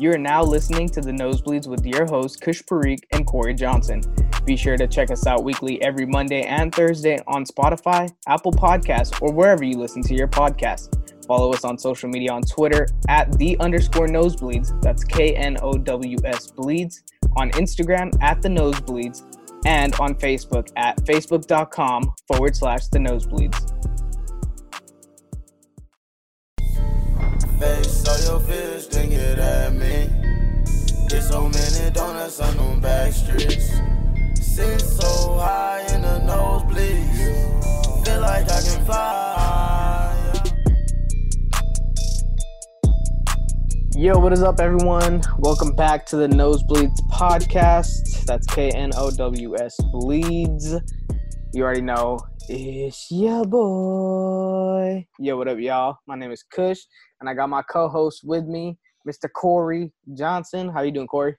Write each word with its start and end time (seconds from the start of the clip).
You 0.00 0.10
are 0.12 0.18
now 0.18 0.42
listening 0.42 0.88
to 0.90 1.02
the 1.02 1.10
Knowsbleeds 1.10 1.66
with 1.66 1.84
your 1.84 2.06
hosts, 2.06 2.38
Kush 2.38 2.62
Parikh 2.62 3.00
and 3.12 3.26
Cory 3.26 3.52
Johnson. 3.52 4.02
Be 4.46 4.56
sure 4.56 4.78
to 4.78 4.86
check 4.86 5.10
us 5.10 5.26
out 5.26 5.44
weekly 5.44 5.82
every 5.82 6.06
Monday 6.06 6.40
and 6.40 6.74
Thursday 6.74 7.18
on 7.26 7.44
Spotify, 7.44 8.10
Apple 8.26 8.50
Podcasts, 8.50 9.20
or 9.20 9.30
wherever 9.30 9.62
you 9.62 9.76
listen 9.76 10.02
to 10.04 10.14
your 10.14 10.26
podcasts. 10.26 10.88
Follow 11.26 11.52
us 11.52 11.64
on 11.64 11.76
social 11.76 12.08
media 12.08 12.32
on 12.32 12.40
Twitter 12.40 12.86
at 13.08 13.30
the 13.36 13.60
underscore 13.60 14.08
knowsbleeds. 14.08 14.80
That's 14.80 15.04
K 15.04 15.36
N 15.36 15.58
O 15.60 15.74
W 15.74 16.16
S 16.24 16.46
bleeds. 16.46 17.02
On 17.36 17.50
Instagram 17.50 18.10
at 18.22 18.40
the 18.40 18.48
knowsbleeds. 18.48 19.26
And 19.66 19.94
on 19.96 20.14
Facebook 20.14 20.70
at 20.76 20.96
facebook.com 21.04 22.14
forward 22.26 22.56
slash 22.56 22.86
the 22.86 23.00
knowsbleeds. 23.00 23.99
Face 27.60 28.08
all 28.08 28.18
your 28.20 28.40
fears, 28.40 28.88
then 28.88 29.10
get 29.10 29.38
at 29.38 29.74
me. 29.74 30.08
Get 31.10 31.22
so 31.22 31.42
many 31.42 31.90
donuts 31.92 32.40
on 32.40 32.56
them 32.56 32.80
back 32.80 33.12
streets. 33.12 33.68
Sit 34.40 34.80
so 34.80 35.36
high 35.36 35.84
in 35.94 36.00
the 36.00 36.20
nosebleeds. 36.20 38.06
Feel 38.06 38.20
like 38.22 38.50
I 38.50 38.62
can 38.62 38.84
fly. 38.86 40.42
Yo, 43.94 44.18
what 44.18 44.32
is 44.32 44.42
up, 44.42 44.58
everyone? 44.58 45.20
Welcome 45.40 45.72
back 45.76 46.06
to 46.06 46.16
the 46.16 46.28
Knowsbleeds 46.28 46.98
podcast. 47.10 48.24
That's 48.24 48.46
K 48.46 48.70
N 48.70 48.92
O 48.96 49.10
W 49.10 49.56
S 49.58 49.76
Bleeds. 49.92 50.74
You 51.52 51.64
already 51.64 51.82
know 51.82 52.20
it's 52.48 53.10
your 53.10 53.44
boy. 53.44 55.06
Yo, 55.18 55.36
what 55.36 55.48
up, 55.48 55.58
y'all? 55.58 55.98
My 56.06 56.16
name 56.16 56.30
is 56.30 56.42
Kush, 56.42 56.78
and 57.20 57.28
I 57.28 57.34
got 57.34 57.48
my 57.48 57.62
co-host 57.62 58.22
with 58.24 58.46
me, 58.46 58.78
Mr. 59.08 59.30
Cory 59.32 59.92
Johnson. 60.14 60.68
How 60.68 60.80
you 60.82 60.90
doing, 60.90 61.06
Cory? 61.06 61.36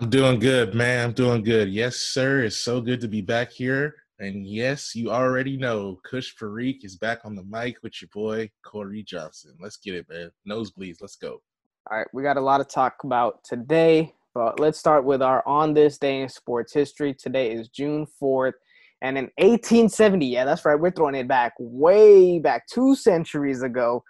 I'm 0.00 0.10
doing 0.10 0.38
good, 0.38 0.74
man. 0.74 1.04
I'm 1.04 1.12
doing 1.12 1.42
good. 1.42 1.68
Yes, 1.68 1.96
sir. 1.96 2.42
It's 2.42 2.56
so 2.56 2.80
good 2.80 3.00
to 3.00 3.08
be 3.08 3.20
back 3.20 3.50
here. 3.50 3.94
And 4.20 4.46
yes, 4.46 4.94
you 4.94 5.10
already 5.10 5.56
know 5.56 5.98
Kush 6.04 6.34
Parikh 6.40 6.84
is 6.84 6.96
back 6.96 7.20
on 7.24 7.34
the 7.34 7.42
mic 7.42 7.76
with 7.82 8.00
your 8.00 8.08
boy 8.12 8.50
Cory 8.64 9.02
Johnson. 9.02 9.54
Let's 9.60 9.76
get 9.76 9.94
it, 9.94 10.06
man. 10.08 10.30
Knowsbleeds. 10.48 10.98
Let's 11.00 11.16
go. 11.16 11.42
All 11.90 11.98
right, 11.98 12.06
we 12.12 12.22
got 12.22 12.36
a 12.36 12.40
lot 12.40 12.58
to 12.58 12.64
talk 12.64 13.04
about 13.04 13.44
today, 13.44 14.14
but 14.32 14.58
let's 14.58 14.78
start 14.78 15.04
with 15.04 15.20
our 15.20 15.46
on 15.46 15.74
this 15.74 15.98
day 15.98 16.22
in 16.22 16.28
sports 16.28 16.72
history. 16.72 17.12
Today 17.12 17.52
is 17.52 17.68
June 17.68 18.06
4th, 18.22 18.54
and 19.02 19.18
in 19.18 19.24
1870, 19.36 20.24
yeah, 20.24 20.46
that's 20.46 20.64
right, 20.64 20.80
we're 20.80 20.92
throwing 20.92 21.14
it 21.14 21.28
back 21.28 21.52
way 21.58 22.38
back 22.38 22.66
two 22.68 22.94
centuries 22.96 23.62
ago. 23.62 24.02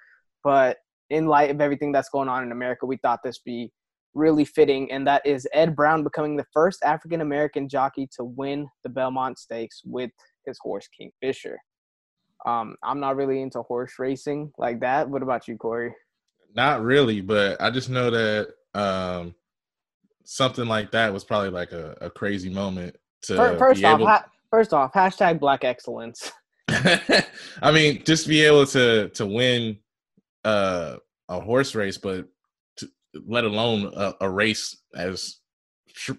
But 0.44 0.76
in 1.10 1.26
light 1.26 1.50
of 1.50 1.60
everything 1.60 1.92
that's 1.92 2.08
going 2.08 2.28
on 2.28 2.42
in 2.42 2.52
America, 2.52 2.86
we 2.86 2.96
thought 2.98 3.20
this 3.22 3.38
be 3.38 3.70
really 4.14 4.44
fitting, 4.44 4.90
and 4.92 5.06
that 5.06 5.22
is 5.26 5.46
Ed 5.52 5.74
Brown 5.76 6.04
becoming 6.04 6.36
the 6.36 6.46
first 6.52 6.82
African 6.84 7.20
American 7.20 7.68
jockey 7.68 8.08
to 8.16 8.24
win 8.24 8.68
the 8.82 8.88
Belmont 8.88 9.38
Stakes 9.38 9.82
with 9.84 10.10
his 10.46 10.58
horse 10.60 10.88
Kingfisher. 10.96 11.58
Um, 12.46 12.76
I'm 12.82 13.00
not 13.00 13.16
really 13.16 13.40
into 13.40 13.62
horse 13.62 13.94
racing 13.98 14.52
like 14.58 14.80
that. 14.80 15.08
What 15.08 15.22
about 15.22 15.48
you, 15.48 15.56
Cory? 15.56 15.94
Not 16.54 16.82
really, 16.82 17.20
but 17.20 17.60
I 17.60 17.70
just 17.70 17.90
know 17.90 18.10
that 18.10 18.48
um, 18.74 19.34
something 20.24 20.66
like 20.66 20.90
that 20.92 21.12
was 21.12 21.24
probably 21.24 21.50
like 21.50 21.72
a, 21.72 21.96
a 22.00 22.10
crazy 22.10 22.50
moment 22.50 22.96
to 23.22 23.36
Fir- 23.36 23.58
First 23.58 23.80
be 23.80 23.86
off, 23.86 23.98
able. 23.98 24.06
ha- 24.06 24.26
first 24.50 24.72
off, 24.72 24.92
hashtag 24.92 25.40
Black 25.40 25.64
Excellence. 25.64 26.30
I 26.68 27.72
mean, 27.72 28.02
just 28.04 28.28
be 28.28 28.42
able 28.42 28.66
to 28.66 29.08
to 29.10 29.26
win 29.26 29.78
uh, 30.44 30.96
a 31.28 31.40
horse 31.40 31.74
race, 31.74 31.98
but 31.98 32.26
to, 32.76 32.88
let 33.26 33.44
alone 33.44 33.92
a, 33.94 34.14
a 34.20 34.30
race 34.30 34.76
as 34.94 35.36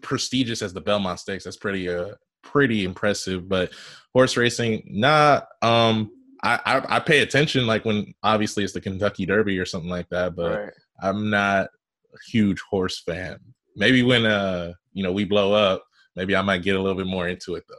prestigious 0.01 0.61
as 0.61 0.73
the 0.73 0.81
Belmont 0.81 1.19
Stakes. 1.19 1.43
That's 1.43 1.57
pretty 1.57 1.89
uh 1.89 2.11
pretty 2.43 2.85
impressive. 2.85 3.49
But 3.49 3.71
horse 4.13 4.37
racing, 4.37 4.83
nah. 4.87 5.41
Um, 5.61 6.11
I, 6.43 6.59
I 6.65 6.95
I 6.97 6.99
pay 6.99 7.19
attention 7.19 7.65
like 7.67 7.85
when 7.85 8.13
obviously 8.23 8.63
it's 8.63 8.73
the 8.73 8.81
Kentucky 8.81 9.25
Derby 9.25 9.57
or 9.59 9.65
something 9.65 9.89
like 9.89 10.09
that, 10.09 10.35
but 10.35 10.59
Right. 10.59 10.73
I'm 11.01 11.29
not 11.29 11.65
a 12.13 12.17
huge 12.31 12.61
horse 12.69 13.01
fan. 13.01 13.39
Maybe 13.75 14.03
when 14.03 14.25
uh 14.25 14.73
you 14.93 15.03
know 15.03 15.11
we 15.11 15.25
blow 15.25 15.53
up, 15.53 15.83
maybe 16.15 16.35
I 16.35 16.41
might 16.41 16.63
get 16.63 16.75
a 16.75 16.81
little 16.81 16.97
bit 16.97 17.07
more 17.07 17.27
into 17.27 17.55
it 17.55 17.63
though. 17.67 17.75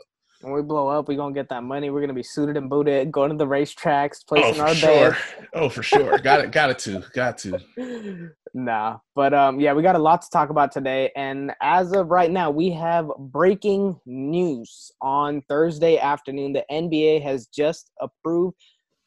When 0.47 0.55
we 0.55 0.63
blow 0.63 0.87
up, 0.87 1.09
we're 1.09 1.17
gonna 1.17 1.35
get 1.35 1.49
that 1.49 1.65
money. 1.65 1.91
We're 1.91 2.03
gonna 2.03 2.15
be 2.15 2.23
suited 2.23 2.57
and 2.57 2.71
booted, 2.71 3.11
going 3.11 3.31
to 3.31 3.37
the 3.37 3.45
racetracks, 3.45 4.21
Oh 4.23 4.29
placing 4.29 4.55
for 4.55 4.63
our 4.63 4.75
sure. 4.77 5.17
Oh 5.55 5.69
for 5.69 5.83
sure. 5.83 6.19
got 6.19 6.39
it. 6.39 6.53
Got 6.53 6.71
it 6.71 6.79
to. 6.81 7.03
Got 7.13 7.39
to. 7.39 8.31
nah, 8.55 8.99
but 9.17 9.35
um, 9.35 9.59
yeah, 9.59 9.73
we 9.73 9.83
got 9.83 9.97
a 9.97 9.99
lot 9.99 10.23
to 10.23 10.31
talk 10.31 10.51
about 10.51 10.71
today, 10.71 11.11
and 11.17 11.51
as 11.61 11.91
of 11.91 12.11
right 12.11 12.31
now, 12.31 12.49
we 12.49 12.71
have 12.71 13.11
breaking 13.19 13.99
news 14.07 14.93
on 15.03 15.43
Thursday 15.49 15.99
afternoon. 15.99 16.53
The 16.53 16.65
NBA 16.71 17.23
has 17.25 17.49
just 17.49 17.91
approved 18.01 18.57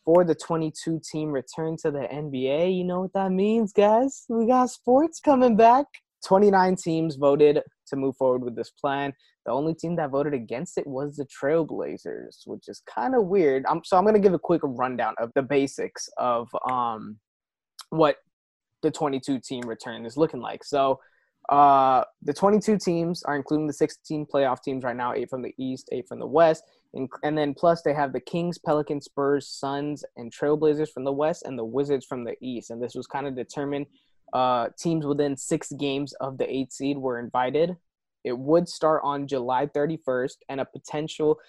for 0.04 0.26
the 0.26 0.36
22 0.36 1.00
team 1.10 1.32
return 1.32 1.78
to 1.84 1.90
the 1.90 2.06
NBA. 2.12 2.76
You 2.78 2.84
know 2.84 3.00
what 3.00 3.14
that 3.14 3.32
means, 3.32 3.72
guys? 3.72 4.26
We 4.28 4.46
got 4.46 4.72
sports 4.72 5.22
coming 5.22 5.56
back. 5.56 5.86
29 6.26 6.76
teams 6.76 7.16
voted 7.16 7.62
to 7.88 7.96
move 7.96 8.18
forward 8.18 8.44
with 8.44 8.58
this 8.58 8.72
plan. 8.72 9.14
The 9.50 9.56
only 9.56 9.74
team 9.74 9.96
that 9.96 10.12
voted 10.12 10.36
against 10.36 10.78
it 10.78 10.86
was 10.86 11.16
the 11.16 11.26
Trailblazers, 11.26 12.46
which 12.46 12.68
is 12.68 12.84
kind 12.86 13.16
of 13.16 13.26
weird. 13.26 13.66
I'm, 13.68 13.84
so 13.84 13.98
I'm 13.98 14.04
going 14.04 14.14
to 14.14 14.20
give 14.20 14.36
a 14.36 14.38
quick 14.38 14.62
rundown 14.64 15.16
of 15.18 15.32
the 15.34 15.42
basics 15.42 16.08
of 16.20 16.48
um, 16.70 17.18
what 17.90 18.18
the 18.84 18.92
22 18.92 19.40
team 19.40 19.64
return 19.68 20.06
is 20.06 20.18
looking 20.18 20.40
like. 20.40 20.64
So 20.64 21.00
uh, 21.50 22.04
the 22.22 22.32
22 22.32 22.78
teams 22.78 23.24
are 23.24 23.36
including 23.36 23.66
the 23.66 23.74
16 23.74 24.28
playoff 24.32 24.62
teams 24.62 24.84
right 24.84 24.96
now, 24.96 25.14
eight 25.14 25.32
from 25.32 25.42
the 25.42 25.56
East, 25.58 25.90
eight 25.92 26.08
from 26.08 26.20
the 26.20 26.28
West. 26.28 26.64
And, 26.94 27.10
and 27.24 27.36
then 27.36 27.56
plus 27.56 27.82
they 27.82 27.96
have 27.96 28.14
the 28.14 28.20
Kings, 28.20 28.60
Pelicans, 28.60 29.06
Spurs, 29.06 29.48
Suns, 29.48 30.06
and 30.16 30.32
Trailblazers 30.32 30.92
from 30.92 31.06
the 31.06 31.12
West 31.12 31.42
and 31.48 31.58
the 31.58 31.66
Wizards 31.66 32.06
from 32.06 32.24
the 32.24 32.36
East. 32.40 32.70
And 32.70 32.80
this 32.80 32.94
was 32.94 33.08
kind 33.08 33.26
of 33.26 33.36
determined 33.36 33.88
uh, 34.32 34.68
teams 34.78 35.08
within 35.08 35.36
six 35.36 35.72
games 35.72 36.14
of 36.22 36.38
the 36.38 36.48
eight 36.54 36.72
seed 36.72 37.00
were 37.00 37.18
invited. 37.18 37.78
It 38.30 38.38
would 38.38 38.70
start 38.70 39.02
on 39.04 39.26
July 39.28 39.66
31st, 39.66 40.36
and 40.50 40.62
a 40.62 40.66
potential, 40.66 41.40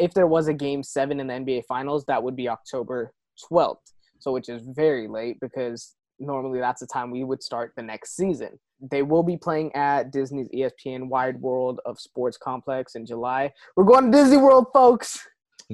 if 0.00 0.12
there 0.12 0.26
was 0.26 0.48
a 0.48 0.52
game 0.52 0.82
seven 0.82 1.20
in 1.20 1.28
the 1.28 1.34
NBA 1.34 1.62
Finals, 1.68 2.04
that 2.06 2.20
would 2.20 2.34
be 2.34 2.48
October 2.48 3.12
12th. 3.50 3.76
So, 4.18 4.32
which 4.32 4.48
is 4.48 4.66
very 4.66 5.06
late 5.06 5.38
because 5.40 5.94
normally 6.18 6.58
that's 6.58 6.80
the 6.80 6.88
time 6.88 7.12
we 7.12 7.22
would 7.22 7.40
start 7.42 7.72
the 7.76 7.82
next 7.84 8.16
season. 8.16 8.58
They 8.90 9.02
will 9.02 9.22
be 9.22 9.36
playing 9.36 9.72
at 9.76 10.10
Disney's 10.10 10.48
ESPN 10.48 11.08
Wide 11.08 11.40
World 11.40 11.80
of 11.86 12.00
Sports 12.00 12.36
Complex 12.36 12.96
in 12.96 13.06
July. 13.06 13.52
We're 13.76 13.84
going 13.84 14.10
to 14.10 14.18
Disney 14.18 14.38
World, 14.38 14.66
folks. 14.72 15.18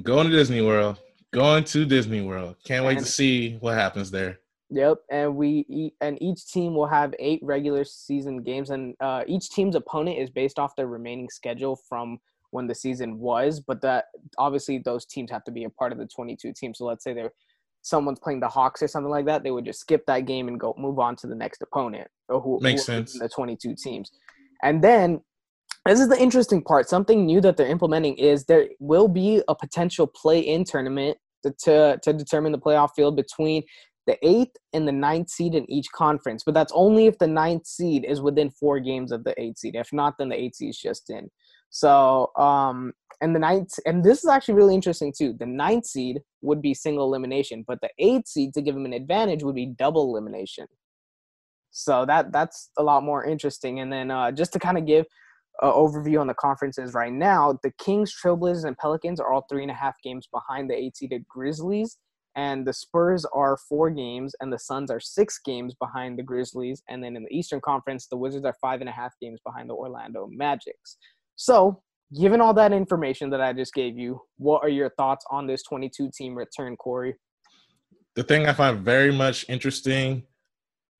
Going 0.03 0.29
to 0.29 0.35
Disney 0.35 0.61
World. 0.61 0.99
Going 1.33 1.63
to 1.63 1.85
Disney 1.85 2.21
World. 2.21 2.55
Can't 2.65 2.85
wait 2.85 2.97
And- 2.97 3.05
to 3.05 3.11
see 3.11 3.57
what 3.61 3.73
happens 3.73 4.11
there. 4.11 4.39
Yep, 4.73 4.99
and 5.11 5.35
we 5.35 5.93
and 5.99 6.21
each 6.21 6.47
team 6.47 6.75
will 6.75 6.87
have 6.87 7.13
eight 7.19 7.41
regular 7.43 7.83
season 7.83 8.41
games, 8.41 8.69
and 8.69 8.95
uh, 9.01 9.23
each 9.27 9.49
team's 9.49 9.75
opponent 9.75 10.17
is 10.17 10.29
based 10.29 10.57
off 10.57 10.77
their 10.77 10.87
remaining 10.87 11.29
schedule 11.29 11.75
from 11.75 12.19
when 12.51 12.67
the 12.67 12.75
season 12.75 13.19
was. 13.19 13.59
But 13.59 13.81
that 13.81 14.05
obviously 14.37 14.77
those 14.77 15.05
teams 15.05 15.29
have 15.29 15.43
to 15.43 15.51
be 15.51 15.65
a 15.65 15.69
part 15.69 15.91
of 15.91 15.97
the 15.97 16.05
22 16.05 16.53
teams. 16.53 16.77
So 16.77 16.85
let's 16.85 17.03
say 17.03 17.13
they're 17.13 17.33
someone's 17.81 18.19
playing 18.19 18.39
the 18.39 18.47
Hawks 18.47 18.81
or 18.81 18.87
something 18.87 19.09
like 19.09 19.25
that, 19.25 19.43
they 19.43 19.51
would 19.51 19.65
just 19.65 19.81
skip 19.81 20.05
that 20.05 20.25
game 20.25 20.47
and 20.47 20.59
go 20.59 20.73
move 20.77 20.99
on 20.99 21.15
to 21.17 21.27
the 21.27 21.35
next 21.35 21.61
opponent 21.61 22.07
or 22.29 22.39
who 22.39 22.59
Makes 22.61 22.85
who 22.85 22.93
sense. 22.93 23.19
The 23.19 23.27
22 23.27 23.75
teams, 23.75 24.11
and 24.63 24.81
then 24.83 25.21
this 25.85 25.99
is 25.99 26.07
the 26.07 26.21
interesting 26.21 26.63
part. 26.63 26.87
Something 26.87 27.25
new 27.25 27.41
that 27.41 27.57
they're 27.57 27.67
implementing 27.67 28.15
is 28.15 28.45
there 28.45 28.69
will 28.79 29.07
be 29.07 29.41
a 29.47 29.55
potential 29.55 30.07
play-in 30.07 30.63
tournament 30.63 31.17
to 31.43 31.51
to, 31.63 31.99
to 32.03 32.13
determine 32.13 32.51
the 32.51 32.59
playoff 32.59 32.91
field 32.95 33.15
between 33.15 33.63
the 34.11 34.27
eighth 34.27 34.57
and 34.73 34.85
the 34.85 34.91
ninth 34.91 35.29
seed 35.29 35.55
in 35.55 35.69
each 35.71 35.87
conference. 35.93 36.43
But 36.43 36.53
that's 36.53 36.73
only 36.75 37.07
if 37.07 37.17
the 37.17 37.27
ninth 37.27 37.65
seed 37.65 38.03
is 38.03 38.21
within 38.21 38.49
four 38.49 38.79
games 38.79 39.11
of 39.11 39.23
the 39.23 39.39
eighth 39.41 39.59
seed. 39.59 39.75
If 39.75 39.93
not, 39.93 40.17
then 40.17 40.27
the 40.29 40.35
eighth 40.35 40.55
seed 40.55 40.71
is 40.71 40.77
just 40.77 41.09
in. 41.09 41.29
So, 41.69 42.31
um, 42.37 42.91
and 43.21 43.33
the 43.33 43.39
ninth, 43.39 43.71
and 43.85 44.03
this 44.03 44.23
is 44.23 44.29
actually 44.29 44.55
really 44.55 44.75
interesting 44.75 45.13
too. 45.17 45.33
The 45.39 45.45
ninth 45.45 45.85
seed 45.85 46.19
would 46.41 46.61
be 46.61 46.73
single 46.73 47.05
elimination, 47.05 47.63
but 47.65 47.79
the 47.81 47.89
eighth 47.99 48.27
seed 48.27 48.53
to 48.55 48.61
give 48.61 48.75
them 48.75 48.85
an 48.85 48.93
advantage 48.93 49.43
would 49.43 49.55
be 49.55 49.67
double 49.67 50.09
elimination. 50.09 50.65
So 51.71 52.05
that 52.05 52.33
that's 52.33 52.69
a 52.77 52.83
lot 52.83 53.03
more 53.03 53.23
interesting. 53.23 53.79
And 53.79 53.93
then 53.93 54.11
uh, 54.11 54.31
just 54.33 54.51
to 54.53 54.59
kind 54.59 54.77
of 54.77 54.85
give 54.85 55.05
an 55.61 55.71
overview 55.71 56.19
on 56.19 56.27
the 56.27 56.33
conferences 56.33 56.93
right 56.93 57.13
now, 57.13 57.57
the 57.63 57.71
Kings, 57.79 58.13
Trailblazers, 58.13 58.65
and 58.65 58.77
Pelicans 58.77 59.21
are 59.21 59.31
all 59.31 59.45
three 59.49 59.61
and 59.61 59.71
a 59.71 59.75
half 59.75 59.95
games 60.03 60.27
behind 60.33 60.69
the 60.69 60.75
eight 60.75 60.97
seeded 60.97 61.25
Grizzlies 61.29 61.97
and 62.35 62.65
the 62.65 62.73
Spurs 62.73 63.25
are 63.33 63.57
four 63.57 63.89
games, 63.89 64.33
and 64.39 64.51
the 64.51 64.59
Suns 64.59 64.89
are 64.89 64.99
six 64.99 65.39
games 65.43 65.75
behind 65.75 66.17
the 66.17 66.23
Grizzlies. 66.23 66.81
And 66.89 67.03
then 67.03 67.15
in 67.15 67.23
the 67.23 67.35
Eastern 67.35 67.61
Conference, 67.61 68.07
the 68.07 68.17
Wizards 68.17 68.45
are 68.45 68.55
five 68.61 68.79
and 68.79 68.89
a 68.89 68.93
half 68.93 69.13
games 69.21 69.39
behind 69.45 69.69
the 69.69 69.73
Orlando 69.73 70.27
Magics. 70.31 70.97
So, 71.35 71.81
given 72.19 72.41
all 72.41 72.53
that 72.53 72.71
information 72.71 73.29
that 73.31 73.41
I 73.41 73.53
just 73.53 73.73
gave 73.73 73.97
you, 73.97 74.21
what 74.37 74.63
are 74.63 74.69
your 74.69 74.91
thoughts 74.97 75.25
on 75.29 75.47
this 75.47 75.63
22 75.63 76.11
team 76.15 76.35
return, 76.35 76.77
Cory? 76.77 77.15
The 78.15 78.23
thing 78.23 78.45
I 78.45 78.53
find 78.53 78.79
very 78.79 79.11
much 79.11 79.45
interesting 79.49 80.23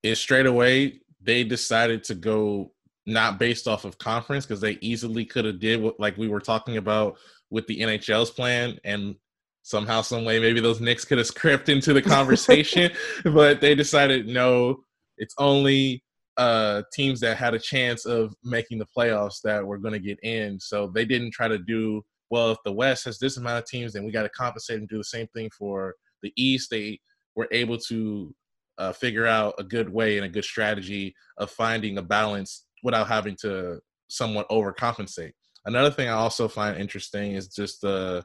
is 0.03 0.19
straight 0.19 0.45
away 0.45 1.01
they 1.23 1.43
decided 1.43 2.03
to 2.05 2.15
go 2.15 2.71
not 3.05 3.39
based 3.39 3.67
off 3.67 3.85
of 3.85 3.97
conference 3.97 4.45
because 4.45 4.61
they 4.61 4.77
easily 4.81 5.25
could 5.25 5.45
have 5.45 5.59
did 5.59 5.81
what 5.81 5.99
like 5.99 6.17
we 6.17 6.27
were 6.27 6.39
talking 6.39 6.77
about 6.77 7.17
with 7.49 7.67
the 7.67 7.79
NHL's 7.79 8.31
plan 8.31 8.77
and 8.83 9.15
somehow 9.63 10.01
some 10.01 10.25
way 10.25 10.39
maybe 10.39 10.59
those 10.59 10.81
Knicks 10.81 11.05
could 11.05 11.17
have 11.17 11.33
crept 11.35 11.69
into 11.69 11.93
the 11.93 12.01
conversation 12.01 12.91
but 13.25 13.61
they 13.61 13.75
decided 13.75 14.27
no 14.27 14.77
it's 15.17 15.35
only 15.37 16.03
uh 16.37 16.81
teams 16.93 17.19
that 17.19 17.37
had 17.37 17.53
a 17.53 17.59
chance 17.59 18.05
of 18.05 18.33
making 18.43 18.79
the 18.79 18.87
playoffs 18.97 19.41
that 19.43 19.65
were 19.65 19.77
going 19.77 19.93
to 19.93 19.99
get 19.99 20.19
in 20.23 20.59
so 20.59 20.87
they 20.87 21.05
didn't 21.05 21.31
try 21.31 21.47
to 21.47 21.57
do 21.59 22.01
well 22.29 22.51
if 22.51 22.57
the 22.63 22.71
west 22.71 23.05
has 23.05 23.19
this 23.19 23.37
amount 23.37 23.59
of 23.59 23.65
teams 23.65 23.93
then 23.93 24.05
we 24.05 24.11
got 24.11 24.23
to 24.23 24.29
compensate 24.29 24.79
and 24.79 24.87
do 24.89 24.97
the 24.97 25.03
same 25.03 25.27
thing 25.35 25.49
for 25.57 25.93
the 26.23 26.31
east 26.37 26.69
they 26.71 26.99
were 27.35 27.47
able 27.51 27.77
to 27.77 28.33
uh, 28.77 28.91
figure 28.91 29.27
out 29.27 29.53
a 29.59 29.63
good 29.63 29.89
way 29.89 30.17
and 30.17 30.25
a 30.25 30.29
good 30.29 30.43
strategy 30.43 31.13
of 31.37 31.51
finding 31.51 31.97
a 31.97 32.01
balance 32.01 32.65
without 32.83 33.07
having 33.07 33.35
to 33.41 33.79
somewhat 34.09 34.49
overcompensate. 34.49 35.33
Another 35.65 35.91
thing 35.91 36.09
I 36.09 36.13
also 36.13 36.47
find 36.47 36.77
interesting 36.77 37.33
is 37.33 37.47
just 37.47 37.81
the 37.81 38.23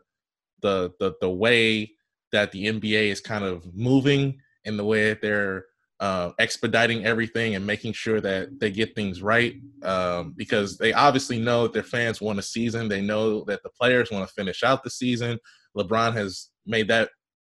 the 0.66 0.92
the 1.00 1.14
the 1.20 1.30
way 1.30 1.92
that 2.32 2.52
the 2.52 2.66
NBA 2.66 3.10
is 3.10 3.20
kind 3.20 3.44
of 3.44 3.74
moving 3.74 4.40
and 4.64 4.78
the 4.78 4.84
way 4.84 5.08
that 5.08 5.22
they're 5.22 5.66
uh, 6.00 6.32
expediting 6.38 7.06
everything 7.06 7.54
and 7.54 7.64
making 7.64 7.92
sure 7.92 8.20
that 8.20 8.60
they 8.60 8.70
get 8.70 8.94
things 8.94 9.22
right 9.22 9.54
um, 9.82 10.34
because 10.36 10.76
they 10.76 10.92
obviously 10.92 11.38
know 11.38 11.62
that 11.62 11.72
their 11.72 11.82
fans 11.82 12.20
want 12.20 12.38
a 12.38 12.42
season. 12.42 12.88
They 12.88 13.00
know 13.00 13.44
that 13.44 13.62
the 13.62 13.70
players 13.70 14.10
want 14.10 14.26
to 14.28 14.34
finish 14.34 14.62
out 14.62 14.82
the 14.82 14.90
season. 14.90 15.38
LeBron 15.76 16.14
has 16.14 16.50
made 16.66 16.88
that 16.88 17.10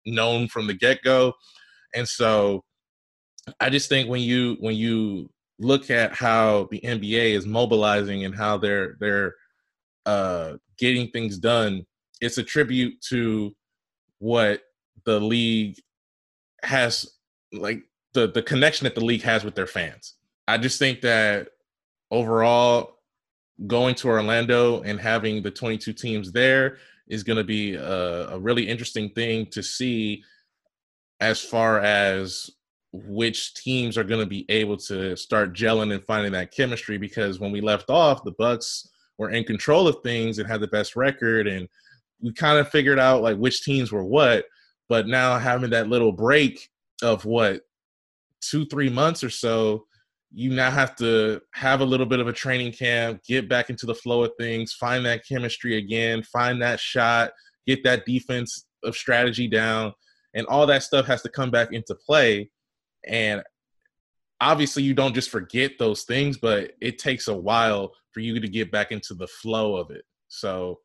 known 0.06 0.48
from 0.48 0.68
the 0.68 0.74
get 0.74 1.02
go, 1.02 1.34
and 1.96 2.08
so 2.08 2.64
I 3.60 3.70
just 3.70 3.90
think 3.90 4.10
when 4.10 4.22
you 4.22 4.58
when 4.60 4.76
you 4.76 5.30
look 5.60 5.90
at 5.90 6.14
how 6.14 6.68
the 6.70 6.82
NBA 6.82 7.32
is 7.32 7.46
mobilizing 7.46 8.26
and 8.26 8.36
how 8.36 8.58
they're 8.58 8.98
they're 9.00 9.34
uh, 10.06 10.54
getting 10.78 11.10
things 11.10 11.38
done, 11.38 11.86
it's 12.22 12.38
a 12.38 12.44
tribute 12.44 13.02
to 13.10 13.56
what 14.20 14.62
the 15.06 15.20
league 15.20 15.78
has 16.64 17.18
like 17.54 17.84
the 18.14 18.28
the 18.28 18.42
connection 18.42 18.86
that 18.86 18.96
the 18.96 19.04
league 19.04 19.22
has 19.22 19.44
with 19.44 19.56
their 19.56 19.68
fans. 19.68 20.16
I 20.48 20.58
just 20.58 20.80
think 20.80 21.02
that 21.02 21.50
overall 22.12 22.98
going 23.66 23.96
to 23.96 24.08
Orlando 24.08 24.82
and 24.82 25.00
having 25.00 25.42
the 25.42 25.52
22 25.52 25.94
teams 25.94 26.32
there 26.32 26.78
is 27.08 27.24
going 27.24 27.38
to 27.38 27.44
be 27.44 27.74
a, 27.76 28.30
a, 28.30 28.40
really 28.40 28.68
interesting 28.68 29.10
thing 29.10 29.48
to 29.48 29.64
see 29.64 30.24
as 31.20 31.42
far 31.42 31.80
as 31.80 32.52
which 32.94 33.56
teams 33.56 33.98
are 33.98 34.04
going 34.04 34.20
to 34.20 34.28
be 34.28 34.46
able 34.50 34.78
to 34.78 35.16
start 35.16 35.54
gelling 35.54 35.94
and 35.94 36.06
finding 36.06 36.32
that 36.32 36.52
chemistry 36.52 36.98
because 36.98 37.40
when 37.40 37.52
we 37.52 37.62
left 37.62 37.90
off 37.90 38.24
the 38.24 38.36
bucks 38.38 38.88
were 39.18 39.32
in 39.32 39.44
control 39.44 39.88
of 39.88 39.98
things 40.04 40.38
and 40.38 40.48
had 40.48 40.62
the 40.62 40.68
best 40.68 40.96
record 40.96 41.48
and 41.48 41.68
we 42.22 42.34
kind 42.34 42.60
of 42.60 42.70
figured 42.70 43.00
out 43.00 43.22
like 43.22 43.38
which 43.38 43.64
teams 43.64 43.92
were 43.92 44.04
what 44.04 44.46
but 44.90 45.08
now 45.08 45.38
having 45.38 45.70
that 45.70 45.90
little 45.90 46.12
break 46.12 46.70
of 47.02 47.26
what 47.26 47.62
two 48.42 48.66
three 48.66 48.90
months 48.90 49.24
or 49.24 49.30
so 49.30 49.86
you 50.34 50.52
now 50.52 50.70
have 50.70 50.96
to 50.96 51.40
have 51.54 51.82
a 51.82 51.86
little 51.86 52.06
bit 52.06 52.20
of 52.20 52.28
a 52.28 52.34
training 52.34 52.72
camp 52.72 53.22
get 53.24 53.48
back 53.48 53.70
into 53.70 53.86
the 53.86 53.96
flow 53.96 54.24
of 54.24 54.32
things 54.40 54.74
find 54.74 55.06
that 55.06 55.26
chemistry 55.28 55.78
again 55.78 56.22
find 56.24 56.62
that 56.62 56.80
shot 56.80 57.32
get 57.66 57.84
that 57.84 58.06
defense 58.06 58.66
of 58.84 58.96
strategy 58.96 59.48
down 59.48 59.94
and 60.34 60.46
all 60.48 60.68
that 60.68 60.84
stuff 60.84 61.06
has 61.06 61.22
to 61.22 61.30
come 61.30 61.52
back 61.52 61.72
into 61.72 61.96
play 61.96 62.50
and 63.08 63.42
obviously, 64.42 64.84
you 64.84 64.94
don't 64.94 65.16
just 65.16 65.30
forget 65.30 65.74
those 65.80 66.04
things, 66.04 66.38
but 66.38 66.72
it 66.82 67.00
takes 67.00 67.28
a 67.28 67.36
while 67.36 67.94
for 68.12 68.20
you 68.20 68.40
to 68.40 68.48
get 68.48 68.72
back 68.72 68.92
into 68.92 69.14
the 69.14 69.28
flow 69.28 69.76
of 69.76 69.92
it. 69.92 70.04
So, 70.28 70.80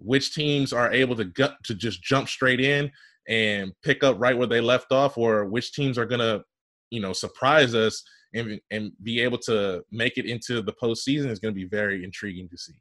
which 0.00 0.34
teams 0.34 0.72
are 0.72 0.92
able 0.92 1.16
to 1.16 1.24
gut 1.24 1.56
to 1.64 1.74
just 1.74 2.02
jump 2.02 2.28
straight 2.28 2.60
in 2.60 2.90
and 3.28 3.72
pick 3.82 4.02
up 4.02 4.16
right 4.18 4.36
where 4.36 4.46
they 4.46 4.60
left 4.60 4.92
off, 4.92 5.16
or 5.16 5.44
which 5.44 5.72
teams 5.72 5.98
are 5.98 6.06
gonna, 6.06 6.42
you 6.90 7.00
know, 7.00 7.12
surprise 7.12 7.74
us 7.74 8.02
and 8.34 8.60
and 8.70 8.92
be 9.02 9.20
able 9.20 9.38
to 9.38 9.84
make 9.90 10.16
it 10.18 10.26
into 10.26 10.62
the 10.62 10.72
postseason 10.72 11.28
is 11.30 11.38
going 11.38 11.54
to 11.54 11.60
be 11.60 11.68
very 11.68 12.04
intriguing 12.04 12.48
to 12.48 12.56
see. 12.56 12.74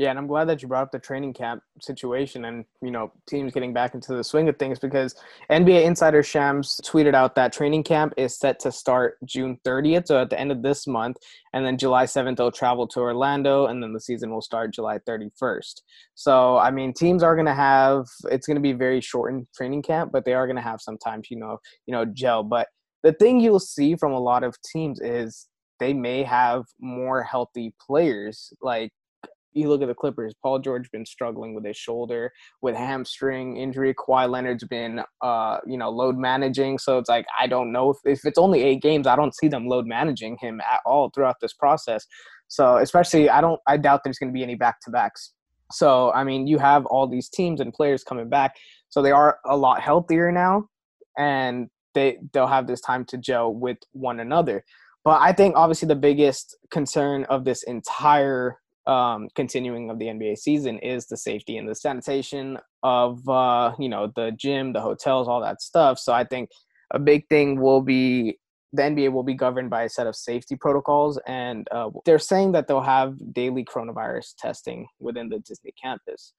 Yeah, 0.00 0.08
and 0.08 0.18
I'm 0.18 0.26
glad 0.26 0.48
that 0.48 0.62
you 0.62 0.68
brought 0.68 0.84
up 0.84 0.92
the 0.92 0.98
training 0.98 1.34
camp 1.34 1.62
situation 1.78 2.46
and 2.46 2.64
you 2.80 2.90
know 2.90 3.12
teams 3.28 3.52
getting 3.52 3.74
back 3.74 3.94
into 3.94 4.14
the 4.14 4.24
swing 4.24 4.48
of 4.48 4.58
things 4.58 4.78
because 4.78 5.14
NBA 5.50 5.84
insider 5.84 6.22
Shams 6.22 6.80
tweeted 6.82 7.14
out 7.14 7.34
that 7.34 7.52
training 7.52 7.82
camp 7.82 8.14
is 8.16 8.34
set 8.34 8.58
to 8.60 8.72
start 8.72 9.18
June 9.26 9.58
30th, 9.62 10.06
so 10.06 10.22
at 10.22 10.30
the 10.30 10.40
end 10.40 10.52
of 10.52 10.62
this 10.62 10.86
month, 10.86 11.18
and 11.52 11.66
then 11.66 11.76
July 11.76 12.06
7th 12.06 12.38
they'll 12.38 12.50
travel 12.50 12.88
to 12.88 13.00
Orlando, 13.00 13.66
and 13.66 13.82
then 13.82 13.92
the 13.92 14.00
season 14.00 14.30
will 14.30 14.40
start 14.40 14.72
July 14.72 15.00
31st. 15.06 15.82
So 16.14 16.56
I 16.56 16.70
mean, 16.70 16.94
teams 16.94 17.22
are 17.22 17.34
going 17.34 17.44
to 17.44 17.52
have 17.52 18.06
it's 18.30 18.46
going 18.46 18.56
to 18.56 18.62
be 18.62 18.72
very 18.72 19.02
shortened 19.02 19.48
training 19.54 19.82
camp, 19.82 20.12
but 20.12 20.24
they 20.24 20.32
are 20.32 20.46
going 20.46 20.56
to 20.56 20.62
have 20.62 20.80
some 20.80 20.96
time 20.96 21.20
you 21.28 21.36
know 21.36 21.58
you 21.84 21.92
know 21.92 22.06
gel. 22.06 22.42
But 22.42 22.68
the 23.02 23.12
thing 23.12 23.38
you'll 23.38 23.60
see 23.60 23.96
from 23.96 24.12
a 24.12 24.18
lot 24.18 24.44
of 24.44 24.56
teams 24.62 24.98
is 24.98 25.46
they 25.78 25.92
may 25.92 26.22
have 26.22 26.64
more 26.80 27.22
healthy 27.22 27.74
players 27.86 28.50
like 28.62 28.92
you 29.52 29.68
look 29.68 29.82
at 29.82 29.88
the 29.88 29.94
Clippers, 29.94 30.34
Paul 30.42 30.58
George 30.58 30.90
been 30.90 31.06
struggling 31.06 31.54
with 31.54 31.64
his 31.64 31.76
shoulder, 31.76 32.32
with 32.62 32.76
hamstring 32.76 33.56
injury. 33.56 33.94
Kawhi 33.94 34.30
Leonard's 34.30 34.64
been, 34.64 35.02
uh, 35.22 35.58
you 35.66 35.76
know, 35.76 35.90
load 35.90 36.16
managing. 36.16 36.78
So 36.78 36.98
it's 36.98 37.08
like 37.08 37.26
I 37.38 37.46
don't 37.46 37.72
know 37.72 37.90
if, 37.90 37.98
if 38.04 38.24
it's 38.24 38.38
only 38.38 38.62
eight 38.62 38.82
games, 38.82 39.06
I 39.06 39.16
don't 39.16 39.34
see 39.34 39.48
them 39.48 39.66
load 39.66 39.86
managing 39.86 40.38
him 40.40 40.60
at 40.60 40.80
all 40.86 41.10
throughout 41.10 41.36
this 41.40 41.52
process. 41.52 42.06
So 42.48 42.78
especially, 42.78 43.30
I 43.30 43.40
don't, 43.40 43.60
I 43.66 43.76
doubt 43.76 44.00
there's 44.04 44.18
going 44.18 44.30
to 44.30 44.34
be 44.34 44.42
any 44.42 44.56
back 44.56 44.80
to 44.82 44.90
backs. 44.90 45.32
So 45.72 46.12
I 46.12 46.24
mean, 46.24 46.46
you 46.46 46.58
have 46.58 46.86
all 46.86 47.06
these 47.06 47.28
teams 47.28 47.60
and 47.60 47.72
players 47.72 48.02
coming 48.02 48.28
back, 48.28 48.56
so 48.88 49.02
they 49.02 49.12
are 49.12 49.38
a 49.46 49.56
lot 49.56 49.80
healthier 49.80 50.32
now, 50.32 50.66
and 51.16 51.68
they 51.94 52.18
they'll 52.32 52.46
have 52.46 52.66
this 52.66 52.80
time 52.80 53.04
to 53.06 53.18
gel 53.18 53.54
with 53.54 53.78
one 53.92 54.20
another. 54.20 54.64
But 55.04 55.20
I 55.22 55.32
think 55.32 55.56
obviously 55.56 55.88
the 55.88 55.96
biggest 55.96 56.56
concern 56.70 57.24
of 57.24 57.44
this 57.44 57.62
entire 57.62 58.58
um, 58.86 59.28
continuing 59.34 59.90
of 59.90 59.98
the 59.98 60.06
NBA 60.06 60.38
season 60.38 60.78
is 60.78 61.06
the 61.06 61.16
safety 61.16 61.56
and 61.56 61.68
the 61.68 61.74
sanitation 61.74 62.58
of 62.82 63.26
uh, 63.28 63.72
you 63.78 63.88
know 63.88 64.12
the 64.16 64.32
gym, 64.32 64.72
the 64.72 64.80
hotels, 64.80 65.28
all 65.28 65.40
that 65.40 65.62
stuff. 65.62 65.98
So 65.98 66.12
I 66.12 66.24
think 66.24 66.50
a 66.92 66.98
big 66.98 67.28
thing 67.28 67.60
will 67.60 67.82
be 67.82 68.38
the 68.72 68.82
NBA 68.82 69.12
will 69.12 69.24
be 69.24 69.34
governed 69.34 69.70
by 69.70 69.82
a 69.82 69.88
set 69.88 70.06
of 70.06 70.14
safety 70.16 70.56
protocols, 70.56 71.18
and 71.26 71.66
uh, 71.72 71.90
they're 72.04 72.18
saying 72.18 72.52
that 72.52 72.68
they'll 72.68 72.80
have 72.80 73.16
daily 73.32 73.64
coronavirus 73.64 74.34
testing 74.38 74.86
within 75.00 75.28
the 75.28 75.40
Disney 75.40 75.72
campus. 75.82 76.32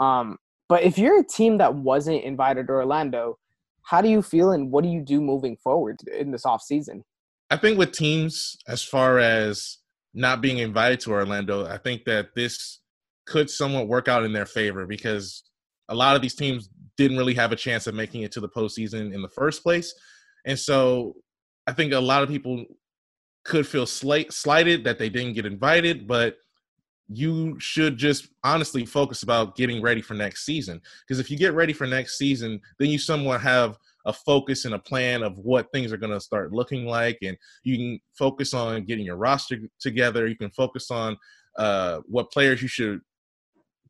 Um, 0.00 0.38
but 0.68 0.82
if 0.82 0.98
you're 0.98 1.20
a 1.20 1.26
team 1.26 1.58
that 1.58 1.74
wasn't 1.74 2.24
invited 2.24 2.66
to 2.66 2.72
Orlando, 2.72 3.38
how 3.82 4.00
do 4.00 4.08
you 4.08 4.20
feel 4.20 4.50
and 4.50 4.70
what 4.70 4.82
do 4.82 4.90
you 4.90 5.00
do 5.00 5.20
moving 5.20 5.56
forward 5.56 6.00
in 6.12 6.32
this 6.32 6.44
off 6.44 6.60
season? 6.60 7.04
I 7.50 7.56
think 7.56 7.78
with 7.78 7.92
teams, 7.92 8.56
as 8.66 8.82
far 8.82 9.20
as 9.20 9.78
not 10.16 10.40
being 10.40 10.58
invited 10.58 10.98
to 11.00 11.12
Orlando, 11.12 11.66
I 11.66 11.76
think 11.76 12.04
that 12.06 12.34
this 12.34 12.80
could 13.26 13.50
somewhat 13.50 13.86
work 13.86 14.08
out 14.08 14.24
in 14.24 14.32
their 14.32 14.46
favor 14.46 14.86
because 14.86 15.44
a 15.90 15.94
lot 15.94 16.16
of 16.16 16.22
these 16.22 16.34
teams 16.34 16.70
didn't 16.96 17.18
really 17.18 17.34
have 17.34 17.52
a 17.52 17.56
chance 17.56 17.86
of 17.86 17.94
making 17.94 18.22
it 18.22 18.32
to 18.32 18.40
the 18.40 18.48
postseason 18.48 19.12
in 19.12 19.20
the 19.20 19.28
first 19.28 19.62
place. 19.62 19.94
And 20.46 20.58
so 20.58 21.14
I 21.66 21.72
think 21.72 21.92
a 21.92 22.00
lot 22.00 22.22
of 22.22 22.30
people 22.30 22.64
could 23.44 23.66
feel 23.66 23.84
slight, 23.84 24.32
slighted 24.32 24.84
that 24.84 24.98
they 24.98 25.10
didn't 25.10 25.34
get 25.34 25.44
invited, 25.44 26.08
but 26.08 26.38
you 27.08 27.60
should 27.60 27.98
just 27.98 28.28
honestly 28.42 28.86
focus 28.86 29.22
about 29.22 29.54
getting 29.54 29.82
ready 29.82 30.00
for 30.00 30.14
next 30.14 30.46
season. 30.46 30.80
Because 31.00 31.20
if 31.20 31.30
you 31.30 31.36
get 31.36 31.54
ready 31.54 31.74
for 31.74 31.86
next 31.86 32.16
season, 32.16 32.60
then 32.78 32.88
you 32.88 32.98
somewhat 32.98 33.42
have 33.42 33.78
a 34.06 34.12
focus 34.12 34.64
and 34.64 34.74
a 34.74 34.78
plan 34.78 35.22
of 35.22 35.36
what 35.38 35.70
things 35.72 35.92
are 35.92 35.96
going 35.96 36.12
to 36.12 36.20
start 36.20 36.52
looking 36.52 36.86
like 36.86 37.18
and 37.22 37.36
you 37.64 37.76
can 37.76 38.00
focus 38.16 38.54
on 38.54 38.84
getting 38.84 39.04
your 39.04 39.16
roster 39.16 39.58
together. 39.80 40.26
You 40.26 40.36
can 40.36 40.50
focus 40.50 40.90
on 40.90 41.16
uh, 41.58 42.00
what 42.06 42.30
players 42.30 42.62
you 42.62 42.68
should 42.68 43.00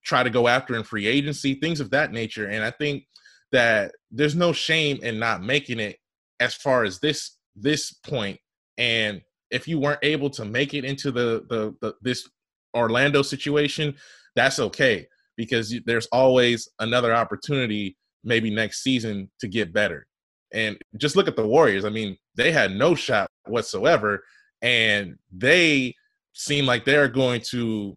try 0.03 0.23
to 0.23 0.31
go 0.31 0.49
after 0.49 0.75
in 0.75 0.83
free 0.83 1.07
agency 1.07 1.55
things 1.55 1.81
of 1.81 1.91
that 1.91 2.13
nature. 2.13 2.47
And 2.47 2.65
i 2.65 2.71
think 2.71 3.05
that 3.53 3.93
there's 4.11 4.35
no 4.35 4.53
shame 4.53 4.99
in 5.03 5.19
not 5.19 5.43
making 5.43 5.81
it 5.81 5.99
as 6.41 6.55
far 6.55 6.85
as 6.85 6.99
this 6.99 7.37
this 7.55 7.93
point. 7.93 8.39
And 8.77 9.23
if 9.51 9.69
you 9.69 9.79
weren't 9.79 10.01
able 10.03 10.31
to 10.31 10.45
make 10.45 10.75
it 10.75 10.85
into 10.85 11.11
the 11.11 11.45
the, 11.49 11.75
the 11.81 11.95
this 12.03 12.29
orlando 12.75 13.23
situation 13.23 13.95
that's 14.35 14.59
okay 14.59 15.07
because 15.37 15.75
there's 15.87 16.07
always 16.09 16.69
another 16.79 17.15
opportunity 17.15 17.97
maybe 18.27 18.51
next 18.51 18.83
season 18.83 19.31
to 19.41 19.49
get 19.49 19.73
better. 19.73 20.07
And 20.53 20.77
just 20.99 21.17
look 21.17 21.29
at 21.29 21.37
the 21.37 21.47
Warriors. 21.47 21.85
I 21.85 21.89
mean, 21.89 22.17
they 22.37 22.53
had 22.53 22.73
no 22.73 22.95
shot 22.95 23.31
whatsoever, 23.47 24.23
and 24.61 25.17
they 25.33 25.95
seem 26.35 26.67
like 26.67 26.85
they're 26.85 27.09
going 27.09 27.41
to 27.51 27.95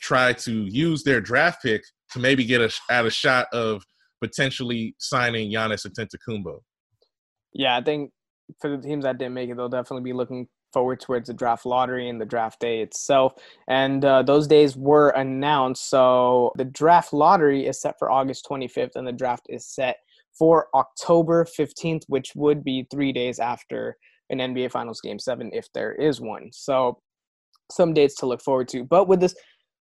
try 0.00 0.32
to 0.32 0.52
use 0.66 1.02
their 1.02 1.20
draft 1.20 1.62
pick 1.62 1.82
to 2.12 2.18
maybe 2.18 2.44
get 2.44 2.60
a, 2.60 2.70
at 2.90 3.06
a 3.06 3.10
shot 3.10 3.46
of 3.52 3.82
potentially 4.20 4.94
signing 4.98 5.50
Giannis 5.50 5.86
Antetokounmpo. 5.86 6.60
Yeah, 7.52 7.76
I 7.76 7.82
think 7.82 8.10
for 8.60 8.76
the 8.76 8.82
teams 8.82 9.04
that 9.04 9.18
didn't 9.18 9.34
make 9.34 9.50
it, 9.50 9.56
they'll 9.56 9.68
definitely 9.68 10.04
be 10.04 10.12
looking 10.12 10.46
forward 10.72 11.00
towards 11.00 11.28
the 11.28 11.34
draft 11.34 11.66
lottery 11.66 12.08
and 12.08 12.20
the 12.20 12.26
draft 12.26 12.60
day 12.60 12.80
itself. 12.80 13.34
And 13.68 14.04
uh, 14.04 14.22
those 14.22 14.46
days 14.46 14.76
were 14.76 15.10
announced. 15.10 15.88
So 15.88 16.52
the 16.56 16.64
draft 16.64 17.12
lottery 17.12 17.66
is 17.66 17.80
set 17.80 17.98
for 17.98 18.10
August 18.10 18.46
25th, 18.48 18.96
and 18.96 19.06
the 19.06 19.12
draft 19.12 19.46
is 19.48 19.66
set 19.66 19.98
for 20.36 20.68
October 20.74 21.44
15th, 21.44 22.04
which 22.08 22.32
would 22.34 22.64
be 22.64 22.86
three 22.90 23.12
days 23.12 23.38
after 23.38 23.96
an 24.30 24.38
NBA 24.38 24.70
Finals 24.70 25.00
Game 25.00 25.18
7 25.18 25.50
if 25.52 25.70
there 25.72 25.92
is 25.92 26.20
one. 26.20 26.50
So 26.52 26.98
some 27.70 27.94
dates 27.94 28.14
to 28.16 28.26
look 28.26 28.42
forward 28.42 28.68
to. 28.68 28.84
But 28.84 29.08
with 29.08 29.20
this 29.20 29.34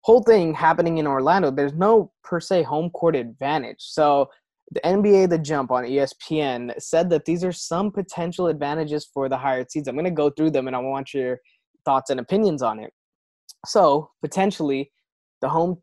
whole 0.02 0.22
thing 0.22 0.54
happening 0.54 0.98
in 0.98 1.06
Orlando, 1.06 1.50
there's 1.50 1.74
no 1.74 2.12
per 2.24 2.40
se 2.40 2.62
home 2.62 2.90
court 2.90 3.16
advantage. 3.16 3.78
So 3.80 4.30
the 4.72 4.80
NBA 4.80 5.30
The 5.30 5.38
Jump 5.38 5.70
on 5.70 5.84
ESPN 5.84 6.72
said 6.80 7.10
that 7.10 7.24
these 7.24 7.42
are 7.42 7.52
some 7.52 7.90
potential 7.90 8.46
advantages 8.46 9.08
for 9.12 9.28
the 9.28 9.36
higher 9.36 9.64
seeds. 9.68 9.88
I'm 9.88 9.96
going 9.96 10.04
to 10.04 10.10
go 10.10 10.30
through 10.30 10.52
them 10.52 10.68
and 10.68 10.76
I 10.76 10.78
want 10.78 11.12
your 11.12 11.38
thoughts 11.84 12.10
and 12.10 12.20
opinions 12.20 12.62
on 12.62 12.78
it. 12.78 12.92
So, 13.66 14.10
potentially, 14.22 14.92
the 15.40 15.48
home 15.48 15.78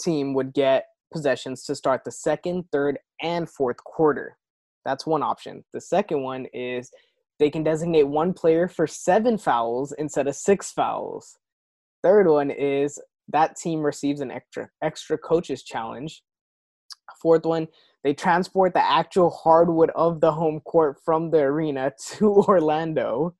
team 0.00 0.34
would 0.34 0.52
get 0.52 0.84
possessions 1.12 1.64
to 1.64 1.74
start 1.74 2.02
the 2.04 2.12
second, 2.12 2.64
third, 2.72 2.98
and 3.22 3.48
fourth 3.48 3.78
quarter. 3.84 4.36
That's 4.84 5.06
one 5.06 5.22
option. 5.22 5.64
The 5.72 5.80
second 5.80 6.22
one 6.22 6.46
is 6.52 6.90
they 7.38 7.50
can 7.50 7.62
designate 7.62 8.06
one 8.06 8.32
player 8.32 8.68
for 8.68 8.86
seven 8.86 9.38
fouls 9.38 9.92
instead 9.98 10.28
of 10.28 10.36
six 10.36 10.72
fouls. 10.72 11.38
Third 12.02 12.28
one 12.28 12.50
is 12.50 13.00
that 13.28 13.56
team 13.56 13.80
receives 13.80 14.20
an 14.20 14.30
extra 14.30 14.68
extra 14.82 15.18
coaches 15.18 15.62
challenge. 15.62 16.22
Fourth 17.20 17.44
one, 17.44 17.66
they 18.06 18.14
transport 18.14 18.72
the 18.72 18.88
actual 18.88 19.30
hardwood 19.30 19.90
of 19.96 20.20
the 20.20 20.30
home 20.30 20.60
court 20.60 20.96
from 21.04 21.32
the 21.32 21.38
arena 21.38 21.92
to 22.06 22.36
Orlando. 22.36 23.34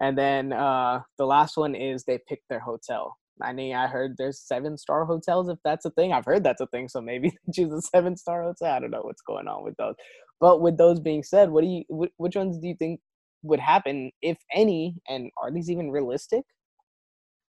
And 0.00 0.16
then 0.16 0.54
uh, 0.54 1.02
the 1.18 1.26
last 1.26 1.58
one 1.58 1.74
is 1.74 2.04
they 2.04 2.18
pick 2.26 2.40
their 2.48 2.60
hotel. 2.60 3.18
I 3.42 3.52
mean, 3.52 3.76
I 3.76 3.86
heard 3.86 4.14
there's 4.16 4.40
seven 4.40 4.78
star 4.78 5.04
hotels 5.04 5.50
if 5.50 5.58
that's 5.62 5.84
a 5.84 5.90
thing. 5.90 6.14
I've 6.14 6.24
heard 6.24 6.44
that's 6.44 6.62
a 6.62 6.66
thing, 6.68 6.88
so 6.88 7.02
maybe 7.02 7.28
they 7.46 7.52
choose 7.52 7.70
a 7.70 7.82
seven 7.82 8.16
star 8.16 8.42
hotel. 8.42 8.74
I 8.74 8.80
don't 8.80 8.90
know 8.90 9.02
what's 9.02 9.20
going 9.20 9.48
on 9.48 9.62
with 9.62 9.76
those. 9.76 9.96
But 10.40 10.62
with 10.62 10.78
those 10.78 10.98
being 10.98 11.22
said, 11.22 11.50
what 11.50 11.62
do 11.62 11.68
you 11.68 12.08
which 12.16 12.36
ones 12.36 12.56
do 12.56 12.68
you 12.68 12.74
think 12.74 13.00
would 13.42 13.60
happen, 13.60 14.12
if 14.22 14.38
any, 14.50 14.96
and 15.10 15.30
are 15.42 15.52
these 15.52 15.70
even 15.70 15.90
realistic? 15.90 16.44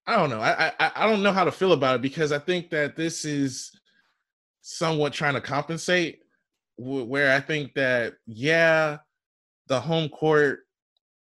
I 0.07 0.17
don't 0.17 0.29
know. 0.29 0.41
I, 0.41 0.73
I 0.79 0.93
I 0.95 1.07
don't 1.09 1.23
know 1.23 1.33
how 1.33 1.45
to 1.45 1.53
feel 1.53 1.73
about 1.73 1.97
it 1.97 2.03
because 2.03 2.33
I 2.33 2.39
think 2.39 2.69
that 2.69 2.97
this 2.97 3.25
is 3.25 3.71
somewhat 4.61 5.15
trying 5.15 5.35
to 5.35 5.41
compensate 5.41 6.19
where 6.81 7.35
I 7.35 7.41
think 7.41 7.75
that 7.75 8.15
yeah, 8.27 8.99
the 9.67 9.81
home 9.81 10.09
court 10.09 10.61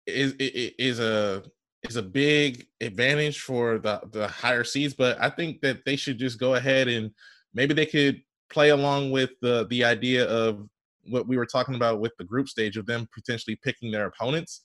is 0.08 0.34
is 0.40 1.00
a 1.00 1.44
is 1.84 1.98
a 1.98 2.02
big 2.02 2.66
advantage 2.80 3.42
for 3.42 3.80
the 3.80 4.02
the 4.12 4.28
higher 4.28 4.64
seeds, 4.64 4.94
but 4.94 5.22
I 5.22 5.30
think 5.30 5.62
that 5.62 5.84
they 5.86 5.96
should 5.96 6.18
just 6.18 6.40
go 6.40 6.56
ahead 6.56 6.88
and 6.88 7.12
maybe 7.54 7.74
they 7.74 7.86
could 7.86 8.22
play 8.50 8.70
along 8.70 9.12
with 9.12 9.32
the 9.42 9.68
the 9.70 9.84
idea 9.84 10.26
of 10.28 10.68
what 11.10 11.28
we 11.28 11.38
were 11.38 11.46
talking 11.46 11.76
about 11.76 12.00
with 12.00 12.14
the 12.18 12.24
group 12.24 12.48
stage 12.48 12.78
of 12.78 12.86
them 12.86 13.08
potentially 13.14 13.60
picking 13.62 13.92
their 13.92 14.06
opponents. 14.06 14.64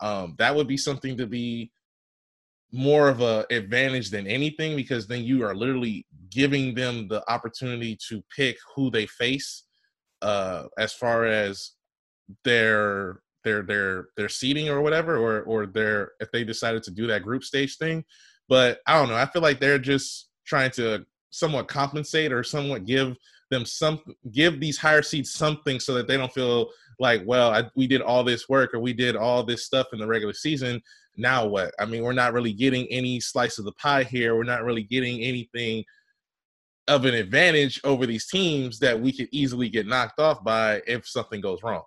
Um, 0.00 0.34
that 0.38 0.54
would 0.54 0.68
be 0.68 0.76
something 0.76 1.16
to 1.16 1.26
be 1.26 1.72
more 2.72 3.08
of 3.08 3.20
a 3.20 3.46
advantage 3.50 4.10
than 4.10 4.26
anything 4.26 4.76
because 4.76 5.06
then 5.06 5.24
you 5.24 5.44
are 5.44 5.54
literally 5.54 6.06
giving 6.30 6.74
them 6.74 7.08
the 7.08 7.28
opportunity 7.30 7.98
to 8.08 8.22
pick 8.34 8.56
who 8.74 8.90
they 8.90 9.06
face 9.06 9.65
uh, 10.22 10.64
as 10.78 10.92
far 10.92 11.26
as 11.26 11.72
their 12.44 13.20
their 13.44 13.62
their 13.62 14.08
their 14.16 14.28
seating 14.28 14.68
or 14.68 14.80
whatever, 14.80 15.16
or 15.16 15.42
or 15.42 15.66
their 15.66 16.12
if 16.20 16.30
they 16.32 16.44
decided 16.44 16.82
to 16.84 16.90
do 16.90 17.06
that 17.06 17.22
group 17.22 17.44
stage 17.44 17.76
thing. 17.76 18.04
But 18.48 18.80
I 18.86 18.98
don't 18.98 19.08
know. 19.08 19.16
I 19.16 19.26
feel 19.26 19.42
like 19.42 19.60
they're 19.60 19.78
just 19.78 20.28
trying 20.44 20.70
to 20.72 21.04
somewhat 21.30 21.68
compensate 21.68 22.32
or 22.32 22.42
somewhat 22.42 22.86
give 22.86 23.16
them 23.50 23.64
some 23.64 24.00
give 24.32 24.58
these 24.60 24.78
higher 24.78 25.02
seeds 25.02 25.32
something 25.32 25.78
so 25.78 25.94
that 25.94 26.08
they 26.08 26.16
don't 26.16 26.32
feel 26.32 26.70
like 26.98 27.22
well 27.26 27.52
I, 27.52 27.64
we 27.74 27.86
did 27.86 28.00
all 28.00 28.24
this 28.24 28.48
work 28.48 28.74
or 28.74 28.80
we 28.80 28.92
did 28.92 29.16
all 29.16 29.44
this 29.44 29.64
stuff 29.64 29.88
in 29.92 29.98
the 29.98 30.06
regular 30.06 30.32
season 30.32 30.80
now 31.16 31.46
what 31.46 31.72
i 31.78 31.84
mean 31.84 32.02
we're 32.02 32.12
not 32.12 32.32
really 32.32 32.52
getting 32.52 32.86
any 32.86 33.20
slice 33.20 33.58
of 33.58 33.64
the 33.64 33.72
pie 33.72 34.02
here 34.02 34.34
we're 34.34 34.44
not 34.44 34.64
really 34.64 34.82
getting 34.82 35.20
anything 35.20 35.84
of 36.88 37.04
an 37.04 37.14
advantage 37.14 37.80
over 37.84 38.06
these 38.06 38.26
teams 38.26 38.78
that 38.78 39.00
we 39.00 39.12
could 39.12 39.28
easily 39.32 39.68
get 39.68 39.86
knocked 39.86 40.20
off 40.20 40.42
by 40.44 40.82
if 40.86 41.06
something 41.06 41.40
goes 41.40 41.62
wrong. 41.62 41.82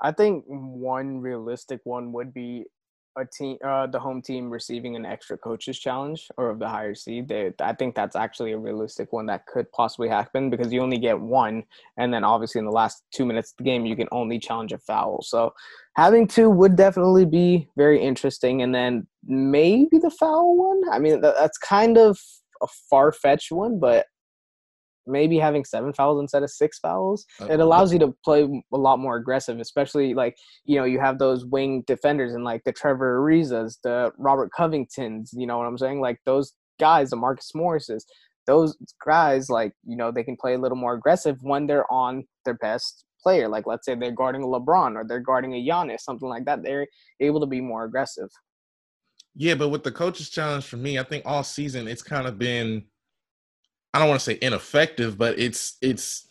I 0.00 0.12
think 0.12 0.44
one 0.46 1.20
realistic 1.20 1.80
one 1.84 2.12
would 2.12 2.34
be 2.34 2.64
a 3.16 3.24
team, 3.26 3.58
uh, 3.64 3.86
the 3.86 4.00
home 4.00 4.22
team 4.22 4.50
receiving 4.50 4.96
an 4.96 5.04
extra 5.04 5.36
coaches 5.36 5.78
challenge 5.78 6.28
or 6.38 6.50
of 6.50 6.58
the 6.58 6.68
higher 6.68 6.94
seed. 6.94 7.28
They, 7.28 7.52
I 7.60 7.72
think 7.74 7.94
that's 7.94 8.16
actually 8.16 8.52
a 8.52 8.58
realistic 8.58 9.12
one 9.12 9.26
that 9.26 9.46
could 9.46 9.70
possibly 9.72 10.08
happen 10.08 10.50
because 10.50 10.72
you 10.72 10.80
only 10.80 10.98
get 10.98 11.20
one, 11.20 11.64
and 11.98 12.12
then 12.12 12.24
obviously 12.24 12.58
in 12.58 12.64
the 12.64 12.72
last 12.72 13.02
two 13.14 13.26
minutes 13.26 13.52
of 13.52 13.58
the 13.58 13.64
game 13.64 13.86
you 13.86 13.96
can 13.96 14.08
only 14.12 14.38
challenge 14.38 14.72
a 14.72 14.78
foul. 14.78 15.20
So 15.22 15.52
having 15.94 16.26
two 16.26 16.48
would 16.50 16.74
definitely 16.74 17.26
be 17.26 17.68
very 17.76 18.00
interesting. 18.00 18.62
And 18.62 18.74
then 18.74 19.06
maybe 19.24 19.98
the 19.98 20.10
foul 20.10 20.56
one. 20.56 20.82
I 20.90 20.98
mean, 20.98 21.20
that's 21.20 21.58
kind 21.58 21.98
of 21.98 22.18
a 22.62 22.66
far 22.88 23.12
fetched 23.12 23.52
one, 23.52 23.78
but 23.78 24.06
maybe 25.06 25.38
having 25.38 25.64
seven 25.64 25.92
fouls 25.92 26.20
instead 26.20 26.44
of 26.44 26.50
six 26.50 26.78
fouls 26.78 27.26
it 27.50 27.58
allows 27.58 27.92
you 27.92 27.98
to 27.98 28.14
play 28.24 28.42
a 28.72 28.76
lot 28.76 29.00
more 29.00 29.16
aggressive 29.16 29.58
especially 29.58 30.14
like 30.14 30.36
you 30.64 30.76
know 30.76 30.84
you 30.84 31.00
have 31.00 31.18
those 31.18 31.44
wing 31.44 31.82
defenders 31.88 32.34
and 32.34 32.44
like 32.44 32.62
the 32.64 32.72
trevor 32.72 33.20
arizas 33.20 33.78
the 33.82 34.12
robert 34.16 34.48
covingtons 34.56 35.30
you 35.32 35.44
know 35.44 35.58
what 35.58 35.66
i'm 35.66 35.76
saying? 35.76 36.00
Like 36.00 36.20
those 36.24 36.52
guys 36.78 37.10
the 37.10 37.16
marcus 37.16 37.50
morris's 37.52 38.06
those 38.46 38.76
guys 39.04 39.50
like 39.50 39.72
you 39.84 39.96
know 39.96 40.10
they 40.10 40.24
can 40.24 40.36
play 40.36 40.54
a 40.54 40.58
little 40.58 40.76
more 40.76 40.94
aggressive 40.94 41.36
when 41.42 41.66
they're 41.66 41.90
on 41.92 42.24
their 42.44 42.54
best 42.54 43.04
player. 43.22 43.48
Like 43.48 43.66
let's 43.66 43.86
say 43.86 43.94
they're 43.94 44.10
guarding 44.10 44.42
a 44.42 44.46
lebron 44.46 44.96
or 44.96 45.04
they're 45.06 45.20
guarding 45.20 45.54
a 45.54 45.64
Giannis, 45.64 46.00
something 46.00 46.28
like 46.28 46.44
that 46.46 46.62
they're 46.62 46.86
able 47.20 47.40
to 47.40 47.46
be 47.46 47.60
more 47.60 47.84
aggressive 47.84 48.28
yeah, 49.34 49.54
but 49.54 49.68
with 49.68 49.82
the 49.82 49.92
coaches 49.92 50.30
challenge 50.30 50.64
for 50.64 50.76
me, 50.76 50.98
I 50.98 51.02
think 51.02 51.24
all 51.26 51.42
season 51.42 51.88
it's 51.88 52.02
kind 52.02 52.26
of 52.26 52.38
been 52.38 52.84
I 53.94 53.98
don't 53.98 54.08
want 54.08 54.20
to 54.20 54.24
say 54.24 54.38
ineffective, 54.40 55.18
but 55.18 55.38
it's 55.38 55.76
it's 55.82 56.28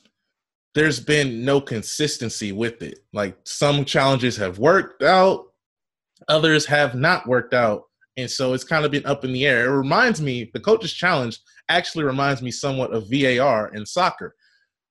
there's 0.73 0.99
been 0.99 1.43
no 1.43 1.59
consistency 1.59 2.51
with 2.51 2.81
it. 2.81 2.99
Like 3.13 3.37
some 3.43 3.85
challenges 3.85 4.37
have 4.37 4.57
worked 4.57 5.03
out, 5.03 5.47
others 6.27 6.65
have 6.65 6.95
not 6.95 7.27
worked 7.27 7.53
out. 7.53 7.83
And 8.17 8.29
so 8.29 8.53
it's 8.53 8.63
kind 8.63 8.85
of 8.85 8.91
been 8.91 9.05
up 9.05 9.23
in 9.23 9.31
the 9.31 9.45
air. 9.45 9.65
It 9.65 9.75
reminds 9.75 10.21
me, 10.21 10.49
the 10.53 10.59
coaches 10.59 10.93
challenge 10.93 11.39
actually 11.69 12.03
reminds 12.03 12.41
me 12.41 12.51
somewhat 12.51 12.93
of 12.93 13.09
VAR 13.09 13.69
in 13.73 13.85
soccer. 13.85 14.35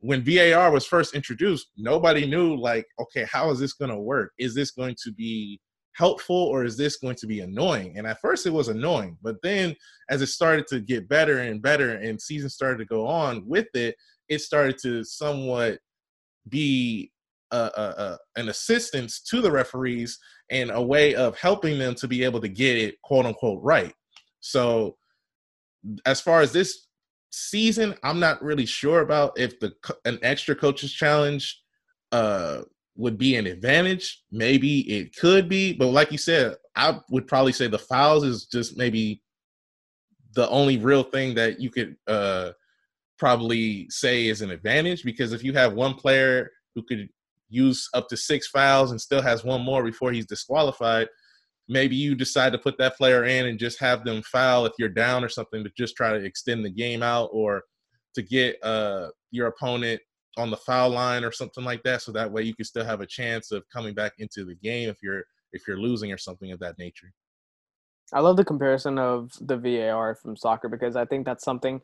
When 0.01 0.25
VAR 0.25 0.71
was 0.71 0.87
first 0.87 1.15
introduced, 1.15 1.69
nobody 1.77 2.27
knew 2.27 2.57
like, 2.57 2.87
okay, 2.99 3.27
how 3.31 3.51
is 3.51 3.59
this 3.59 3.75
going 3.75 3.91
to 3.91 3.99
work? 3.99 4.33
Is 4.39 4.55
this 4.55 4.71
going 4.71 4.97
to 5.03 5.13
be 5.13 5.61
helpful 5.95 6.37
or 6.37 6.65
is 6.65 6.77
this 6.77 6.97
going 6.97 7.17
to 7.17 7.27
be 7.27 7.41
annoying? 7.41 7.99
And 7.99 8.07
at 8.07 8.21
first 8.21 8.47
it 8.47 8.53
was 8.53 8.69
annoying, 8.69 9.19
but 9.23 9.37
then 9.43 9.75
as 10.09 10.23
it 10.23 10.29
started 10.29 10.67
to 10.69 10.81
get 10.81 11.09
better 11.09 11.39
and 11.41 11.61
better 11.61 11.97
and 11.97 12.21
season 12.21 12.49
started 12.49 12.79
to 12.79 12.85
go 12.85 13.07
on 13.07 13.43
with 13.47 13.69
it, 13.75 13.97
it 14.29 14.41
started 14.41 14.79
to 14.83 15.05
somewhat 15.05 15.79
be 16.49 17.11
an 17.53 18.49
assistance 18.49 19.21
to 19.23 19.41
the 19.41 19.51
referees 19.51 20.19
and 20.51 20.71
a 20.71 20.81
way 20.81 21.15
of 21.17 21.37
helping 21.37 21.79
them 21.79 21.95
to 21.97 22.07
be 22.07 22.23
able 22.23 22.41
to 22.41 22.49
get 22.49 22.77
it 22.77 22.95
quote 23.03 23.27
unquote 23.27 23.61
right. 23.63 23.93
So 24.39 24.97
as 26.07 26.21
far 26.21 26.41
as 26.41 26.53
this 26.53 26.87
season, 27.31 27.95
I'm 28.05 28.21
not 28.21 28.43
really 28.43 28.67
sure 28.67 29.01
about 29.01 29.39
if 29.39 29.59
the 29.59 29.73
an 30.05 30.19
extra 30.23 30.55
coaches 30.55 30.93
challenge 30.93 31.61
uh 32.13 32.63
would 32.97 33.19
be 33.19 33.37
an 33.37 33.47
advantage. 33.47 34.23
Maybe 34.31 34.81
it 34.91 35.17
could 35.17 35.49
be, 35.49 35.73
but 35.73 35.89
like 35.89 36.13
you 36.13 36.19
said, 36.19 36.57
I 36.77 36.99
would 37.11 37.27
probably 37.27 37.53
say 37.53 37.67
the 37.67 37.79
fouls 37.79 38.25
is 38.25 38.47
just 38.47 38.77
maybe 38.77 39.23
the 40.35 40.49
only 40.49 40.77
real 40.77 41.03
thing 41.03 41.35
that 41.35 41.61
you 41.61 41.71
could 41.71 41.97
uh, 42.07 42.53
probably 43.19 43.89
say 43.91 44.29
is 44.29 44.43
an 44.43 44.51
advantage 44.51 45.03
because 45.03 45.33
if 45.33 45.43
you 45.43 45.53
have 45.53 45.75
one 45.75 45.95
player 45.95 46.51
who 46.75 46.83
could 46.83 47.09
use 47.49 47.89
up 47.95 48.09
to 48.09 48.17
six 48.17 48.49
fouls 48.49 48.93
and 48.93 49.01
still 49.01 49.23
has 49.23 49.45
one 49.45 49.63
more 49.63 49.83
before 49.83 50.13
he's 50.13 50.27
disqualified, 50.27 51.09
maybe 51.69 51.97
you 51.97 52.15
decide 52.15 52.53
to 52.53 52.59
put 52.59 52.79
that 52.79 52.97
player 52.97 53.25
in 53.25 53.47
and 53.47 53.59
just 53.59 53.79
have 53.81 54.05
them 54.05 54.23
foul 54.23 54.67
if 54.67 54.73
you're 54.79 54.89
down 54.89 55.25
or 55.25 55.29
something 55.29 55.65
to 55.65 55.71
just 55.77 55.97
try 55.97 56.11
to 56.11 56.25
extend 56.25 56.65
the 56.65 56.71
game 56.71 57.03
out 57.03 57.29
or 57.33 57.63
to 58.15 58.23
get 58.23 58.63
uh, 58.65 59.09
your 59.31 59.49
opponent 59.49 60.01
on 60.37 60.51
the 60.51 60.57
foul 60.57 60.91
line 60.91 61.25
or 61.25 61.33
something 61.33 61.65
like 61.65 61.83
that 61.83 62.03
so 62.03 62.13
that 62.13 62.31
way 62.31 62.43
you 62.43 62.55
can 62.55 62.65
still 62.65 62.85
have 62.85 63.01
a 63.01 63.07
chance 63.07 63.51
of 63.51 63.69
coming 63.69 63.95
back 63.95 64.13
into 64.19 64.45
the 64.45 64.55
game 64.57 64.89
if 64.89 65.03
you're 65.03 65.25
if 65.53 65.67
you're 65.67 65.81
losing 65.81 66.13
or 66.13 66.19
something 66.19 66.53
of 66.53 66.61
that 66.61 66.79
nature. 66.79 67.13
I 68.13 68.21
love 68.21 68.37
the 68.37 68.45
comparison 68.45 68.99
of 68.99 69.33
the 69.41 69.57
var 69.57 70.15
from 70.15 70.37
soccer 70.37 70.69
because 70.69 70.97
i 70.97 71.05
think 71.05 71.25
that's 71.27 71.45
something 71.45 71.81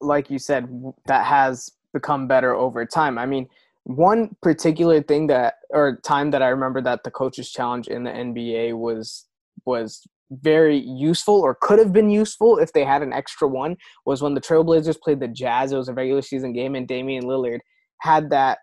like 0.00 0.30
you 0.30 0.38
said 0.38 0.68
that 1.06 1.24
has 1.24 1.70
become 1.92 2.26
better 2.26 2.54
over 2.54 2.84
time. 2.84 3.16
I 3.18 3.26
mean 3.26 3.48
one 3.84 4.36
particular 4.42 5.02
thing 5.02 5.28
that 5.28 5.54
or 5.70 5.96
time 6.04 6.30
that 6.30 6.42
i 6.42 6.48
remember 6.48 6.82
that 6.82 7.04
the 7.04 7.10
coaches 7.10 7.50
challenge 7.50 7.88
in 7.88 8.04
the 8.04 8.10
nba 8.10 8.76
was 8.76 9.24
was 9.64 10.06
very 10.30 10.78
useful 10.78 11.34
or 11.34 11.56
could 11.60 11.78
have 11.78 11.92
been 11.92 12.10
useful 12.10 12.58
if 12.58 12.72
they 12.72 12.84
had 12.84 13.02
an 13.02 13.12
extra 13.12 13.48
one 13.48 13.76
was 14.04 14.22
when 14.22 14.34
the 14.34 14.40
Trailblazers 14.40 15.00
played 15.00 15.20
the 15.20 15.28
Jazz. 15.28 15.72
It 15.72 15.76
was 15.76 15.88
a 15.88 15.94
regular 15.94 16.22
season 16.22 16.52
game, 16.52 16.74
and 16.74 16.86
Damian 16.86 17.24
Lillard 17.24 17.60
had 18.00 18.30
that 18.30 18.58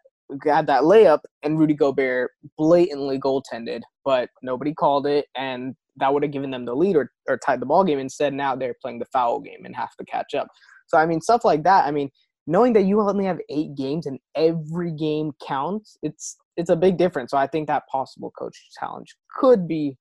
had 0.45 0.67
that 0.67 0.84
layup, 0.84 1.19
and 1.43 1.60
Rudy 1.60 1.75
Gobert 1.75 2.31
blatantly 2.57 3.19
goaltended, 3.19 3.81
but 4.03 4.29
nobody 4.41 4.74
called 4.74 5.05
it, 5.05 5.27
and 5.36 5.75
that 5.98 6.13
would 6.13 6.24
have 6.24 6.31
given 6.31 6.51
them 6.51 6.65
the 6.65 6.75
lead 6.75 6.95
or, 6.95 7.12
or 7.29 7.38
tied 7.38 7.62
the 7.62 7.65
ball 7.65 7.84
game. 7.84 8.00
Instead, 8.00 8.34
now 8.34 8.55
they're 8.55 8.75
playing 8.81 9.00
the 9.00 9.05
foul 9.05 9.39
game 9.39 9.65
and 9.65 9.75
have 9.75 9.95
to 9.98 10.05
catch 10.05 10.34
up. 10.34 10.48
So 10.88 10.98
I 10.98 11.05
mean, 11.05 11.22
stuff 11.22 11.45
like 11.45 11.63
that. 11.63 11.86
I 11.86 11.91
mean, 11.91 12.10
knowing 12.48 12.74
that 12.74 12.84
you 12.84 13.00
only 13.01 13.25
have 13.25 13.39
eight 13.50 13.75
games 13.75 14.05
and 14.05 14.19
every 14.36 14.91
game 14.91 15.31
counts, 15.45 15.98
it's 16.01 16.38
it's 16.57 16.69
a 16.69 16.75
big 16.75 16.98
difference. 16.98 17.31
So 17.31 17.38
I 17.38 17.48
think 17.48 17.67
that 17.67 17.84
possible 17.91 18.31
coach 18.38 18.57
challenge 18.79 19.15
could 19.39 19.67
be 19.67 19.98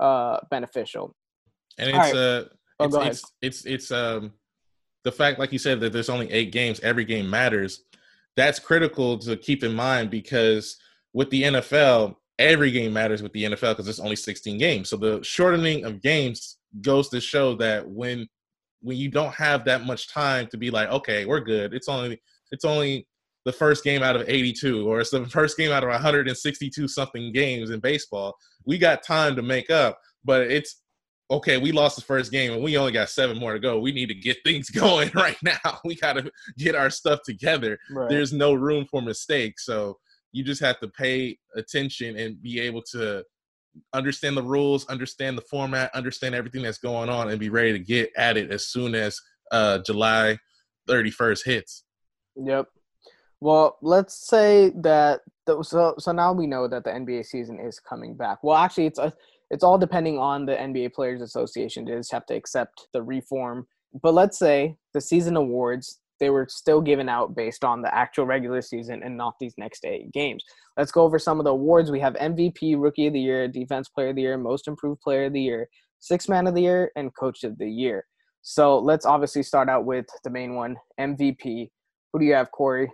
uh, 0.00 0.40
beneficial. 0.50 1.14
And 1.78 1.90
it's 1.90 1.98
right. 1.98 2.16
uh, 2.16 2.44
oh, 2.80 2.84
it's, 2.84 2.96
it's, 2.96 3.24
it's 3.42 3.64
it's 3.64 3.90
um 3.92 4.32
the 5.04 5.12
fact, 5.12 5.38
like 5.38 5.52
you 5.52 5.58
said, 5.58 5.80
that 5.80 5.92
there's 5.92 6.10
only 6.10 6.30
eight 6.30 6.52
games. 6.52 6.80
Every 6.80 7.04
game 7.04 7.30
matters. 7.30 7.84
That's 8.36 8.58
critical 8.58 9.18
to 9.18 9.36
keep 9.36 9.64
in 9.64 9.74
mind 9.74 10.10
because 10.10 10.76
with 11.12 11.30
the 11.30 11.42
NFL, 11.44 12.16
every 12.38 12.70
game 12.70 12.92
matters 12.92 13.22
with 13.22 13.32
the 13.32 13.44
NFL 13.44 13.72
because 13.72 13.88
it's 13.88 14.00
only 14.00 14.16
16 14.16 14.58
games. 14.58 14.88
So 14.88 14.96
the 14.96 15.22
shortening 15.22 15.84
of 15.84 16.02
games 16.02 16.58
goes 16.80 17.08
to 17.10 17.20
show 17.20 17.54
that 17.56 17.88
when 17.88 18.28
when 18.82 18.96
you 18.96 19.10
don't 19.10 19.34
have 19.34 19.66
that 19.66 19.84
much 19.84 20.10
time 20.12 20.46
to 20.46 20.56
be 20.56 20.70
like, 20.70 20.88
okay, 20.88 21.26
we're 21.26 21.40
good. 21.40 21.74
It's 21.74 21.88
only 21.88 22.20
it's 22.50 22.64
only 22.64 23.06
the 23.44 23.52
first 23.52 23.84
game 23.84 24.02
out 24.02 24.16
of 24.16 24.28
82 24.28 24.88
or 24.88 25.00
it's 25.00 25.10
the 25.10 25.24
first 25.26 25.56
game 25.56 25.72
out 25.72 25.82
of 25.82 25.88
162 25.88 26.88
something 26.88 27.32
games 27.32 27.70
in 27.70 27.80
baseball. 27.80 28.36
We 28.66 28.78
got 28.78 29.02
time 29.02 29.36
to 29.36 29.42
make 29.42 29.70
up, 29.70 29.98
but 30.24 30.42
it's 30.42 30.82
okay, 31.30 31.58
we 31.58 31.70
lost 31.70 31.96
the 31.96 32.02
first 32.02 32.32
game 32.32 32.52
and 32.52 32.62
we 32.62 32.76
only 32.76 32.92
got 32.92 33.08
seven 33.08 33.38
more 33.38 33.52
to 33.52 33.60
go. 33.60 33.78
We 33.78 33.92
need 33.92 34.08
to 34.08 34.14
get 34.14 34.38
things 34.44 34.68
going 34.70 35.10
right 35.14 35.38
now. 35.42 35.78
We 35.84 35.94
got 35.94 36.14
to 36.14 36.30
get 36.58 36.74
our 36.74 36.90
stuff 36.90 37.20
together. 37.24 37.78
Right. 37.90 38.10
There's 38.10 38.32
no 38.32 38.52
room 38.52 38.86
for 38.90 39.00
mistakes. 39.00 39.64
So 39.64 39.98
you 40.32 40.44
just 40.44 40.60
have 40.60 40.78
to 40.80 40.88
pay 40.88 41.38
attention 41.56 42.16
and 42.16 42.40
be 42.42 42.60
able 42.60 42.82
to 42.92 43.24
understand 43.92 44.36
the 44.36 44.42
rules, 44.42 44.86
understand 44.88 45.38
the 45.38 45.42
format, 45.42 45.94
understand 45.94 46.34
everything 46.34 46.62
that's 46.62 46.78
going 46.78 47.08
on, 47.08 47.30
and 47.30 47.38
be 47.38 47.48
ready 47.48 47.72
to 47.72 47.78
get 47.78 48.10
at 48.16 48.36
it 48.36 48.50
as 48.50 48.66
soon 48.66 48.94
as 48.94 49.20
uh, 49.52 49.78
July 49.78 50.38
31st 50.88 51.44
hits. 51.44 51.84
Yep. 52.36 52.66
Well, 53.40 53.78
let's 53.80 54.28
say 54.28 54.70
that 54.76 55.20
the, 55.46 55.62
so 55.62 55.94
so 55.98 56.12
now 56.12 56.32
we 56.32 56.46
know 56.46 56.68
that 56.68 56.84
the 56.84 56.90
NBA 56.90 57.24
season 57.26 57.58
is 57.58 57.80
coming 57.80 58.14
back. 58.14 58.38
Well, 58.42 58.56
actually, 58.56 58.86
it's 58.86 58.98
a 58.98 59.12
it's 59.50 59.64
all 59.64 59.78
depending 59.78 60.18
on 60.18 60.46
the 60.46 60.54
NBA 60.54 60.92
Players 60.92 61.22
Association. 61.22 61.84
They 61.84 61.92
just 61.92 62.12
have 62.12 62.26
to 62.26 62.34
accept 62.34 62.88
the 62.92 63.02
reform. 63.02 63.66
But 64.02 64.14
let's 64.14 64.38
say 64.38 64.76
the 64.94 65.00
season 65.00 65.36
awards 65.36 65.98
they 66.20 66.30
were 66.30 66.46
still 66.48 66.82
given 66.82 67.08
out 67.08 67.34
based 67.34 67.64
on 67.64 67.80
the 67.80 67.92
actual 67.92 68.26
regular 68.26 68.60
season 68.60 69.02
and 69.02 69.16
not 69.16 69.34
these 69.40 69.54
next 69.56 69.84
eight 69.86 70.12
games. 70.12 70.44
Let's 70.76 70.92
go 70.92 71.02
over 71.02 71.18
some 71.18 71.40
of 71.40 71.44
the 71.44 71.50
awards. 71.50 71.90
We 71.90 72.00
have 72.00 72.12
MVP, 72.14 72.80
Rookie 72.80 73.06
of 73.06 73.14
the 73.14 73.20
Year, 73.20 73.48
Defense 73.48 73.88
Player 73.88 74.10
of 74.10 74.16
the 74.16 74.22
Year, 74.22 74.36
Most 74.36 74.68
Improved 74.68 75.00
Player 75.00 75.24
of 75.24 75.32
the 75.32 75.40
Year, 75.40 75.68
Six 75.98 76.28
Man 76.28 76.46
of 76.46 76.54
the 76.54 76.60
Year, 76.60 76.92
and 76.94 77.14
Coach 77.16 77.42
of 77.42 77.58
the 77.58 77.68
Year. 77.68 78.04
So 78.42 78.78
let's 78.78 79.06
obviously 79.06 79.42
start 79.42 79.68
out 79.68 79.86
with 79.86 80.06
the 80.22 80.30
main 80.30 80.54
one, 80.54 80.76
MVP. 81.00 81.70
Who 82.12 82.18
do 82.18 82.24
you 82.24 82.34
have, 82.34 82.50
Cory? 82.52 82.90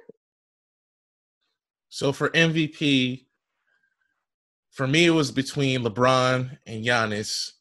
So 1.96 2.12
for 2.12 2.28
MVP, 2.28 3.24
for 4.70 4.86
me, 4.86 5.06
it 5.06 5.12
was 5.12 5.30
between 5.30 5.80
LeBron 5.80 6.58
and 6.66 6.84
Giannis. 6.84 7.52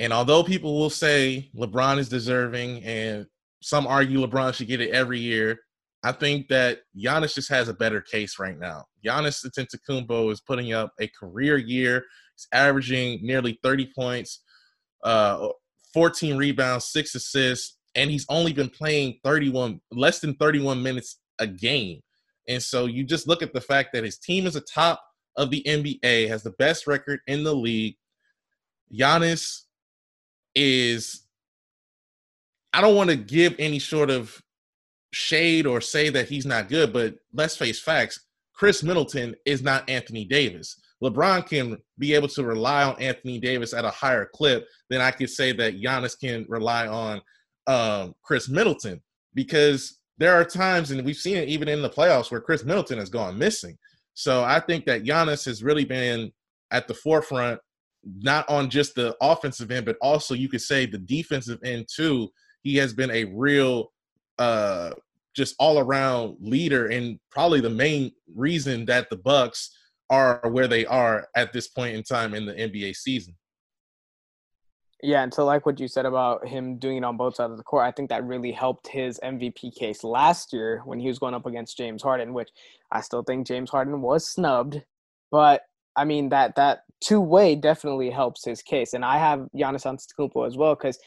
And 0.00 0.12
although 0.12 0.42
people 0.42 0.76
will 0.76 0.90
say 0.90 1.48
LeBron 1.54 1.98
is 1.98 2.08
deserving 2.08 2.82
and 2.82 3.26
some 3.62 3.86
argue 3.86 4.18
LeBron 4.18 4.52
should 4.54 4.66
get 4.66 4.80
it 4.80 4.90
every 4.90 5.20
year. 5.20 5.60
I 6.02 6.10
think 6.10 6.48
that 6.48 6.80
Giannis 6.96 7.36
just 7.36 7.50
has 7.50 7.68
a 7.68 7.72
better 7.72 8.00
case 8.00 8.40
right 8.40 8.58
now. 8.58 8.86
Giannis 9.06 9.46
Antetokounmpo 9.46 10.32
is 10.32 10.40
putting 10.40 10.72
up 10.72 10.92
a 10.98 11.06
career 11.16 11.56
year. 11.56 12.04
He's 12.34 12.48
averaging 12.52 13.20
nearly 13.22 13.60
30 13.62 13.92
points, 13.96 14.42
uh, 15.04 15.50
14 15.94 16.36
rebounds, 16.36 16.86
six 16.86 17.14
assists, 17.14 17.78
and 17.94 18.10
he's 18.10 18.26
only 18.28 18.52
been 18.52 18.70
playing 18.70 19.20
31, 19.22 19.80
less 19.92 20.18
than 20.18 20.34
31 20.34 20.82
minutes 20.82 21.20
a 21.38 21.46
game. 21.46 22.00
And 22.48 22.62
so 22.62 22.86
you 22.86 23.04
just 23.04 23.28
look 23.28 23.42
at 23.42 23.52
the 23.52 23.60
fact 23.60 23.90
that 23.92 24.04
his 24.04 24.18
team 24.18 24.46
is 24.46 24.54
the 24.54 24.62
top 24.62 25.02
of 25.36 25.50
the 25.50 25.62
NBA, 25.66 26.28
has 26.28 26.42
the 26.42 26.50
best 26.52 26.86
record 26.86 27.20
in 27.26 27.44
the 27.44 27.54
league. 27.54 27.96
Giannis 28.92 29.62
is 30.54 31.24
I 32.72 32.80
don't 32.80 32.96
want 32.96 33.10
to 33.10 33.16
give 33.16 33.54
any 33.58 33.78
sort 33.78 34.10
of 34.10 34.42
shade 35.12 35.66
or 35.66 35.80
say 35.80 36.10
that 36.10 36.28
he's 36.28 36.46
not 36.46 36.68
good, 36.68 36.92
but 36.92 37.14
let's 37.32 37.56
face 37.56 37.80
facts. 37.80 38.20
Khris 38.52 38.82
Middleton 38.82 39.34
is 39.46 39.62
not 39.62 39.88
Anthony 39.88 40.24
Davis. 40.24 40.80
LeBron 41.02 41.46
can 41.46 41.78
be 41.98 42.14
able 42.14 42.28
to 42.28 42.42
rely 42.42 42.82
on 42.82 43.00
Anthony 43.00 43.38
Davis 43.38 43.72
at 43.72 43.84
a 43.84 43.90
higher 43.90 44.28
clip 44.34 44.66
than 44.90 45.00
I 45.00 45.12
could 45.12 45.30
say 45.30 45.52
that 45.52 45.80
Giannis 45.80 46.18
can 46.18 46.44
rely 46.48 46.88
on 46.88 47.20
um, 47.66 48.14
Khris 48.22 48.48
Middleton 48.48 49.00
because 49.34 49.97
there 50.18 50.34
are 50.34 50.44
times, 50.44 50.90
and 50.90 51.04
we've 51.04 51.16
seen 51.16 51.36
it 51.36 51.48
even 51.48 51.68
in 51.68 51.80
the 51.80 51.90
playoffs, 51.90 52.30
where 52.30 52.40
Khris 52.40 52.64
Middleton 52.64 52.98
has 52.98 53.08
gone 53.08 53.38
missing. 53.38 53.78
So 54.14 54.42
I 54.42 54.60
think 54.60 54.84
that 54.86 55.04
Giannis 55.04 55.44
has 55.46 55.62
really 55.62 55.84
been 55.84 56.32
at 56.72 56.88
the 56.88 56.94
forefront, 56.94 57.60
not 58.04 58.48
on 58.48 58.68
just 58.68 58.94
the 58.94 59.16
offensive 59.20 59.70
end, 59.70 59.86
but 59.86 59.96
also 60.02 60.34
you 60.34 60.48
could 60.48 60.60
say 60.60 60.86
the 60.86 60.98
defensive 60.98 61.60
end 61.64 61.86
too, 61.94 62.28
he 62.62 62.76
has 62.76 62.92
been 62.92 63.10
a 63.10 63.24
real 63.24 63.92
uh 64.38 64.90
just 65.34 65.54
all 65.60 65.78
around 65.78 66.36
leader 66.40 66.88
and 66.88 67.18
probably 67.30 67.60
the 67.60 67.70
main 67.70 68.10
reason 68.34 68.84
that 68.86 69.08
the 69.08 69.16
Bucks 69.16 69.70
are 70.10 70.40
where 70.50 70.66
they 70.66 70.84
are 70.86 71.28
at 71.36 71.52
this 71.52 71.68
point 71.68 71.94
in 71.94 72.02
time 72.02 72.34
in 72.34 72.44
the 72.44 72.54
NBA 72.54 72.96
season. 72.96 73.36
Yeah, 75.02 75.22
and 75.22 75.32
so 75.32 75.44
like 75.44 75.64
what 75.64 75.78
you 75.78 75.86
said 75.86 76.06
about 76.06 76.46
him 76.48 76.76
doing 76.78 76.98
it 76.98 77.04
on 77.04 77.16
both 77.16 77.36
sides 77.36 77.52
of 77.52 77.56
the 77.56 77.62
court, 77.62 77.84
I 77.84 77.92
think 77.92 78.08
that 78.08 78.24
really 78.24 78.50
helped 78.50 78.88
his 78.88 79.20
MVP 79.22 79.76
case 79.76 80.02
last 80.02 80.52
year 80.52 80.82
when 80.84 80.98
he 80.98 81.06
was 81.06 81.20
going 81.20 81.34
up 81.34 81.46
against 81.46 81.76
James 81.76 82.02
Harden, 82.02 82.34
which 82.34 82.48
I 82.90 83.00
still 83.00 83.22
think 83.22 83.46
James 83.46 83.70
Harden 83.70 84.02
was 84.02 84.28
snubbed, 84.28 84.82
but 85.30 85.62
I 85.94 86.04
mean 86.04 86.30
that 86.30 86.56
that 86.56 86.80
two 87.00 87.20
way 87.20 87.54
definitely 87.54 88.10
helps 88.10 88.44
his 88.44 88.60
case, 88.60 88.92
and 88.92 89.04
I 89.04 89.18
have 89.18 89.46
Giannis 89.56 89.86
Antetokounmpo 89.86 90.46
as 90.46 90.56
well 90.56 90.74
because 90.74 90.98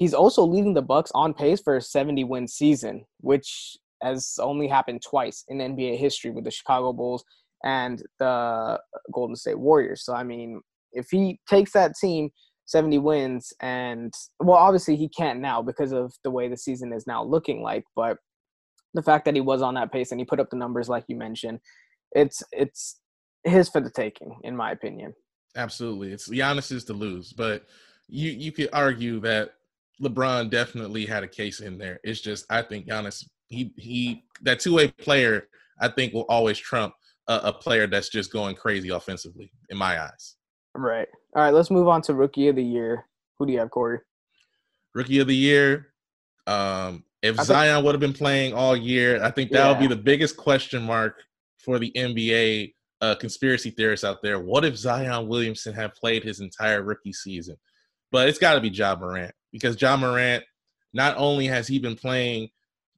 He's 0.00 0.14
also 0.14 0.42
leading 0.46 0.72
the 0.72 0.80
Bucks 0.80 1.12
on 1.14 1.34
pace 1.34 1.60
for 1.60 1.76
a 1.76 1.82
70 1.82 2.24
win 2.24 2.48
season, 2.48 3.04
which 3.18 3.76
has 4.02 4.38
only 4.40 4.66
happened 4.66 5.02
twice 5.02 5.44
in 5.48 5.58
NBA 5.58 5.98
history 5.98 6.30
with 6.30 6.44
the 6.44 6.50
Chicago 6.50 6.94
Bulls 6.94 7.22
and 7.64 8.02
the 8.18 8.80
Golden 9.12 9.36
State 9.36 9.58
Warriors. 9.58 10.02
So 10.02 10.14
I 10.14 10.22
mean, 10.22 10.62
if 10.92 11.08
he 11.10 11.38
takes 11.46 11.72
that 11.72 11.96
team 12.00 12.30
70 12.70 12.98
wins 12.98 13.52
and 13.60 14.14
well 14.38 14.56
obviously 14.56 14.94
he 14.94 15.08
can't 15.08 15.40
now 15.40 15.60
because 15.60 15.90
of 15.92 16.14
the 16.22 16.30
way 16.30 16.46
the 16.48 16.56
season 16.56 16.92
is 16.92 17.04
now 17.04 17.22
looking 17.22 17.62
like, 17.62 17.84
but 17.96 18.16
the 18.94 19.02
fact 19.02 19.24
that 19.24 19.34
he 19.34 19.40
was 19.40 19.60
on 19.60 19.74
that 19.74 19.92
pace 19.92 20.12
and 20.12 20.20
he 20.20 20.24
put 20.24 20.38
up 20.38 20.50
the 20.50 20.56
numbers 20.56 20.88
like 20.88 21.04
you 21.08 21.16
mentioned, 21.16 21.58
it's 22.12 22.44
it's 22.52 23.00
his 23.42 23.68
for 23.68 23.80
the 23.80 23.90
taking 23.90 24.36
in 24.44 24.56
my 24.56 24.70
opinion. 24.70 25.12
Absolutely. 25.56 26.12
It's 26.12 26.28
Giannis's 26.28 26.84
to 26.84 26.92
lose, 26.92 27.32
but 27.32 27.66
you 28.08 28.30
you 28.30 28.52
could 28.52 28.68
argue 28.72 29.18
that 29.20 29.54
LeBron 30.00 30.48
definitely 30.50 31.04
had 31.06 31.24
a 31.24 31.28
case 31.28 31.58
in 31.58 31.76
there. 31.76 31.98
It's 32.04 32.20
just 32.20 32.46
I 32.50 32.62
think 32.62 32.86
Giannis 32.86 33.24
he 33.48 33.72
he 33.76 34.26
that 34.42 34.60
two 34.60 34.74
way 34.74 34.88
player 34.92 35.48
I 35.80 35.88
think 35.88 36.14
will 36.14 36.26
always 36.28 36.58
trump 36.58 36.94
a, 37.26 37.40
a, 37.44 37.52
player 37.52 37.86
that's 37.86 38.10
just 38.10 38.32
going 38.32 38.54
crazy 38.54 38.90
offensively 38.90 39.50
in 39.70 39.76
my 39.76 40.00
eyes. 40.00 40.36
Right. 40.76 41.08
All 41.34 41.42
right. 41.42 41.54
Let's 41.54 41.70
move 41.70 41.88
on 41.88 42.02
to 42.02 42.14
rookie 42.14 42.48
of 42.48 42.56
the 42.56 42.64
year. 42.64 43.06
Who 43.38 43.46
do 43.46 43.52
you 43.52 43.58
have, 43.58 43.70
Cory? 43.70 44.00
Rookie 44.94 45.20
of 45.20 45.28
the 45.28 45.36
year. 45.36 45.88
Um, 46.46 47.04
if 47.22 47.38
I 47.38 47.44
Zion 47.44 47.84
would 47.84 47.94
have 47.94 48.00
been 48.00 48.12
playing 48.12 48.54
all 48.54 48.76
year, 48.76 49.22
I 49.22 49.30
think 49.30 49.50
that 49.52 49.68
would 49.68 49.78
be 49.78 49.86
the 49.86 50.00
biggest 50.00 50.36
question 50.36 50.82
mark 50.82 51.16
for 51.58 51.78
the 51.78 51.92
NBA 51.94 52.74
uh, 53.00 53.14
conspiracy 53.14 53.70
theorists 53.70 54.04
out 54.04 54.22
there. 54.22 54.40
What 54.40 54.64
if 54.64 54.76
Zion 54.76 55.28
Williamson 55.28 55.74
had 55.74 55.94
played 55.94 56.24
his 56.24 56.40
entire 56.40 56.82
rookie 56.82 57.12
season? 57.12 57.56
But 58.10 58.28
it's 58.28 58.38
got 58.38 58.54
to 58.54 58.60
be 58.60 58.70
Ja 58.70 58.96
Morant 58.96 59.32
because 59.52 59.80
Ja 59.80 59.96
Morant, 59.96 60.42
not 60.92 61.16
only 61.16 61.46
has 61.46 61.68
he 61.68 61.78
been 61.78 61.94
playing 61.94 62.48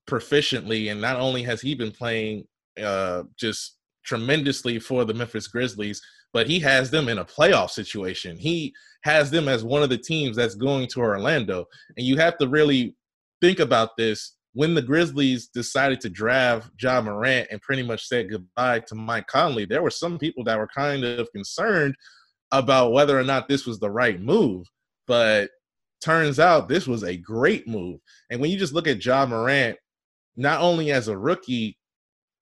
proficiently, 0.09 0.91
and 0.91 1.01
not 1.01 1.17
only 1.17 1.43
has 1.43 1.61
he 1.61 1.75
been 1.75 1.93
playing 1.93 2.45
uh, 2.83 3.25
just 3.37 3.77
tremendously 4.05 4.79
for 4.79 5.05
the 5.05 5.15
Memphis 5.15 5.49
Grizzlies, 5.49 6.01
but 6.33 6.47
he 6.47 6.59
has 6.61 6.91
them 6.91 7.09
in 7.09 7.19
a 7.19 7.25
playoff 7.25 7.71
situation. 7.71 8.37
He 8.37 8.73
has 9.05 9.31
them 9.31 9.49
as 9.49 9.65
one 9.65 9.83
of 9.83 9.91
the 9.91 9.99
teams 9.99 10.37
that's 10.37 10.55
going 10.55 10.89
to 10.89 11.01
Orlando. 11.01 11.67
And 11.97 12.07
you 12.07 12.17
have 12.17 12.39
to 12.39 12.49
really 12.49 12.97
think 13.41 13.61
about 13.61 13.97
this. 13.97 14.37
When 14.55 14.75
the 14.75 14.83
Grizzlies 14.83 15.49
decided 15.49 16.01
to 16.03 16.11
draft 16.11 16.71
Ja 16.81 17.01
Morant 17.01 17.49
and 17.51 17.61
pretty 17.63 17.83
much 17.83 18.07
said 18.07 18.31
goodbye 18.31 18.81
to 18.81 18.95
Mike 18.95 19.27
Conley, 19.27 19.65
there 19.65 19.83
were 19.83 19.91
some 19.91 20.19
people 20.19 20.45
that 20.45 20.59
were 20.59 20.69
kind 20.75 21.05
of 21.05 21.31
concerned 21.33 21.95
about 22.53 22.93
whether 22.93 23.19
or 23.19 23.25
not 23.25 23.49
this 23.49 23.65
was 23.65 23.81
the 23.81 23.91
right 23.91 24.21
move, 24.21 24.67
but 25.07 25.51
turns 26.03 26.39
out 26.39 26.69
this 26.69 26.87
was 26.87 27.03
a 27.03 27.17
great 27.17 27.67
move. 27.67 27.99
And 28.31 28.41
when 28.41 28.51
you 28.51 28.59
just 28.59 28.75
look 28.75 28.87
at 28.87 29.05
Ja 29.05 29.25
Morant, 29.25 29.79
not 30.37 30.61
only 30.61 30.93
as 30.93 31.09
a 31.09 31.17
rookie, 31.17 31.79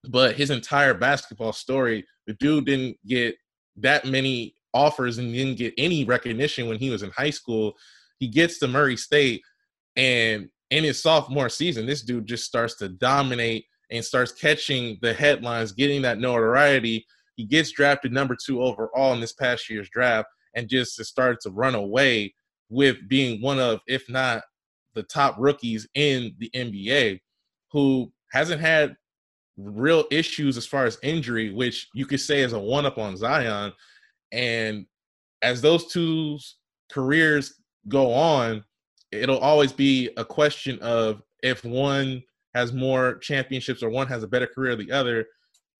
but 0.09 0.35
his 0.35 0.51
entire 0.51 0.95
basketball 0.95 1.53
story, 1.53 2.07
the 2.27 2.35
dude 2.35 2.67
didn't 2.67 2.97
get 3.07 3.37
that 3.77 4.07
many 4.07 4.55
offers 4.73 5.19
and 5.19 5.33
didn't 5.33 5.59
get 5.59 5.75
any 5.79 6.05
recognition 6.05 6.69
when 6.69 6.79
he 6.79 6.91
was 6.91 7.03
in 7.03 7.11
high 7.11 7.31
school. 7.31 7.75
He 8.19 8.29
gets 8.29 8.59
to 8.59 8.69
Murray 8.69 8.97
State, 8.97 9.43
and 9.97 10.49
in 10.71 10.85
his 10.85 11.03
sophomore 11.03 11.49
season, 11.49 11.87
this 11.87 12.03
dude 12.03 12.27
just 12.27 12.45
starts 12.45 12.77
to 12.77 12.89
dominate 12.89 13.65
and 13.91 14.05
starts 14.05 14.33
catching 14.33 14.99
the 15.03 15.13
headlines, 15.13 15.73
getting 15.73 16.03
that 16.03 16.19
notoriety. 16.19 17.05
He 17.37 17.45
gets 17.45 17.73
drafted 17.73 18.13
number 18.13 18.37
two 18.37 18.63
overall 18.63 19.13
in 19.13 19.21
this 19.21 19.33
past 19.33 19.69
year's 19.69 19.91
draft 19.91 20.29
and 20.55 20.69
just 20.69 21.03
started 21.05 21.39
to 21.43 21.51
run 21.51 21.75
away 21.75 22.35
with 22.69 22.97
being 23.09 23.43
one 23.43 23.59
of, 23.59 23.81
if 23.89 24.09
not 24.09 24.43
the 24.95 25.03
top 25.03 25.37
rookies 25.39 25.89
in 25.95 26.35
the 26.39 26.51
NBA, 26.55 27.21
who 27.73 28.13
hasn't 28.31 28.61
had 28.61 28.97
real 29.63 30.05
issues 30.11 30.57
as 30.57 30.67
far 30.67 30.85
as 30.85 30.99
injury, 31.03 31.53
which 31.53 31.89
you 31.95 32.07
could 32.07 32.21
say 32.21 32.41
is 32.41 32.53
a 32.53 32.59
one 32.59 32.87
up 32.87 32.99
on 32.99 33.17
Zion. 33.17 33.73
And 34.33 34.87
as 35.43 35.61
those 35.61 35.87
two 35.87 36.39
careers 36.91 37.55
go 37.89 38.13
on, 38.13 38.65
it'll 39.13 39.39
always 39.39 39.73
be 39.73 40.11
a 40.17 40.25
question 40.25 40.79
of 40.81 41.23
if 41.43 41.65
one 41.65 42.23
has 42.55 42.73
more 42.73 43.19
championships 43.19 43.83
or 43.83 43.91
one 43.91 44.07
has 44.07 44.23
a 44.23 44.29
better 44.29 44.47
career 44.47 44.77
than 44.77 44.87
the 44.87 44.93
other, 44.93 45.27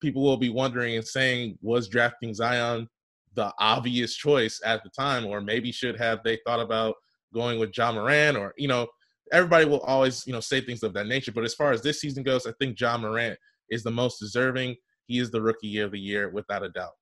people 0.01 0.23
will 0.23 0.37
be 0.37 0.49
wondering 0.49 0.95
and 0.95 1.05
saying, 1.05 1.57
was 1.61 1.87
drafting 1.87 2.33
Zion 2.33 2.87
the 3.35 3.53
obvious 3.59 4.15
choice 4.15 4.59
at 4.65 4.83
the 4.83 4.89
time, 4.89 5.25
or 5.25 5.41
maybe 5.41 5.71
should 5.71 5.97
have 5.97 6.19
they 6.23 6.37
thought 6.45 6.59
about 6.59 6.95
going 7.33 7.59
with 7.59 7.75
Ja 7.75 7.91
Morant, 7.91 8.37
or 8.37 8.53
you 8.57 8.67
know, 8.67 8.87
everybody 9.31 9.65
will 9.65 9.79
always 9.81 10.25
you 10.27 10.33
know 10.33 10.39
say 10.39 10.61
things 10.61 10.83
of 10.83 10.93
that 10.93 11.07
nature. 11.07 11.31
But 11.31 11.45
as 11.45 11.53
far 11.53 11.71
as 11.71 11.81
this 11.81 12.01
season 12.01 12.23
goes, 12.23 12.45
I 12.45 12.51
think 12.59 12.79
Ja 12.79 12.97
Morant 12.97 13.37
is 13.71 13.83
the 13.83 13.91
most 13.91 14.19
deserving. 14.19 14.75
He 15.07 15.19
is 15.19 15.31
the 15.31 15.41
rookie 15.41 15.79
of 15.79 15.91
the 15.91 15.99
year 15.99 16.29
without 16.29 16.63
a 16.63 16.69
doubt. 16.69 16.93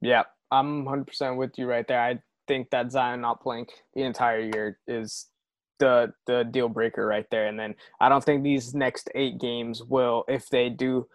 Yeah, 0.00 0.24
I'm 0.50 0.84
100% 0.84 1.36
with 1.36 1.52
you 1.58 1.66
right 1.66 1.86
there. 1.86 2.00
I 2.00 2.18
think 2.48 2.70
that 2.70 2.92
Zion 2.92 3.20
not 3.20 3.42
playing 3.42 3.66
the 3.94 4.02
entire 4.02 4.40
year 4.40 4.78
is 4.86 5.26
the 5.78 6.12
the 6.26 6.44
deal 6.44 6.68
breaker 6.68 7.06
right 7.06 7.26
there. 7.30 7.46
And 7.46 7.58
then 7.58 7.74
I 8.00 8.08
don't 8.08 8.24
think 8.24 8.42
these 8.42 8.74
next 8.74 9.10
eight 9.14 9.38
games 9.38 9.82
will, 9.82 10.24
if 10.28 10.48
they 10.48 10.68
do 10.68 11.06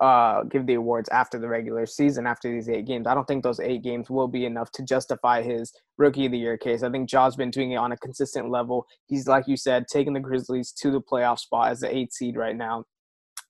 uh, 0.00 0.42
give 0.44 0.66
the 0.66 0.74
awards 0.74 1.08
after 1.08 1.38
the 1.38 1.48
regular 1.48 1.86
season, 1.86 2.26
after 2.26 2.50
these 2.50 2.68
eight 2.68 2.86
games, 2.86 3.06
I 3.06 3.14
don't 3.14 3.26
think 3.26 3.42
those 3.42 3.60
eight 3.60 3.82
games 3.82 4.10
will 4.10 4.28
be 4.28 4.44
enough 4.44 4.70
to 4.72 4.82
justify 4.82 5.42
his 5.42 5.72
rookie 5.96 6.26
of 6.26 6.32
the 6.32 6.38
year 6.38 6.58
case. 6.58 6.82
I 6.82 6.90
think 6.90 7.08
Ja's 7.08 7.36
been 7.36 7.50
doing 7.50 7.72
it 7.72 7.76
on 7.76 7.92
a 7.92 7.96
consistent 7.96 8.50
level. 8.50 8.86
He's 9.06 9.26
like 9.26 9.48
you 9.48 9.56
said, 9.56 9.86
taking 9.90 10.12
the 10.12 10.20
Grizzlies 10.20 10.72
to 10.72 10.90
the 10.90 11.00
playoff 11.00 11.38
spot 11.38 11.70
as 11.70 11.80
the 11.80 11.94
eight 11.94 12.12
seed 12.12 12.36
right 12.36 12.56
now. 12.56 12.84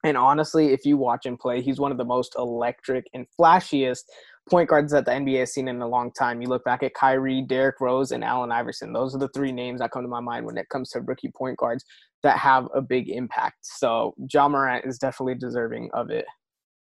And 0.06 0.16
honestly, 0.16 0.72
if 0.72 0.84
you 0.84 0.96
watch 0.96 1.26
him 1.26 1.36
play, 1.36 1.60
he's 1.60 1.80
one 1.80 1.90
of 1.90 1.98
the 1.98 2.04
most 2.04 2.36
electric 2.38 3.08
and 3.12 3.26
flashiest 3.36 4.04
point 4.48 4.68
guards 4.68 4.92
that 4.92 5.04
the 5.04 5.10
NBA 5.10 5.40
has 5.40 5.52
seen 5.52 5.66
in 5.66 5.82
a 5.82 5.88
long 5.88 6.12
time. 6.12 6.40
You 6.40 6.46
look 6.46 6.62
back 6.62 6.84
at 6.84 6.94
Kyrie, 6.94 7.42
Derrick 7.42 7.80
Rose, 7.80 8.12
and 8.12 8.22
Allen 8.22 8.52
Iverson. 8.52 8.92
Those 8.92 9.16
are 9.16 9.18
the 9.18 9.30
three 9.34 9.50
names 9.50 9.80
that 9.80 9.90
come 9.90 10.02
to 10.02 10.08
my 10.08 10.20
mind 10.20 10.46
when 10.46 10.58
it 10.58 10.68
comes 10.68 10.90
to 10.90 11.00
rookie 11.00 11.32
point 11.36 11.58
guards 11.58 11.84
that 12.22 12.38
have 12.38 12.68
a 12.72 12.80
big 12.80 13.08
impact. 13.08 13.56
So 13.62 14.14
Ja 14.32 14.48
Morant 14.48 14.84
is 14.84 14.96
definitely 14.96 15.34
deserving 15.34 15.90
of 15.92 16.10
it. 16.10 16.24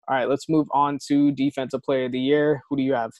All 0.07 0.15
right, 0.15 0.29
let's 0.29 0.51
move 0.51 0.67
on 0.73 0.99
to 1.09 1.33
defensive 1.33 1.81
player 1.81 2.05
of 2.05 2.13
the 2.13 2.21
year. 2.21 2.61
Who 2.69 2.77
do 2.77 2.83
you 2.83 2.93
have? 2.93 3.11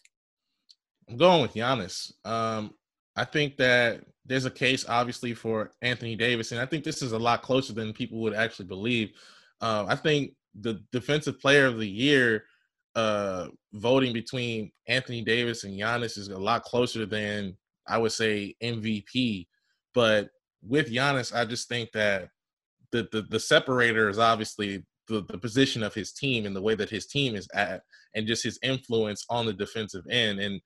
I'm 1.09 1.17
going 1.17 1.41
with 1.41 1.55
Giannis. 1.55 2.13
Um, 2.27 2.75
I 3.17 3.25
think 3.25 3.57
that 3.57 4.03
there's 4.27 4.45
a 4.45 4.51
case 4.51 4.85
obviously 4.87 5.33
for 5.33 5.71
Anthony 5.81 6.15
Davis, 6.15 6.53
and 6.53 6.61
I 6.61 6.67
think 6.67 6.85
this 6.85 7.01
is 7.01 7.13
a 7.13 7.19
lot 7.19 7.41
closer 7.41 7.73
than 7.73 7.95
people 7.95 8.19
would 8.19 8.35
actually 8.35 8.67
believe. 8.67 9.13
Uh, 9.61 9.87
I 9.89 9.97
think 9.97 10.33
the 10.61 10.81
defensive 10.93 11.41
player 11.41 11.67
of 11.67 11.79
the 11.79 11.89
year 11.89 12.45
uh, 12.95 13.49
voting 13.73 14.13
between 14.13 14.71
Anthony 14.87 15.23
Davis 15.23 15.65
and 15.65 15.79
Giannis 15.79 16.17
is 16.17 16.29
a 16.29 16.39
lot 16.39 16.63
closer 16.63 17.07
than 17.07 17.57
I 17.89 17.99
would 17.99 18.13
say 18.13 18.55
MVP. 18.63 19.47
But 19.95 20.31
with 20.63 20.93
Giannis, 20.93 21.35
I 21.35 21.45
just 21.45 21.69
think 21.69 21.91
that 21.93 22.29
the 22.93 23.09
the, 23.11 23.23
the 23.23 23.41
separator 23.41 24.09
is 24.09 24.19
obviously 24.19 24.85
the, 25.09 25.25
the 25.29 25.39
position 25.39 25.83
of 25.83 25.95
his 25.95 26.13
team 26.13 26.47
and 26.47 26.55
the 26.55 26.63
way 26.63 26.75
that 26.75 26.91
his 26.91 27.07
team 27.07 27.35
is 27.35 27.49
at 27.55 27.83
and 28.15 28.27
just 28.27 28.45
his 28.45 28.59
influence 28.63 29.25
on 29.29 29.45
the 29.47 29.53
defensive 29.53 30.05
end. 30.11 30.41
And 30.41 30.61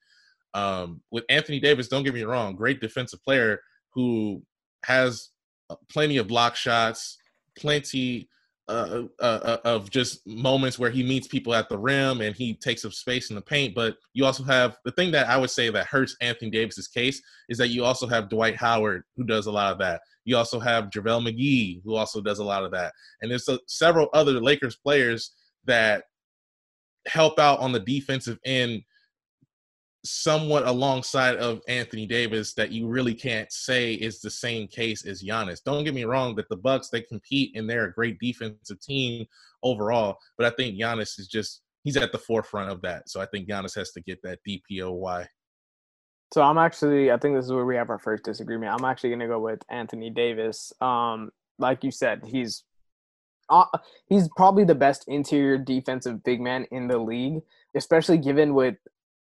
um, 0.54 1.00
with 1.10 1.24
Anthony 1.28 1.60
Davis, 1.60 1.88
don't 1.88 2.04
get 2.04 2.14
me 2.14 2.22
wrong, 2.22 2.54
great 2.54 2.80
defensive 2.80 3.22
player 3.24 3.60
who 3.92 4.42
has 4.84 5.30
uh, 5.70 5.76
plenty 5.90 6.18
of 6.18 6.28
block 6.28 6.56
shots, 6.56 7.18
plenty 7.56 8.28
uh, 8.68 9.04
uh, 9.20 9.22
uh, 9.22 9.56
of 9.64 9.90
just 9.90 10.26
moments 10.26 10.78
where 10.78 10.90
he 10.90 11.02
meets 11.02 11.26
people 11.26 11.54
at 11.54 11.68
the 11.68 11.78
rim 11.78 12.20
and 12.20 12.36
he 12.36 12.54
takes 12.54 12.84
up 12.84 12.92
space 12.92 13.30
in 13.30 13.36
the 13.36 13.42
paint. 13.42 13.74
But 13.74 13.96
you 14.12 14.24
also 14.24 14.44
have 14.44 14.76
the 14.84 14.92
thing 14.92 15.10
that 15.12 15.28
I 15.28 15.36
would 15.36 15.50
say 15.50 15.70
that 15.70 15.86
hurts 15.86 16.16
Anthony 16.20 16.50
Davis's 16.50 16.88
case 16.88 17.22
is 17.48 17.56
that 17.58 17.68
you 17.68 17.84
also 17.84 18.06
have 18.06 18.28
Dwight 18.28 18.56
Howard 18.56 19.04
who 19.16 19.24
does 19.24 19.46
a 19.46 19.52
lot 19.52 19.72
of 19.72 19.78
that. 19.78 20.02
You 20.24 20.36
also 20.36 20.60
have 20.60 20.90
JaVale 20.90 21.28
McGee 21.28 21.80
who 21.84 21.94
also 21.94 22.20
does 22.20 22.38
a 22.40 22.44
lot 22.44 22.64
of 22.64 22.70
that, 22.72 22.92
and 23.22 23.30
there's 23.30 23.48
a, 23.48 23.58
several 23.66 24.08
other 24.12 24.40
Lakers 24.40 24.76
players 24.76 25.32
that 25.64 26.04
help 27.06 27.38
out 27.38 27.60
on 27.60 27.72
the 27.72 27.80
defensive 27.80 28.38
end 28.44 28.82
somewhat 30.04 30.66
alongside 30.66 31.36
of 31.36 31.60
Anthony 31.68 32.06
Davis 32.06 32.54
that 32.54 32.70
you 32.70 32.86
really 32.86 33.14
can't 33.14 33.50
say 33.52 33.94
is 33.94 34.20
the 34.20 34.30
same 34.30 34.68
case 34.68 35.04
as 35.04 35.22
Giannis. 35.22 35.62
Don't 35.62 35.84
get 35.84 35.94
me 35.94 36.04
wrong 36.04 36.34
that 36.36 36.48
the 36.48 36.56
Bucks 36.56 36.88
they 36.88 37.00
compete 37.00 37.56
and 37.56 37.68
they're 37.68 37.86
a 37.86 37.92
great 37.92 38.18
defensive 38.20 38.80
team 38.80 39.26
overall, 39.62 40.18
but 40.36 40.46
I 40.46 40.54
think 40.54 40.78
Giannis 40.78 41.18
is 41.18 41.26
just 41.26 41.62
he's 41.84 41.96
at 41.96 42.12
the 42.12 42.18
forefront 42.18 42.70
of 42.70 42.80
that. 42.82 43.08
So 43.08 43.20
I 43.20 43.26
think 43.26 43.48
Giannis 43.48 43.74
has 43.74 43.90
to 43.92 44.00
get 44.00 44.22
that 44.22 44.38
DPOY. 44.46 45.26
So 46.32 46.42
I'm 46.42 46.58
actually 46.58 47.10
I 47.10 47.16
think 47.16 47.34
this 47.36 47.46
is 47.46 47.52
where 47.52 47.66
we 47.66 47.76
have 47.76 47.90
our 47.90 47.98
first 47.98 48.24
disagreement. 48.24 48.72
I'm 48.72 48.84
actually 48.84 49.10
going 49.10 49.20
to 49.20 49.26
go 49.26 49.40
with 49.40 49.62
Anthony 49.68 50.10
Davis. 50.10 50.72
Um 50.80 51.30
like 51.58 51.82
you 51.82 51.90
said, 51.90 52.22
he's 52.24 52.62
uh, 53.50 53.64
he's 54.06 54.28
probably 54.36 54.64
the 54.64 54.74
best 54.74 55.04
interior 55.08 55.58
defensive 55.58 56.22
big 56.22 56.40
man 56.40 56.66
in 56.70 56.86
the 56.86 56.98
league, 56.98 57.40
especially 57.74 58.18
given 58.18 58.54
with 58.54 58.76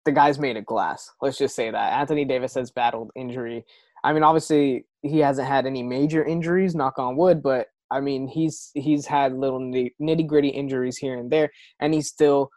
the 0.05 0.11
guy's 0.11 0.39
made 0.39 0.57
of 0.57 0.65
glass. 0.65 1.11
Let's 1.21 1.37
just 1.37 1.55
say 1.55 1.71
that. 1.71 1.93
Anthony 1.93 2.25
Davis 2.25 2.53
has 2.55 2.71
battled 2.71 3.11
injury. 3.15 3.65
I 4.03 4.13
mean, 4.13 4.23
obviously 4.23 4.85
he 5.01 5.19
hasn't 5.19 5.47
had 5.47 5.65
any 5.65 5.83
major 5.83 6.23
injuries, 6.23 6.75
knock 6.75 6.99
on 6.99 7.17
wood, 7.17 7.41
but 7.41 7.67
I 7.91 7.99
mean, 8.01 8.27
he's 8.27 8.71
he's 8.73 9.05
had 9.05 9.33
little 9.33 9.59
nitty 9.59 10.27
gritty 10.27 10.49
injuries 10.49 10.97
here 10.97 11.17
and 11.17 11.31
there, 11.31 11.49
and 11.79 11.93
he's 11.93 12.07
still 12.07 12.49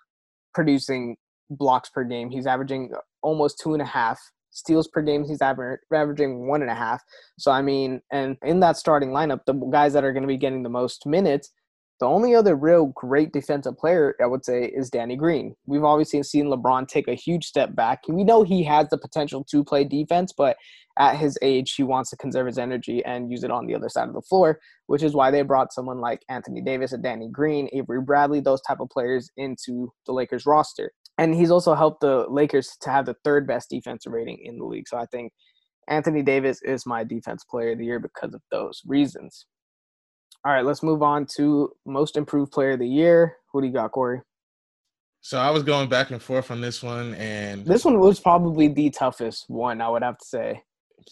producing 0.55 1.17
blocks 1.51 1.91
per 1.91 2.05
game. 2.05 2.31
He's 2.31 2.47
averaging 2.47 2.93
almost 3.23 3.59
two 3.59 3.73
and 3.73 3.83
a 3.83 3.87
half 3.87 4.19
steals 4.51 4.89
per 4.89 5.03
game. 5.03 5.25
He's 5.25 5.43
aver- 5.43 5.81
averaging 5.93 6.49
one 6.49 6.63
and 6.63 6.71
a 6.71 6.75
half. 6.75 7.03
So 7.39 7.51
I 7.51 7.63
mean, 7.63 8.01
and 8.11 8.37
in 8.43 8.61
that 8.61 8.77
starting 8.77 9.11
lineup, 9.11 9.41
the 9.47 9.55
guys 9.55 9.93
that 9.93 10.05
are 10.05 10.13
going 10.13 10.23
to 10.23 10.29
be 10.29 10.37
getting 10.37 10.63
the 10.63 10.69
most 10.69 11.07
minutes 11.07 11.51
the 12.01 12.07
only 12.07 12.35
other 12.35 12.55
real 12.55 12.87
great 12.87 13.33
defensive 13.33 13.77
player, 13.77 14.15
I 14.23 14.27
would 14.27 14.45
say, 14.45 14.65
is 14.65 14.89
Danny 14.89 15.17
Green. 15.17 15.55
We've 15.67 15.85
obviously 15.85 16.23
seen 16.23 16.47
LeBron 16.47 16.87
take 16.87 17.09
a 17.09 17.15
huge 17.15 17.45
step 17.45 17.75
back. 17.75 18.03
We 18.09 18.23
know 18.23 18.45
he 18.45 18.63
has 18.65 18.89
the 18.89 18.99
potential 18.99 19.45
to 19.51 19.65
play 19.65 19.85
defense, 19.85 20.33
but 20.37 20.57
at 20.99 21.17
his 21.17 21.39
age, 21.43 21.75
he 21.75 21.83
wants 21.83 22.11
to 22.11 22.17
conserve 22.17 22.47
his 22.47 22.59
energy 22.59 23.05
and 23.05 23.31
use 23.31 23.45
it 23.45 23.51
on 23.51 23.67
the 23.67 23.75
other 23.75 23.89
side 23.89 24.09
of 24.09 24.15
the 24.15 24.23
floor, 24.23 24.61
which 24.87 25.03
is 25.03 25.15
why 25.15 25.31
they 25.31 25.43
brought 25.43 25.73
someone 25.73 26.01
like 26.01 26.23
Anthony 26.29 26.61
Davis 26.61 26.93
and 26.93 27.03
Danny 27.03 27.29
Green, 27.29 27.69
Avery 27.73 28.01
Bradley, 28.01 28.41
those 28.41 28.63
type 28.63 28.81
of 28.81 28.91
players 28.91 29.31
into 29.37 29.93
the 30.07 30.13
Lakers 30.13 30.47
roster. 30.47 30.93
And 31.17 31.35
he's 31.35 31.51
also 31.51 31.75
helped 31.75 32.01
the 32.01 32.27
Lakers 32.29 32.77
to 32.83 32.91
have 32.91 33.07
the 33.07 33.17
third 33.25 33.47
best 33.47 33.71
defensive 33.71 34.13
rating 34.13 34.39
in 34.45 34.59
the 34.59 34.65
league. 34.65 34.89
So 34.89 34.97
I 34.97 35.07
think 35.07 35.33
Anthony 35.89 36.23
Davis 36.23 36.61
is 36.63 36.87
my 36.87 37.03
defense 37.03 37.45
player 37.45 37.73
of 37.73 37.79
the 37.79 37.85
year 37.85 37.99
because 37.99 38.35
of 38.35 38.43
those 38.53 38.83
reasons. 38.87 39.47
All 40.45 40.53
right, 40.53 40.65
let's 40.65 40.83
move 40.83 41.03
on 41.03 41.27
to 41.37 41.73
most 41.85 42.17
improved 42.17 42.53
player 42.53 42.73
of 42.73 42.79
the 42.79 42.89
year. 42.89 43.37
Who 43.53 43.61
do 43.61 43.67
you 43.67 43.73
got, 43.73 43.93
Cory? 43.93 44.21
So 45.21 45.39
I 45.39 45.51
was 45.51 45.63
going 45.63 45.89
back 45.89 46.11
and 46.11 46.23
forth 46.23 46.51
on 46.51 46.61
this 46.61 46.83
one, 46.83 47.15
and 47.15 47.65
this 47.67 47.85
one 47.85 47.99
was 47.99 48.21
probably 48.21 48.69
the 48.69 48.91
toughest 48.91 49.45
one, 49.49 49.81
I 49.81 49.89
would 49.89 50.03
have 50.03 50.19
to 50.19 50.25
say. 50.25 50.63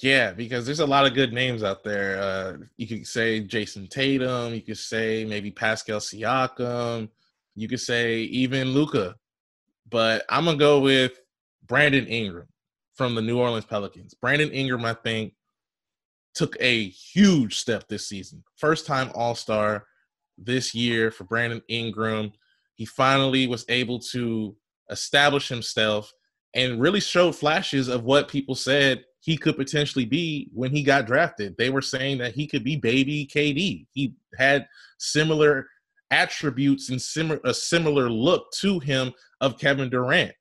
Yeah, 0.00 0.32
because 0.32 0.66
there's 0.66 0.80
a 0.80 0.86
lot 0.86 1.06
of 1.06 1.14
good 1.14 1.32
names 1.32 1.64
out 1.64 1.82
there. 1.82 2.20
Uh, 2.20 2.56
you 2.76 2.86
could 2.86 3.06
say 3.06 3.40
Jayson 3.40 3.88
Tatum. 3.88 4.54
You 4.54 4.62
could 4.62 4.78
say 4.78 5.24
maybe 5.24 5.50
Pascal 5.50 6.00
Siakam. 6.00 7.08
You 7.54 7.68
could 7.68 7.80
say 7.80 8.18
even 8.20 8.68
Luka. 8.68 9.16
But 9.88 10.24
I'm 10.28 10.44
gonna 10.44 10.58
go 10.58 10.80
with 10.80 11.18
Brandon 11.66 12.06
Ingram 12.06 12.48
from 12.94 13.14
the 13.14 13.22
New 13.22 13.38
Orleans 13.38 13.64
Pelicans. 13.64 14.14
Brandon 14.14 14.50
Ingram, 14.50 14.84
I 14.84 14.94
think, 14.94 15.34
took 16.36 16.56
a 16.60 16.88
huge 16.88 17.58
step 17.58 17.88
this 17.88 18.08
season. 18.08 18.44
First 18.56 18.86
time 18.86 19.10
All 19.14 19.34
Star 19.34 19.86
this 20.38 20.74
year 20.74 21.10
for 21.10 21.24
Brandon 21.24 21.62
Ingram. 21.68 22.30
He 22.74 22.84
finally 22.84 23.46
was 23.46 23.64
able 23.68 23.98
to 24.10 24.54
establish 24.90 25.48
himself 25.48 26.12
and 26.54 26.80
really 26.80 27.00
showed 27.00 27.34
flashes 27.34 27.88
of 27.88 28.04
what 28.04 28.28
people 28.28 28.54
said 28.54 29.04
he 29.20 29.36
could 29.36 29.56
potentially 29.56 30.04
be 30.04 30.50
when 30.52 30.70
he 30.70 30.82
got 30.82 31.06
drafted. 31.06 31.56
They 31.56 31.70
were 31.70 31.82
saying 31.82 32.18
that 32.18 32.34
he 32.34 32.46
could 32.46 32.62
be 32.62 32.76
baby 32.76 33.28
KD. 33.34 33.86
He 33.90 34.14
had 34.38 34.68
similar 34.98 35.66
attributes 36.10 36.90
and 36.90 37.00
similar 37.00 37.40
a 37.44 37.52
similar 37.52 38.08
look 38.08 38.52
to 38.60 38.78
him 38.78 39.12
of 39.40 39.58
Kevin 39.58 39.88
Durant. 39.90 40.32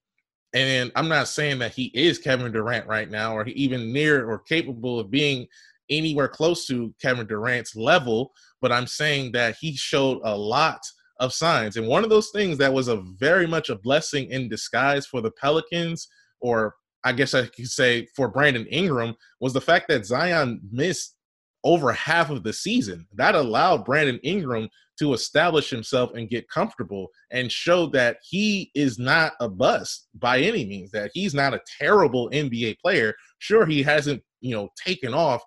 And 0.53 0.91
I'm 0.95 1.09
not 1.09 1.27
saying 1.27 1.59
that 1.59 1.73
he 1.73 1.85
is 1.93 2.19
Kevin 2.19 2.51
Durant 2.51 2.87
right 2.87 3.09
now 3.09 3.35
or 3.35 3.45
even 3.47 3.91
near 3.91 4.29
or 4.29 4.39
capable 4.39 4.99
of 4.99 5.11
being 5.11 5.47
anywhere 5.89 6.27
close 6.27 6.65
to 6.67 6.93
Kevin 7.01 7.27
Durant's 7.27 7.75
level, 7.75 8.31
but 8.61 8.71
I'm 8.71 8.87
saying 8.87 9.31
that 9.33 9.55
he 9.59 9.75
showed 9.75 10.19
a 10.23 10.35
lot 10.35 10.79
of 11.19 11.33
signs. 11.33 11.77
And 11.77 11.87
one 11.87 12.03
of 12.03 12.09
those 12.09 12.29
things 12.31 12.57
that 12.57 12.73
was 12.73 12.87
a 12.87 13.03
very 13.17 13.47
much 13.47 13.69
a 13.69 13.75
blessing 13.75 14.29
in 14.31 14.49
disguise 14.49 15.05
for 15.05 15.21
the 15.21 15.31
Pelicans, 15.31 16.07
or 16.41 16.75
I 17.03 17.13
guess 17.13 17.33
I 17.33 17.45
could 17.45 17.67
say 17.67 18.07
for 18.15 18.27
Brandon 18.27 18.65
Ingram, 18.67 19.15
was 19.39 19.53
the 19.53 19.61
fact 19.61 19.87
that 19.89 20.05
Zion 20.05 20.59
missed 20.71 21.15
over 21.63 21.91
half 21.91 22.29
of 22.29 22.43
the 22.43 22.53
season. 22.53 23.07
That 23.13 23.35
allowed 23.35 23.85
Brandon 23.85 24.19
Ingram 24.23 24.69
to 24.99 25.13
establish 25.13 25.69
himself 25.69 26.13
and 26.13 26.29
get 26.29 26.49
comfortable 26.49 27.07
and 27.31 27.51
show 27.51 27.87
that 27.87 28.17
he 28.23 28.71
is 28.75 28.97
not 28.97 29.33
a 29.41 29.49
bust 29.49 30.07
by 30.15 30.39
any 30.39 30.65
means, 30.65 30.91
that 30.91 31.11
he's 31.13 31.33
not 31.33 31.53
a 31.53 31.61
terrible 31.79 32.29
NBA 32.29 32.79
player. 32.79 33.13
Sure, 33.39 33.65
he 33.65 33.83
hasn't, 33.83 34.21
you 34.41 34.55
know, 34.55 34.69
taken 34.83 35.13
off 35.13 35.41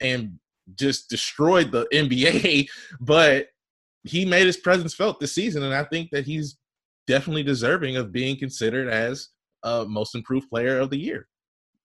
and 0.00 0.38
just 0.76 1.08
destroyed 1.08 1.72
the 1.72 1.86
NBA, 1.92 2.68
but 3.00 3.48
he 4.04 4.24
made 4.24 4.46
his 4.46 4.58
presence 4.58 4.94
felt 4.94 5.20
this 5.20 5.34
season, 5.34 5.62
and 5.62 5.74
I 5.74 5.84
think 5.84 6.10
that 6.10 6.26
he's 6.26 6.56
definitely 7.06 7.42
deserving 7.42 7.96
of 7.96 8.12
being 8.12 8.38
considered 8.38 8.88
as 8.88 9.28
a 9.62 9.84
most 9.84 10.14
improved 10.14 10.48
player 10.48 10.78
of 10.78 10.90
the 10.90 10.98
year. 10.98 11.28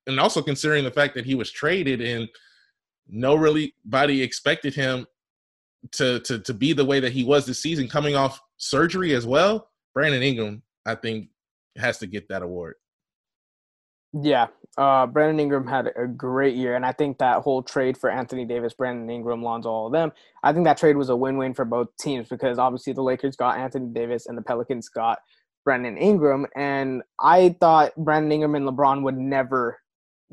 And 0.08 0.19
also 0.19 0.41
considering 0.41 0.84
the 0.84 0.91
fact 0.91 1.15
that 1.15 1.26
he 1.26 1.36
was 1.36 1.52
traded 1.52 2.02
and 2.02 2.28
no 3.08 3.36
really 3.36 3.74
body 3.86 4.22
expected 4.22 4.74
him 4.74 5.06
to 5.91 6.19
to 6.22 6.39
to 6.39 6.54
be 6.54 6.74
the 6.74 6.86
way 6.86 7.00
that 7.00 7.13
he 7.13 7.24
was 7.24 7.45
this 7.45 7.62
season, 7.62 7.88
coming 7.88 8.15
off 8.15 8.41
surgery 8.58 9.13
as 9.13 9.26
well. 9.26 9.69
Brandon 9.93 10.22
Ingram, 10.22 10.62
I 10.86 10.95
think, 10.95 11.30
has 11.78 11.98
to 12.00 12.08
get 12.08 12.28
that 12.30 12.41
award. 12.43 12.76
Yeah, 14.13 14.48
uh, 14.76 15.06
Brandon 15.06 15.39
Ingram 15.39 15.67
had 15.67 15.91
a 15.95 16.08
great 16.08 16.56
year, 16.56 16.76
and 16.76 16.84
I 16.84 16.91
think 16.93 17.19
that 17.19 17.41
whole 17.41 17.62
trade 17.62 17.95
for 17.95 18.10
Anthony 18.10 18.43
Davis, 18.43 18.74
Brandon 18.74 19.08
Ingram, 19.10 19.43
Lonzo, 19.43 19.69
all 19.69 19.88
of 19.88 19.93
them, 19.93 20.12
I 20.41 20.52
think 20.52 20.65
that 20.65 20.78
trade 20.78 20.98
was 20.98 21.10
a 21.10 21.15
win-win 21.15 21.54
for 21.54 21.63
both 21.63 21.89
teams 22.00 22.28
because 22.28 22.58
obviously 22.58 22.93
the 22.93 23.04
Lakers 23.04 23.36
got 23.36 23.60
Anthony 23.60 23.93
Davis 23.93 24.26
and 24.26 24.36
the 24.36 24.41
Pelicans 24.41 24.89
got 24.89 25.19
Brandon 25.63 25.95
Ingram, 25.95 26.48
and 26.56 27.04
I 27.19 27.56
thought 27.60 27.95
Brandon 27.98 28.32
Ingram 28.32 28.56
and 28.56 28.67
LeBron 28.67 29.04
would 29.04 29.17
never 29.17 29.78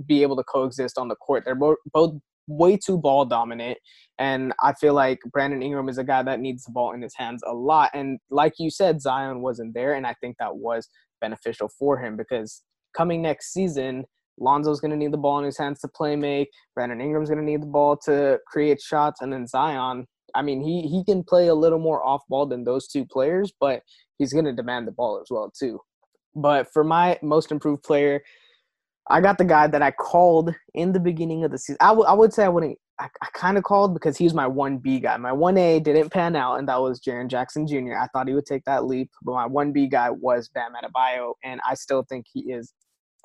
be 0.06 0.22
able 0.22 0.36
to 0.36 0.44
coexist 0.44 0.96
on 0.96 1.08
the 1.08 1.16
court. 1.16 1.44
They're 1.44 1.54
both, 1.54 1.76
both 1.92 2.14
way 2.48 2.78
too 2.78 2.96
ball 2.96 3.26
dominant, 3.26 3.76
and 4.18 4.54
I 4.62 4.72
feel 4.72 4.94
like 4.94 5.18
Brandon 5.32 5.62
Ingram 5.62 5.90
is 5.90 5.98
a 5.98 6.04
guy 6.04 6.22
that 6.22 6.40
needs 6.40 6.64
the 6.64 6.72
ball 6.72 6.94
in 6.94 7.02
his 7.02 7.14
hands 7.14 7.42
a 7.46 7.52
lot. 7.52 7.90
And 7.92 8.20
like 8.30 8.54
you 8.58 8.70
said, 8.70 9.02
Zion 9.02 9.42
wasn't 9.42 9.74
there, 9.74 9.92
and 9.92 10.06
I 10.06 10.14
think 10.14 10.36
that 10.38 10.56
was 10.56 10.88
beneficial 11.20 11.68
for 11.78 11.98
him 11.98 12.16
because 12.16 12.62
coming 12.96 13.22
next 13.22 13.52
season, 13.52 14.04
Lonzo's 14.38 14.80
going 14.80 14.90
to 14.90 14.96
need 14.96 15.12
the 15.12 15.18
ball 15.18 15.38
in 15.38 15.44
his 15.44 15.58
hands 15.58 15.80
to 15.80 15.88
play 15.88 16.16
make. 16.16 16.50
Brandon 16.74 17.00
Ingram's 17.00 17.28
going 17.28 17.44
to 17.44 17.44
need 17.44 17.62
the 17.62 17.66
ball 17.66 17.96
to 18.04 18.38
create 18.46 18.80
shots, 18.80 19.20
and 19.20 19.32
then 19.32 19.46
Zion. 19.46 20.06
I 20.34 20.42
mean, 20.42 20.60
he 20.60 20.82
he 20.82 21.04
can 21.04 21.24
play 21.24 21.48
a 21.48 21.54
little 21.54 21.78
more 21.78 22.04
off 22.04 22.22
ball 22.28 22.46
than 22.46 22.64
those 22.64 22.88
two 22.88 23.06
players, 23.06 23.52
but 23.58 23.82
he's 24.18 24.32
going 24.32 24.44
to 24.44 24.52
demand 24.52 24.86
the 24.86 24.92
ball 24.92 25.20
as 25.20 25.28
well 25.30 25.52
too. 25.58 25.80
But 26.34 26.70
for 26.72 26.84
my 26.84 27.18
most 27.22 27.50
improved 27.50 27.82
player, 27.82 28.20
I 29.08 29.20
got 29.20 29.38
the 29.38 29.44
guy 29.44 29.66
that 29.68 29.82
I 29.82 29.92
called 29.92 30.54
in 30.74 30.92
the 30.92 31.00
beginning 31.00 31.44
of 31.44 31.50
the 31.50 31.58
season. 31.58 31.78
I, 31.80 31.88
w- 31.88 32.06
I 32.06 32.12
would 32.12 32.32
say 32.32 32.44
I 32.44 32.48
wouldn't. 32.48 32.78
I, 32.98 33.08
I 33.22 33.28
kind 33.34 33.58
of 33.58 33.64
called 33.64 33.94
because 33.94 34.16
he 34.16 34.24
was 34.24 34.34
my 34.34 34.46
one 34.46 34.78
B 34.78 35.00
guy. 35.00 35.16
My 35.16 35.32
one 35.32 35.56
A 35.58 35.80
didn't 35.80 36.10
pan 36.10 36.34
out, 36.34 36.58
and 36.58 36.68
that 36.68 36.80
was 36.80 37.00
Jaren 37.00 37.28
Jackson 37.28 37.66
Jr. 37.66 37.94
I 37.98 38.08
thought 38.12 38.28
he 38.28 38.34
would 38.34 38.46
take 38.46 38.64
that 38.64 38.84
leap, 38.86 39.10
but 39.22 39.32
my 39.32 39.46
one 39.46 39.72
B 39.72 39.86
guy 39.86 40.10
was 40.10 40.48
Bam 40.48 40.72
Adebayo, 40.72 41.34
and 41.44 41.60
I 41.66 41.74
still 41.74 42.04
think 42.08 42.26
he 42.32 42.52
is 42.52 42.72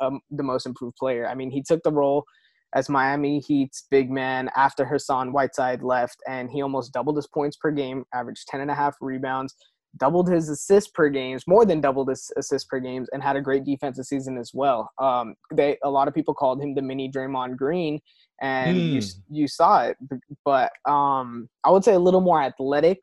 um, 0.02 0.20
the 0.32 0.44
most 0.44 0.66
improved 0.66 0.98
player. 0.98 1.28
I 1.28 1.36
mean, 1.36 1.52
he 1.52 1.64
took 1.64 1.82
the 1.84 1.92
role 1.92 2.26
as 2.74 2.90
Miami 2.90 3.40
Heat's 3.40 3.88
big 3.92 4.10
man 4.10 4.50
after 4.56 4.86
Hassan 4.86 5.34
Whiteside 5.34 5.84
left, 5.84 6.18
and 6.28 6.50
he 6.50 6.62
almost 6.62 6.94
doubled 6.94 7.18
his 7.18 7.28
points 7.28 7.58
per 7.58 7.72
game, 7.72 8.06
averaged 8.14 8.48
10 8.48 8.62
and 8.62 8.72
a 8.72 8.76
half 8.76 8.96
rebounds, 9.02 9.56
doubled 9.98 10.30
his 10.30 10.50
assists 10.50 10.90
per 10.92 11.10
games, 11.10 11.44
more 11.48 11.66
than 11.66 11.82
doubled 11.82 12.10
his 12.10 12.32
assists 12.38 12.68
per 12.68 12.80
games, 12.80 13.10
and 13.12 13.22
had 13.22 13.36
a 13.36 13.42
great 13.42 13.66
defensive 13.66 14.06
season 14.06 14.38
as 14.38 14.52
well. 14.54 14.90
Um, 15.00 15.36
they 15.54 15.78
a 15.84 15.90
lot 15.90 16.08
of 16.08 16.14
people 16.14 16.34
called 16.34 16.62
him 16.62 16.74
the 16.74 16.82
mini 16.82 17.12
Draymond 17.12 17.58
Green, 17.58 18.00
and 18.42 18.78
mm. 18.78 18.92
you 18.94 19.02
hmm. 19.02 19.36
you 19.36 19.48
saw 19.48 19.84
it, 19.84 19.98
but 20.46 20.72
um, 20.90 21.50
I 21.64 21.72
would 21.72 21.84
say 21.84 21.94
a 21.94 22.00
little 22.00 22.22
more 22.22 22.42
athletic. 22.42 23.00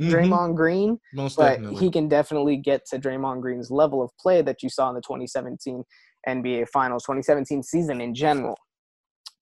Mm-hmm. 0.00 0.14
Draymond 0.14 0.56
Green, 0.56 0.98
Most 1.12 1.36
but 1.36 1.56
definitely. 1.56 1.78
he 1.78 1.90
can 1.90 2.08
definitely 2.08 2.56
get 2.56 2.86
to 2.86 2.98
Draymond 2.98 3.42
Green's 3.42 3.70
level 3.70 4.02
of 4.02 4.10
play 4.18 4.40
that 4.40 4.62
you 4.62 4.70
saw 4.70 4.88
in 4.88 4.94
the 4.94 5.02
2017 5.02 5.84
NBA 6.28 6.68
Finals 6.68 7.02
2017 7.04 7.62
season 7.62 8.00
in 8.00 8.14
general. 8.14 8.56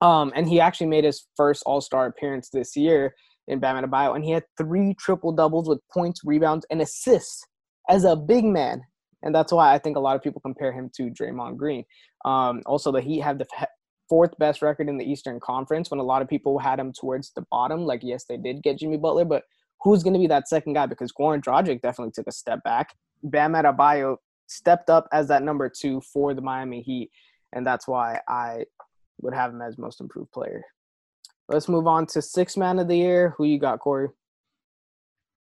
Um, 0.01 0.31
and 0.35 0.47
he 0.47 0.59
actually 0.59 0.87
made 0.87 1.03
his 1.03 1.27
first 1.35 1.63
All 1.65 1.81
Star 1.81 2.05
appearance 2.05 2.49
this 2.51 2.75
year 2.75 3.13
in 3.47 3.59
Bam 3.59 3.83
Adebayo, 3.83 4.15
and 4.15 4.23
he 4.23 4.31
had 4.31 4.43
three 4.57 4.95
triple 4.99 5.31
doubles 5.31 5.67
with 5.67 5.79
points, 5.91 6.21
rebounds, 6.23 6.65
and 6.69 6.81
assists 6.81 7.43
as 7.89 8.03
a 8.05 8.15
big 8.15 8.45
man. 8.45 8.81
And 9.23 9.35
that's 9.35 9.51
why 9.51 9.73
I 9.73 9.79
think 9.79 9.97
a 9.97 9.99
lot 9.99 10.15
of 10.15 10.21
people 10.21 10.39
compare 10.39 10.71
him 10.71 10.89
to 10.95 11.09
Draymond 11.09 11.57
Green. 11.57 11.83
Um, 12.23 12.61
also, 12.65 12.91
the 12.91 13.01
Heat 13.01 13.19
have 13.19 13.37
the 13.37 13.47
fourth 14.07 14.37
best 14.39 14.61
record 14.61 14.87
in 14.87 14.97
the 14.97 15.03
Eastern 15.03 15.39
Conference 15.39 15.91
when 15.91 15.99
a 15.99 16.03
lot 16.03 16.21
of 16.21 16.29
people 16.29 16.57
had 16.59 16.79
him 16.79 16.93
towards 16.93 17.31
the 17.35 17.43
bottom. 17.51 17.85
Like, 17.85 18.01
yes, 18.03 18.25
they 18.29 18.37
did 18.37 18.63
get 18.63 18.79
Jimmy 18.79 18.97
Butler, 18.97 19.25
but 19.25 19.43
who's 19.81 20.03
going 20.03 20.13
to 20.13 20.19
be 20.19 20.27
that 20.27 20.47
second 20.47 20.73
guy? 20.73 20.85
Because 20.85 21.11
Goran 21.11 21.43
Dragic 21.43 21.81
definitely 21.81 22.11
took 22.13 22.27
a 22.27 22.31
step 22.31 22.63
back. 22.63 22.95
Bam 23.23 23.53
Adebayo 23.53 24.17
stepped 24.49 24.89
up 24.89 25.07
as 25.11 25.27
that 25.27 25.43
number 25.43 25.69
two 25.69 26.01
for 26.01 26.33
the 26.33 26.41
Miami 26.41 26.81
Heat, 26.81 27.11
and 27.53 27.65
that's 27.65 27.87
why 27.87 28.19
I 28.27 28.65
would 29.21 29.33
have 29.33 29.51
him 29.51 29.61
as 29.61 29.77
most 29.77 30.01
improved 30.01 30.31
player. 30.31 30.63
Let's 31.47 31.69
move 31.69 31.87
on 31.87 32.05
to 32.07 32.21
six 32.21 32.57
man 32.57 32.79
of 32.79 32.87
the 32.87 32.97
year. 32.97 33.33
Who 33.37 33.45
you 33.45 33.59
got, 33.59 33.79
Cory? 33.79 34.09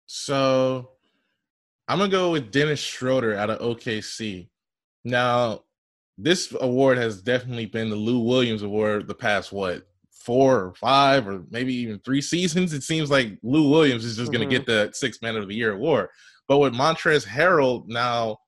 So 0.06 0.90
I'm 1.88 1.98
gonna 1.98 2.10
go 2.10 2.32
with 2.32 2.50
Dennis 2.50 2.80
Schroeder 2.80 3.36
out 3.36 3.50
of 3.50 3.60
OKC. 3.60 4.48
Now, 5.04 5.60
this 6.18 6.54
award 6.60 6.98
has 6.98 7.22
definitely 7.22 7.66
been 7.66 7.90
the 7.90 7.96
Lou 7.96 8.20
Williams 8.20 8.62
Award 8.62 9.08
the 9.08 9.14
past 9.14 9.52
what 9.52 9.82
four 10.10 10.64
or 10.64 10.74
five 10.74 11.26
or 11.26 11.44
maybe 11.50 11.74
even 11.74 11.98
three 12.00 12.20
seasons. 12.20 12.72
It 12.72 12.82
seems 12.82 13.10
like 13.10 13.38
Lou 13.42 13.70
Williams 13.70 14.04
is 14.04 14.16
just 14.16 14.30
mm-hmm. 14.30 14.42
gonna 14.42 14.50
get 14.50 14.66
the 14.66 14.90
six 14.92 15.20
man 15.22 15.36
of 15.36 15.48
the 15.48 15.54
year 15.54 15.72
award. 15.72 16.08
But 16.48 16.58
with 16.58 16.74
Montrezl 16.74 17.26
Harrell 17.26 17.86
now 17.86 18.38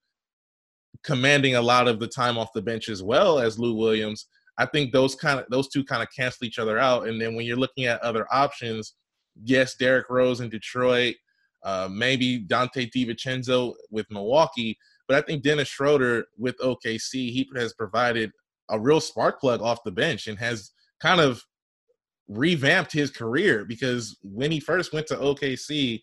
commanding 1.05 1.57
a 1.57 1.63
lot 1.63 1.89
of 1.89 1.99
the 1.99 2.09
time 2.09 2.39
off 2.39 2.53
the 2.55 2.63
bench 2.63 2.89
as 2.89 3.03
well 3.03 3.39
as 3.39 3.59
Lou 3.59 3.75
Williams. 3.75 4.27
I 4.59 4.67
think 4.67 4.93
those 4.93 5.15
kind 5.15 5.41
of 5.41 5.47
those 5.51 5.69
two 5.69 5.85
kind 5.85 6.03
of 6.03 6.09
cancel 6.15 6.47
each 6.47 6.59
other 6.59 6.79
out. 6.79 7.09
And 7.09 7.21
then 7.21 7.35
when 7.35 7.47
you're 7.47 7.57
looking 7.57 7.87
at 7.87 8.01
other 8.03 8.27
options, 8.31 8.95
yes, 9.43 9.75
Derrick 9.77 10.11
Rose 10.11 10.41
in 10.41 10.49
Detroit, 10.49 11.17
uh, 11.63 11.89
maybe 11.91 12.45
Donte 12.45 12.91
DiVincenzo 12.93 13.75
with 13.91 14.07
Milwaukee, 14.11 14.77
but 15.09 15.17
I 15.17 15.27
think 15.27 15.43
Dennis 15.43 15.69
Schroeder 15.69 16.25
with 16.39 16.59
OKC, 16.59 17.13
he 17.13 17.49
has 17.57 17.73
provided 17.75 18.31
a 18.71 18.79
real 18.79 19.01
spark 19.01 19.41
plug 19.41 19.61
off 19.61 19.85
the 19.85 19.91
bench 19.91 20.27
and 20.27 20.39
has 20.39 20.71
kind 21.01 21.21
of 21.21 21.43
revamped 22.29 22.93
his 22.93 23.11
career 23.11 23.65
because 23.65 24.17
when 24.23 24.51
he 24.51 24.61
first 24.61 24.93
went 24.93 25.07
to 25.09 25.17
OKC, 25.17 26.01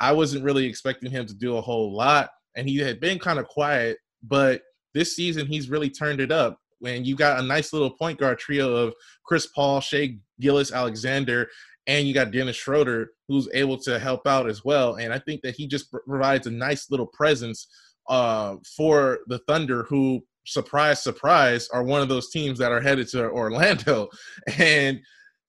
I 0.00 0.12
wasn't 0.12 0.44
really 0.44 0.66
expecting 0.66 1.10
him 1.10 1.26
to 1.26 1.34
do 1.34 1.56
a 1.56 1.60
whole 1.60 1.94
lot, 1.94 2.30
and 2.56 2.68
he 2.68 2.78
had 2.78 3.00
been 3.00 3.18
kind 3.18 3.38
of 3.38 3.46
quiet 3.46 3.98
but 4.26 4.62
this 4.94 5.14
season, 5.14 5.46
he's 5.46 5.70
really 5.70 5.90
turned 5.90 6.20
it 6.20 6.32
up. 6.32 6.58
When 6.78 7.04
you 7.04 7.16
got 7.16 7.40
a 7.40 7.42
nice 7.42 7.72
little 7.72 7.90
point 7.90 8.18
guard 8.18 8.38
trio 8.38 8.74
of 8.74 8.94
Chris 9.24 9.46
Paul, 9.46 9.80
Shai 9.80 10.16
Gilgeous, 10.40 10.72
Alexander, 10.72 11.48
and 11.86 12.06
you 12.06 12.14
got 12.14 12.30
Dennis 12.30 12.56
Schroeder, 12.56 13.10
who's 13.28 13.48
able 13.52 13.78
to 13.78 13.98
help 13.98 14.26
out 14.26 14.48
as 14.48 14.64
well. 14.64 14.96
And 14.96 15.12
I 15.12 15.18
think 15.18 15.42
that 15.42 15.54
he 15.54 15.66
just 15.66 15.92
provides 16.06 16.46
a 16.46 16.50
nice 16.50 16.90
little 16.90 17.06
presence 17.06 17.66
uh, 18.08 18.56
for 18.76 19.20
the 19.28 19.38
Thunder, 19.46 19.84
who, 19.84 20.24
surprise, 20.46 21.02
surprise, 21.02 21.68
are 21.72 21.82
one 21.82 22.02
of 22.02 22.08
those 22.08 22.30
teams 22.30 22.58
that 22.58 22.72
are 22.72 22.80
headed 22.80 23.08
to 23.08 23.30
Orlando. 23.30 24.08
And 24.58 25.00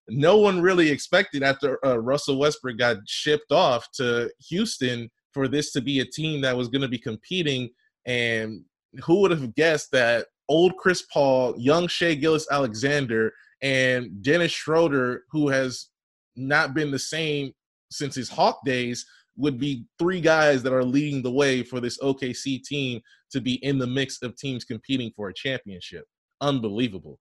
no 0.08 0.38
one 0.38 0.62
really 0.62 0.90
expected 0.90 1.42
after 1.42 1.84
uh, 1.86 1.98
Russell 1.98 2.38
Westbrook 2.38 2.78
got 2.78 2.98
shipped 3.08 3.52
off 3.52 3.90
to 3.94 4.30
Houston 4.50 5.10
for 5.34 5.48
this 5.48 5.72
to 5.72 5.82
be 5.82 6.00
a 6.00 6.06
team 6.06 6.42
that 6.42 6.56
was 6.56 6.68
going 6.68 6.84
to 6.84 6.88
be 6.88 7.00
competing 7.00 7.70
and 8.06 8.64
who 9.04 9.22
would 9.22 9.32
have 9.32 9.56
guessed 9.56 9.92
that 9.92 10.28
old 10.48 10.78
Chris 10.78 11.04
Paul, 11.04 11.56
young 11.58 11.88
Shai 11.88 12.14
Gilgeous 12.14 12.48
Alexander, 12.52 13.34
and 13.62 14.22
Dennis 14.22 14.52
Schroeder, 14.52 15.24
who 15.32 15.50
has 15.50 15.90
not 16.36 16.74
been 16.74 16.92
the 16.92 17.00
same 17.00 17.52
since 17.90 18.16
his 18.16 18.30
Hawk 18.30 18.60
days, 18.66 19.06
would 19.38 19.60
be 19.60 19.86
three 20.00 20.22
guys 20.22 20.64
that 20.64 20.74
are 20.74 20.84
leading 20.84 21.22
the 21.22 21.32
way 21.32 21.64
for 21.64 21.80
this 21.80 21.98
OKC 22.00 22.64
team 22.64 23.02
to 23.32 23.42
be 23.42 23.56
in 23.66 23.78
the 23.78 23.88
mix 23.88 24.22
of 24.22 24.36
teams 24.38 24.64
competing 24.64 25.12
for 25.16 25.30
a 25.30 25.34
championship. 25.34 26.06
Unbelievable. 26.42 27.20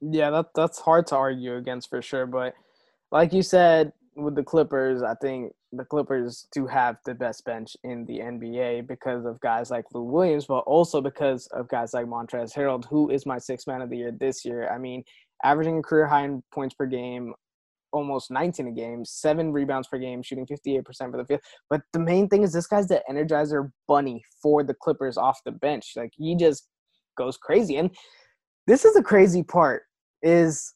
Yeah, 0.00 0.30
that 0.30 0.46
that's 0.54 0.78
hard 0.78 1.06
to 1.08 1.16
argue 1.16 1.56
against 1.56 1.90
for 1.90 2.00
sure. 2.00 2.26
But 2.26 2.54
like 3.10 3.32
you 3.32 3.42
said, 3.42 3.92
with 4.16 4.34
the 4.34 4.42
Clippers, 4.42 5.02
I 5.02 5.14
think 5.14 5.52
the 5.72 5.84
Clippers 5.84 6.48
do 6.52 6.66
have 6.66 6.96
the 7.04 7.14
best 7.14 7.44
bench 7.44 7.76
in 7.84 8.04
the 8.06 8.18
NBA 8.18 8.88
because 8.88 9.24
of 9.24 9.40
guys 9.40 9.70
like 9.70 9.84
Lou 9.94 10.02
Williams, 10.02 10.46
but 10.46 10.60
also 10.60 11.00
because 11.00 11.46
of 11.48 11.68
guys 11.68 11.94
like 11.94 12.06
Montrezl 12.06 12.54
Harrell, 12.54 12.84
who 12.88 13.10
is 13.10 13.24
my 13.24 13.38
sixth 13.38 13.66
man 13.66 13.80
of 13.80 13.90
the 13.90 13.98
year 13.98 14.12
this 14.18 14.44
year. 14.44 14.68
I 14.68 14.78
mean, 14.78 15.04
averaging 15.44 15.78
a 15.78 15.82
career 15.82 16.06
high 16.06 16.24
in 16.24 16.42
points 16.52 16.74
per 16.74 16.86
game, 16.86 17.34
almost 17.92 18.30
19 18.30 18.68
a 18.68 18.72
game, 18.72 19.04
seven 19.04 19.52
rebounds 19.52 19.88
per 19.88 19.98
game, 19.98 20.22
shooting 20.22 20.46
58% 20.46 20.84
for 21.10 21.16
the 21.16 21.24
field. 21.24 21.40
But 21.68 21.82
the 21.92 22.00
main 22.00 22.28
thing 22.28 22.42
is 22.42 22.52
this 22.52 22.66
guy's 22.66 22.88
the 22.88 23.02
energizer 23.08 23.70
bunny 23.86 24.24
for 24.42 24.64
the 24.64 24.74
Clippers 24.74 25.16
off 25.16 25.38
the 25.44 25.52
bench. 25.52 25.92
Like 25.96 26.12
he 26.16 26.36
just 26.36 26.68
goes 27.16 27.36
crazy. 27.36 27.76
And 27.76 27.90
this 28.66 28.84
is 28.84 28.94
the 28.94 29.02
crazy 29.02 29.42
part 29.42 29.82
is 30.22 30.74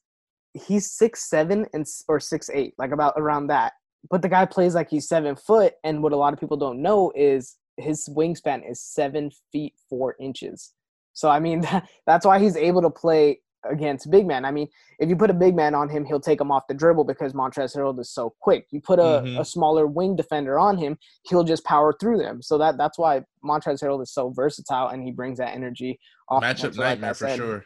he's 0.52 0.92
six 0.92 1.28
seven 1.28 1.66
and 1.72 1.84
or 2.08 2.20
six 2.20 2.48
eight, 2.50 2.74
like 2.78 2.92
about 2.92 3.14
around 3.16 3.48
that. 3.48 3.72
But 4.10 4.22
the 4.22 4.28
guy 4.28 4.44
plays 4.44 4.74
like 4.74 4.90
he's 4.90 5.08
seven 5.08 5.36
foot, 5.36 5.74
and 5.82 6.02
what 6.02 6.12
a 6.12 6.16
lot 6.16 6.32
of 6.32 6.40
people 6.40 6.56
don't 6.56 6.82
know 6.82 7.12
is 7.14 7.56
his 7.76 8.08
wingspan 8.08 8.68
is 8.68 8.80
seven 8.80 9.30
feet 9.50 9.74
four 9.88 10.16
inches. 10.20 10.72
So 11.12 11.30
I 11.30 11.40
mean, 11.40 11.60
that, 11.62 11.88
that's 12.06 12.26
why 12.26 12.38
he's 12.38 12.56
able 12.56 12.82
to 12.82 12.90
play 12.90 13.40
against 13.68 14.10
big 14.10 14.26
man. 14.26 14.44
I 14.44 14.50
mean, 14.50 14.68
if 14.98 15.08
you 15.08 15.16
put 15.16 15.30
a 15.30 15.34
big 15.34 15.56
man 15.56 15.74
on 15.74 15.88
him, 15.88 16.04
he'll 16.04 16.20
take 16.20 16.40
him 16.40 16.50
off 16.50 16.66
the 16.68 16.74
dribble 16.74 17.04
because 17.04 17.32
Montrezl 17.32 17.76
Harrell 17.76 17.98
is 17.98 18.10
so 18.10 18.34
quick. 18.40 18.66
You 18.70 18.80
put 18.80 18.98
a, 18.98 19.02
mm-hmm. 19.02 19.40
a 19.40 19.44
smaller 19.44 19.86
wing 19.86 20.16
defender 20.16 20.58
on 20.58 20.76
him, 20.76 20.98
he'll 21.22 21.44
just 21.44 21.64
power 21.64 21.94
through 21.98 22.18
them. 22.18 22.42
So 22.42 22.58
that 22.58 22.76
that's 22.76 22.98
why 22.98 23.22
Montrezl 23.44 23.82
Harrell 23.82 24.02
is 24.02 24.12
so 24.12 24.30
versatile 24.30 24.88
and 24.88 25.02
he 25.02 25.12
brings 25.12 25.38
that 25.38 25.54
energy. 25.54 25.98
Off 26.28 26.42
matchup 26.42 26.76
nightmare 26.76 27.10
like 27.10 27.16
for 27.16 27.28
sure. 27.30 27.64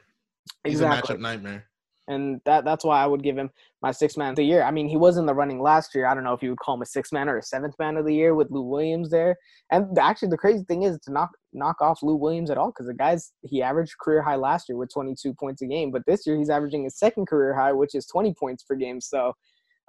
He's 0.64 0.74
exactly. 0.74 1.14
a 1.14 1.18
matchup 1.18 1.20
nightmare 1.20 1.67
and 2.08 2.40
that 2.46 2.64
that's 2.64 2.84
why 2.84 3.02
I 3.02 3.06
would 3.06 3.22
give 3.22 3.36
him 3.36 3.50
my 3.82 3.92
sixth 3.92 4.16
man 4.16 4.30
of 4.30 4.36
the 4.36 4.42
year. 4.42 4.62
I 4.62 4.70
mean, 4.70 4.88
he 4.88 4.96
was 4.96 5.18
in 5.18 5.26
the 5.26 5.34
running 5.34 5.60
last 5.60 5.94
year. 5.94 6.06
I 6.06 6.14
don't 6.14 6.24
know 6.24 6.32
if 6.32 6.42
you 6.42 6.50
would 6.50 6.58
call 6.58 6.74
him 6.74 6.82
a 6.82 6.86
sixth 6.86 7.12
man 7.12 7.28
or 7.28 7.38
a 7.38 7.42
seventh 7.42 7.78
man 7.78 7.96
of 7.96 8.06
the 8.06 8.14
year 8.14 8.34
with 8.34 8.50
Lou 8.50 8.62
Williams 8.62 9.10
there. 9.10 9.36
And 9.70 9.96
actually, 9.98 10.30
the 10.30 10.38
crazy 10.38 10.64
thing 10.64 10.82
is 10.82 10.98
to 11.04 11.12
knock 11.12 11.30
knock 11.52 11.80
off 11.80 12.02
Lou 12.02 12.16
Williams 12.16 12.50
at 12.50 12.58
all 12.58 12.70
because 12.70 12.86
the 12.86 12.94
guy's 12.94 13.32
he 13.42 13.62
averaged 13.62 13.98
career 13.98 14.22
high 14.22 14.36
last 14.36 14.68
year 14.68 14.76
with 14.76 14.92
22 14.92 15.34
points 15.34 15.62
a 15.62 15.66
game, 15.66 15.90
but 15.90 16.02
this 16.06 16.26
year 16.26 16.36
he's 16.36 16.50
averaging 16.50 16.84
his 16.84 16.98
second 16.98 17.26
career 17.26 17.54
high, 17.54 17.72
which 17.72 17.94
is 17.94 18.06
20 18.06 18.34
points 18.34 18.64
per 18.64 18.74
game. 18.74 19.00
So, 19.00 19.34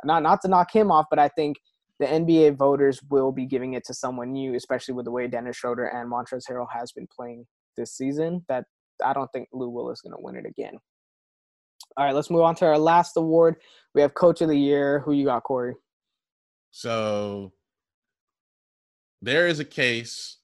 not 0.03 0.21
not 0.21 0.41
to 0.41 0.49
knock 0.49 0.73
him 0.75 0.91
off, 0.91 1.05
but 1.09 1.19
I 1.19 1.29
think 1.29 1.57
the 1.99 2.05
NBA 2.05 2.57
voters 2.57 3.01
will 3.09 3.31
be 3.31 3.45
giving 3.45 3.73
it 3.73 3.85
to 3.85 3.93
someone 3.93 4.33
new, 4.33 4.55
especially 4.55 4.93
with 4.93 5.05
the 5.05 5.11
way 5.11 5.27
Dennis 5.27 5.57
Schroeder 5.57 5.85
and 5.87 6.11
Montrezl 6.11 6.49
Harrell 6.49 6.67
has 6.71 6.91
been 6.91 7.07
playing 7.07 7.45
this 7.77 7.93
season. 7.93 8.45
That 8.49 8.65
I 9.03 9.13
don't 9.13 9.31
think 9.31 9.47
Lou 9.53 9.69
Will 9.69 9.89
is 9.91 10.01
going 10.01 10.13
to 10.13 10.21
win 10.21 10.35
it 10.35 10.45
again. 10.45 10.77
All 11.97 12.05
right, 12.05 12.15
let's 12.15 12.29
move 12.29 12.41
on 12.41 12.55
to 12.55 12.65
our 12.65 12.77
last 12.77 13.17
award. 13.17 13.57
We 13.93 14.01
have 14.01 14.13
Coach 14.13 14.41
of 14.41 14.49
the 14.49 14.57
Year. 14.57 14.99
Who 14.99 15.13
you 15.13 15.25
got, 15.25 15.43
Cory? 15.43 15.75
So 16.71 17.51
there 19.21 19.47
is 19.47 19.59
a 19.59 19.65
case 19.65 20.37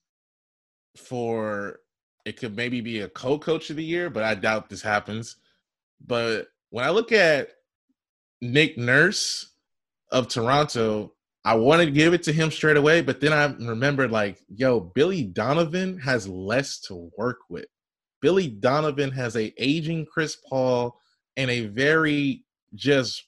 for 0.97 1.79
it 2.25 2.37
could 2.37 2.55
maybe 2.55 2.81
be 2.81 3.01
a 3.01 3.09
co-coach 3.09 3.69
of 3.69 3.75
the 3.75 3.83
year, 3.83 4.09
but 4.09 4.23
I 4.23 4.33
doubt 4.33 4.69
this 4.69 4.81
happens. 4.81 5.35
But 6.05 6.47
when 6.71 6.83
I 6.83 6.89
look 6.89 7.11
at 7.11 7.49
Nick 8.41 8.77
Nurse 8.77 9.51
of 10.11 10.27
Toronto, 10.27 11.13
I 11.45 11.53
wanted 11.53 11.85
to 11.85 11.91
give 11.91 12.15
it 12.15 12.23
to 12.23 12.33
him 12.33 12.49
straight 12.49 12.77
away, 12.77 13.01
but 13.01 13.21
then 13.21 13.31
I 13.31 13.45
remembered 13.63 14.11
like, 14.11 14.39
yo, 14.49 14.79
Billy 14.79 15.23
Donovan 15.23 15.99
has 15.99 16.27
less 16.27 16.79
to 16.81 17.11
work 17.17 17.37
with. 17.49 17.65
Billy 18.21 18.47
Donovan 18.47 19.11
has 19.11 19.35
a 19.35 19.53
aging 19.63 20.07
Chris 20.11 20.37
Paul 20.49 20.99
and 21.37 21.49
a 21.49 21.67
very 21.67 22.43
just 22.75 23.27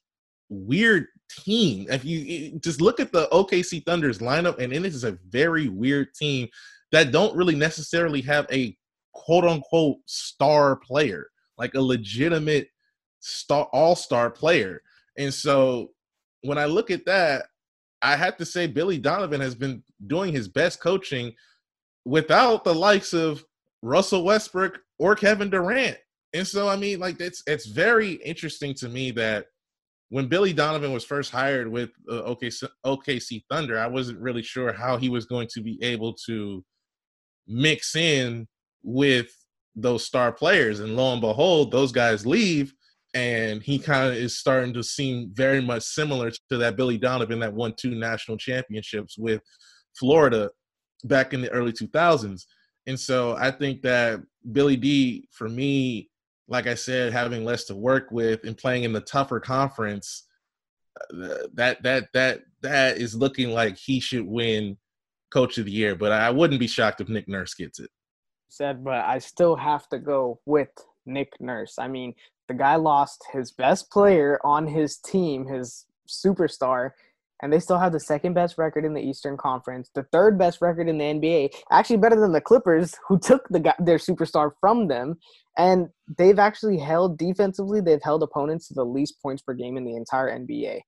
weird 0.50 1.08
team. 1.30 1.88
If 1.90 2.06
you 2.06 2.60
just 2.60 2.82
look 2.82 3.00
at 3.00 3.12
the 3.12 3.28
OKC 3.32 3.86
Thunder's 3.86 4.20
lineup, 4.20 4.60
and 4.60 4.74
it 4.74 4.86
is 4.86 5.04
a 5.04 5.18
very 5.30 5.68
weird 5.68 6.14
team 6.14 6.48
that 6.92 7.12
don't 7.12 7.36
really 7.36 7.56
necessarily 7.56 8.22
have 8.22 8.48
a 8.52 8.76
quote 9.14 9.46
unquote 9.46 9.98
star 10.06 10.76
player, 10.78 11.28
like 11.58 11.74
a 11.74 11.82
legitimate 11.82 12.70
star 13.20 13.68
all 13.74 13.96
star 13.96 14.30
player. 14.30 14.82
And 15.18 15.34
so 15.34 15.92
when 16.44 16.58
I 16.58 16.66
look 16.66 16.92
at 16.92 17.06
that, 17.06 17.46
I 18.02 18.16
have 18.16 18.38
to 18.38 18.46
say 18.46 18.68
Billy 18.68 18.98
Donovan 18.98 19.42
has 19.42 19.56
been 19.56 19.84
doing 20.06 20.32
his 20.32 20.48
best 20.48 20.80
coaching 20.80 21.34
without 22.06 22.64
the 22.64 22.74
likes 22.74 23.14
of 23.14 23.44
Russell 23.82 24.24
Westbrook 24.24 24.80
or 25.00 25.16
Kevin 25.16 25.50
Durant. 25.50 25.98
And 26.34 26.48
so 26.48 26.68
I 26.68 26.76
mean, 26.76 27.00
like 27.00 27.20
it's 27.20 27.44
it's 27.48 27.66
very 27.66 28.14
interesting 28.14 28.74
to 28.76 28.90
me 28.90 29.12
that 29.12 29.46
when 30.10 30.28
Billy 30.28 30.54
Donovan 30.54 30.94
was 30.94 31.04
first 31.04 31.32
hired 31.32 31.68
with 31.68 31.90
uh, 32.10 32.22
OKC, 32.22 32.68
OKC 32.86 33.44
Thunder, 33.50 33.78
I 33.78 33.88
wasn't 33.88 34.20
really 34.20 34.42
sure 34.42 34.72
how 34.72 34.98
he 34.98 35.10
was 35.10 35.26
going 35.26 35.48
to 35.54 35.62
be 35.62 35.78
able 35.82 36.14
to 36.28 36.64
mix 37.48 37.96
in 37.96 38.48
with 38.84 39.28
those 39.76 40.06
star 40.06 40.32
players. 40.32 40.80
And 40.80 40.96
lo 40.96 41.12
and 41.12 41.22
behold, 41.22 41.72
those 41.72 41.92
guys 41.92 42.26
leave, 42.26 42.74
and 43.14 43.62
he 43.62 43.80
kind 43.80 44.10
of 44.10 44.16
is 44.16 44.40
starting 44.40 44.74
to 44.74 44.84
seem 44.84 45.32
very 45.34 45.62
much 45.62 45.84
similar 45.84 46.32
to 46.50 46.58
that 46.58 46.78
Billy 46.78 46.98
Donovan 46.98 47.40
that 47.40 47.54
won 47.54 47.74
two 47.76 47.96
national 47.96 48.38
championships 48.38 49.18
with 49.18 49.42
Florida 49.98 50.50
back 51.04 51.34
in 51.34 51.42
the 51.42 51.52
early 51.52 51.74
2000s. 51.74 52.44
And 52.88 53.00
so 53.00 53.36
I 53.36 53.52
think 53.52 53.82
that 53.82 54.22
Billy 54.52 54.78
D, 54.78 55.28
for 55.32 55.50
me, 55.50 56.10
like 56.48 56.68
I 56.68 56.76
said, 56.76 57.12
having 57.12 57.44
less 57.44 57.66
to 57.66 57.76
work 57.76 58.10
with 58.12 58.44
and 58.44 58.58
playing 58.58 58.84
in 58.84 58.94
the 58.94 59.02
tougher 59.02 59.40
conference, 59.40 60.24
uh, 61.14 61.48
that 61.54 61.84
that 61.84 62.08
that 62.14 62.42
that 62.62 62.98
is 62.98 63.16
looking 63.16 63.52
like 63.52 63.78
he 63.78 64.00
should 64.00 64.26
win 64.26 64.78
Coach 65.32 65.58
of 65.58 65.66
the 65.66 65.72
Year. 65.72 65.96
But 65.96 66.12
I 66.12 66.30
wouldn't 66.30 66.60
be 66.60 66.68
shocked 66.68 67.02
if 67.02 67.10
Nick 67.10 67.28
Nurse 67.28 67.54
gets 67.54 67.80
it. 67.80 67.90
Said, 68.50 68.84
but 68.84 69.06
I 69.06 69.20
still 69.20 69.56
have 69.56 69.90
to 69.90 70.00
go 70.00 70.40
with 70.46 70.70
Nick 71.06 71.34
Nurse. 71.40 71.76
I 71.78 71.88
mean, 71.88 72.14
the 72.48 72.54
guy 72.54 72.76
lost 72.76 73.26
his 73.34 73.52
best 73.52 73.92
player 73.92 74.40
on 74.44 74.68
his 74.68 74.98
team, 74.98 75.46
his 75.46 75.86
superstar, 76.08 76.92
and 77.42 77.54
they 77.54 77.60
still 77.60 77.78
have 77.78 77.92
the 77.92 78.00
second 78.00 78.34
best 78.34 78.58
record 78.58 78.84
in 78.86 78.94
the 78.94 79.02
Eastern 79.02 79.38
Conference, 79.38 79.90
the 79.94 80.04
third 80.12 80.38
best 80.38 80.62
record 80.62 80.90
in 80.90 80.98
the 80.98 81.06
NBA, 81.06 81.50
actually 81.72 81.98
better 81.98 82.20
than 82.20 82.32
the 82.32 82.42
Clippers, 82.42 82.96
who 83.08 83.20
took 83.20 83.48
the 83.50 83.74
their 83.80 83.98
superstar 83.98 84.52
from 84.60 84.88
them. 84.88 85.16
And 85.58 85.88
they've 86.18 86.40
actually 86.40 86.78
held 86.78 87.18
defensively, 87.18 87.82
they've 87.82 88.02
held 88.04 88.24
opponents 88.24 88.68
to 88.68 88.74
the 88.74 88.86
least 88.86 89.22
points 89.22 89.42
per 89.42 89.54
game 89.54 89.78
in 89.78 89.86
the 89.86 89.96
entire 89.96 90.32
NBA, 90.32 90.82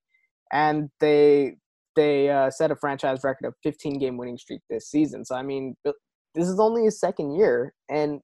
and 0.52 0.90
they 1.00 1.56
they 1.96 2.30
uh, 2.30 2.50
set 2.50 2.70
a 2.70 2.76
franchise 2.76 3.20
record 3.24 3.46
of 3.46 3.54
15 3.62 3.98
game 3.98 4.16
winning 4.16 4.38
streak 4.38 4.60
this 4.70 4.88
season. 4.88 5.24
So 5.24 5.34
I 5.34 5.42
mean, 5.42 5.76
this 5.84 6.48
is 6.48 6.60
only 6.60 6.84
his 6.84 7.00
second 7.00 7.34
year, 7.36 7.74
and 7.88 8.20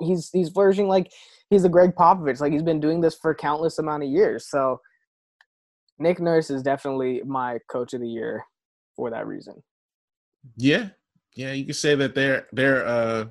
he's 0.00 0.30
he's 0.32 0.50
flourishing 0.50 0.88
like 0.88 1.10
he's 1.50 1.64
a 1.64 1.68
Gregg 1.68 1.94
Popovich. 1.94 2.40
Like 2.40 2.52
he's 2.52 2.62
been 2.62 2.80
doing 2.80 3.00
this 3.00 3.14
for 3.14 3.34
countless 3.34 3.78
amount 3.78 4.02
of 4.02 4.10
years. 4.10 4.48
So 4.48 4.80
Nick 6.00 6.18
Nurse 6.18 6.50
is 6.50 6.62
definitely 6.62 7.22
my 7.24 7.58
coach 7.70 7.92
of 7.92 8.00
the 8.00 8.08
year 8.08 8.42
for 8.96 9.10
that 9.10 9.26
reason. 9.26 9.62
Yeah. 10.56 10.88
Yeah, 11.36 11.52
you 11.52 11.64
can 11.64 11.74
say 11.74 11.94
that 11.94 12.14
they're 12.14 12.48
they're 12.52 12.86
uh 12.86 13.26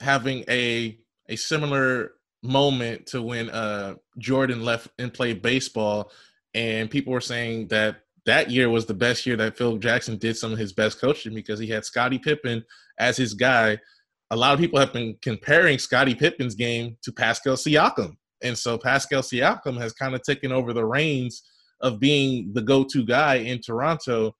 having 0.00 0.44
a 0.48 0.98
a 1.28 1.36
similar 1.36 2.12
moment 2.42 3.06
to 3.06 3.22
when 3.22 3.50
uh 3.50 3.94
Jordan 4.18 4.64
left 4.64 4.88
and 4.98 5.12
played 5.12 5.42
baseball 5.42 6.10
and 6.54 6.90
people 6.90 7.12
were 7.12 7.20
saying 7.20 7.68
that 7.68 8.00
that 8.26 8.50
year 8.50 8.68
was 8.68 8.86
the 8.86 8.94
best 8.94 9.26
year 9.26 9.36
that 9.36 9.56
Phil 9.56 9.76
Jackson 9.76 10.16
did 10.16 10.36
some 10.36 10.52
of 10.52 10.58
his 10.58 10.72
best 10.72 11.00
coaching 11.00 11.34
because 11.34 11.58
he 11.58 11.68
had 11.68 11.84
Scottie 11.84 12.18
Pippen 12.18 12.64
as 12.98 13.16
his 13.16 13.34
guy. 13.34 13.78
A 14.30 14.36
lot 14.36 14.52
of 14.52 14.60
people 14.60 14.78
have 14.78 14.92
been 14.92 15.16
comparing 15.22 15.78
Scottie 15.78 16.14
Pippen's 16.14 16.54
game 16.54 16.96
to 17.02 17.12
Pascal 17.12 17.56
Siakam. 17.56 18.16
And 18.42 18.56
so 18.56 18.78
Pascal 18.78 19.22
Siakam 19.22 19.80
has 19.80 19.92
kind 19.92 20.14
of 20.14 20.22
taken 20.22 20.52
over 20.52 20.72
the 20.72 20.84
reins 20.84 21.42
of 21.80 21.98
being 21.98 22.52
the 22.52 22.62
go-to 22.62 23.04
guy 23.04 23.36
in 23.36 23.60
Toronto. 23.60 24.34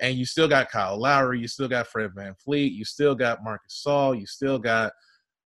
And 0.00 0.16
you 0.16 0.26
still 0.26 0.48
got 0.48 0.70
Kyle 0.70 0.98
Lowry, 0.98 1.40
you 1.40 1.48
still 1.48 1.68
got 1.68 1.86
Fred 1.86 2.10
VanVleet, 2.10 2.72
you 2.72 2.84
still 2.84 3.14
got 3.14 3.42
Marcus 3.42 3.82
Gasol, 3.86 4.18
you 4.18 4.26
still 4.26 4.58
got 4.58 4.92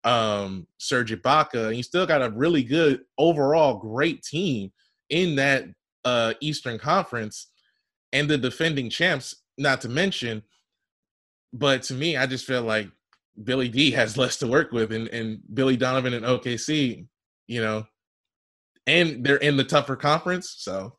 um 0.05 0.65
Serge 0.77 1.11
Ibaka, 1.11 1.67
and 1.67 1.77
you 1.77 1.83
still 1.83 2.05
got 2.05 2.21
a 2.21 2.31
really 2.31 2.63
good 2.63 3.01
overall 3.17 3.77
great 3.77 4.23
team 4.23 4.71
in 5.09 5.35
that 5.35 5.65
uh 6.05 6.33
Eastern 6.39 6.79
Conference 6.79 7.47
and 8.11 8.29
the 8.29 8.37
defending 8.37 8.89
champs, 8.89 9.35
not 9.57 9.81
to 9.81 9.89
mention. 9.89 10.43
But 11.53 11.83
to 11.83 11.93
me, 11.93 12.17
I 12.17 12.25
just 12.25 12.45
feel 12.45 12.61
like 12.63 12.89
Billy 13.43 13.69
D 13.69 13.91
has 13.91 14.17
less 14.17 14.37
to 14.37 14.47
work 14.47 14.71
with 14.71 14.91
and, 14.91 15.07
and 15.09 15.41
Billy 15.53 15.77
Donovan 15.77 16.13
and 16.13 16.25
OKC, 16.25 17.07
you 17.47 17.61
know, 17.61 17.85
and 18.87 19.23
they're 19.23 19.37
in 19.37 19.57
the 19.57 19.63
tougher 19.63 19.95
conference. 19.95 20.55
So 20.57 20.98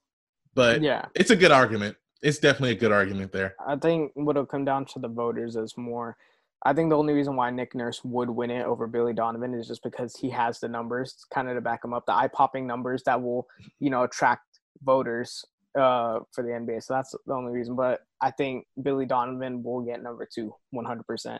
but 0.54 0.82
yeah, 0.82 1.06
it's 1.14 1.30
a 1.30 1.36
good 1.36 1.52
argument. 1.52 1.96
It's 2.22 2.38
definitely 2.38 2.72
a 2.72 2.78
good 2.78 2.92
argument 2.92 3.32
there. 3.32 3.54
I 3.66 3.76
think 3.76 4.12
what'll 4.14 4.44
come 4.46 4.64
down 4.64 4.84
to 4.86 4.98
the 4.98 5.08
voters 5.08 5.56
is 5.56 5.76
more 5.76 6.16
I 6.64 6.74
think 6.74 6.90
the 6.90 6.96
only 6.96 7.14
reason 7.14 7.36
why 7.36 7.50
Nick 7.50 7.74
Nurse 7.74 8.04
would 8.04 8.28
win 8.28 8.50
it 8.50 8.66
over 8.66 8.86
Billy 8.86 9.14
Donovan 9.14 9.54
is 9.54 9.66
just 9.66 9.82
because 9.82 10.14
he 10.16 10.28
has 10.30 10.60
the 10.60 10.68
numbers 10.68 11.24
kind 11.32 11.48
of 11.48 11.54
to 11.54 11.60
back 11.60 11.84
him 11.84 11.94
up, 11.94 12.04
the 12.04 12.12
eye 12.12 12.28
popping 12.28 12.66
numbers 12.66 13.02
that 13.04 13.20
will, 13.20 13.46
you 13.78 13.88
know, 13.88 14.02
attract 14.02 14.44
voters 14.82 15.44
uh, 15.78 16.20
for 16.32 16.42
the 16.42 16.50
NBA. 16.50 16.82
So 16.82 16.94
that's 16.94 17.14
the 17.26 17.32
only 17.32 17.52
reason. 17.52 17.76
But 17.76 18.00
I 18.20 18.30
think 18.30 18.66
Billy 18.82 19.06
Donovan 19.06 19.62
will 19.62 19.80
get 19.80 20.02
number 20.02 20.28
two, 20.30 20.54
100%. 20.74 21.38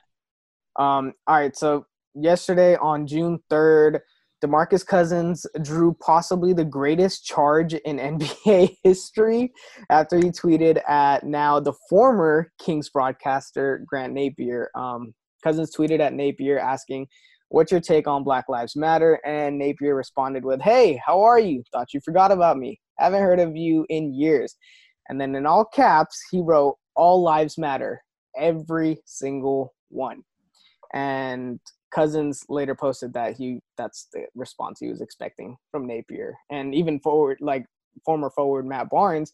Um, 0.77 1.13
all 1.27 1.37
right. 1.37 1.55
So 1.55 1.87
yesterday 2.15 2.77
on 2.77 3.07
June 3.07 3.41
3rd, 3.51 4.01
DeMarcus 4.45 4.86
Cousins 4.86 5.45
drew 5.62 5.95
possibly 6.01 6.53
the 6.53 6.64
greatest 6.64 7.24
charge 7.24 7.74
in 7.74 7.97
NBA 8.18 8.76
history 8.82 9.53
after 9.91 10.16
he 10.16 10.30
tweeted 10.30 10.80
at 10.88 11.24
now 11.24 11.61
the 11.61 11.74
former 11.88 12.51
Kings 12.59 12.88
broadcaster 12.88 13.84
Grant 13.86 14.14
Napear. 14.14 14.66
Um, 14.74 15.14
Cousins 15.43 15.74
tweeted 15.76 16.01
at 16.01 16.12
Napear 16.12 16.59
asking, 16.59 17.07
What's 17.49 17.72
your 17.72 17.80
take 17.80 18.07
on 18.07 18.22
Black 18.22 18.49
Lives 18.49 18.76
Matter? 18.76 19.20
And 19.26 19.61
Napear 19.61 19.97
responded 19.97 20.45
with, 20.45 20.61
Hey, 20.61 21.01
how 21.05 21.20
are 21.20 21.41
you? 21.41 21.62
Thought 21.72 21.93
you 21.93 22.01
forgot 22.01 22.30
about 22.30 22.57
me. 22.57 22.80
Haven't 22.99 23.22
heard 23.22 23.41
of 23.41 23.57
you 23.57 23.84
in 23.88 24.14
years. 24.14 24.55
And 25.09 25.20
then 25.20 25.34
in 25.34 25.47
all 25.47 25.64
caps, 25.64 26.22
he 26.30 26.41
wrote, 26.41 26.76
All 26.95 27.22
lives 27.22 27.59
matter. 27.59 28.01
Every 28.38 28.99
single 29.05 29.74
one. 29.88 30.22
And 30.95 31.59
Cousins 31.91 32.45
later 32.49 32.74
posted 32.74 33.12
that 33.14 33.36
he 33.36 33.61
that's 33.76 34.09
the 34.12 34.26
response 34.34 34.78
he 34.80 34.88
was 34.88 35.01
expecting 35.01 35.57
from 35.70 35.88
Napear, 35.88 36.32
And 36.51 36.74
even 36.74 37.01
forward 37.01 37.38
like 37.41 37.66
former 38.05 38.30
forward 38.30 38.66
Matt 38.66 38.91
Barnes, 38.91 39.32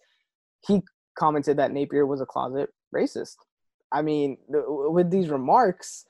he 0.67 0.83
commented 1.19 1.59
that 1.59 1.73
Napear 1.73 2.07
was 2.07 2.21
a 2.21 2.27
closet 2.27 2.71
racist. 2.95 3.37
I 3.93 4.03
mean, 4.03 4.39
with 4.49 5.11
these 5.11 5.29
remarks, 5.29 6.05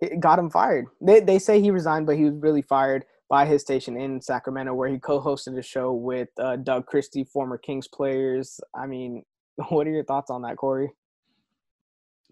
it 0.00 0.20
got 0.20 0.38
him 0.38 0.50
fired. 0.50 0.86
They 1.00 1.20
they 1.20 1.38
say 1.38 1.60
he 1.60 1.70
resigned, 1.70 2.06
but 2.06 2.16
he 2.16 2.24
was 2.24 2.34
really 2.34 2.62
fired 2.62 3.04
by 3.28 3.46
his 3.46 3.62
station 3.62 3.96
in 3.96 4.20
Sacramento, 4.20 4.74
where 4.74 4.88
he 4.88 4.98
co-hosted 4.98 5.56
a 5.56 5.62
show 5.62 5.92
with 5.92 6.28
uh, 6.38 6.56
Doug 6.56 6.86
Christie, 6.86 7.24
former 7.24 7.58
Kings 7.58 7.86
players. 7.86 8.60
I 8.74 8.86
mean, 8.86 9.24
what 9.68 9.86
are 9.86 9.90
your 9.90 10.04
thoughts 10.04 10.30
on 10.30 10.42
that, 10.42 10.56
Cory? 10.56 10.90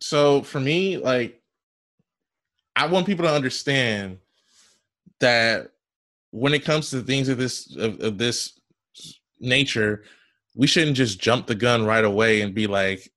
So 0.00 0.42
for 0.42 0.60
me, 0.60 0.96
like 0.96 1.40
I 2.78 2.86
want 2.86 3.06
people 3.06 3.24
to 3.24 3.32
understand 3.32 4.18
that 5.18 5.72
when 6.30 6.54
it 6.54 6.64
comes 6.64 6.90
to 6.90 7.02
things 7.02 7.28
of 7.28 7.36
this 7.36 7.74
of, 7.76 8.00
of 8.00 8.18
this 8.18 8.58
nature, 9.40 10.04
we 10.54 10.68
shouldn't 10.68 10.96
just 10.96 11.20
jump 11.20 11.48
the 11.48 11.56
gun 11.56 11.84
right 11.84 12.04
away 12.04 12.40
and 12.40 12.54
be 12.54 12.68
like, 12.68 13.10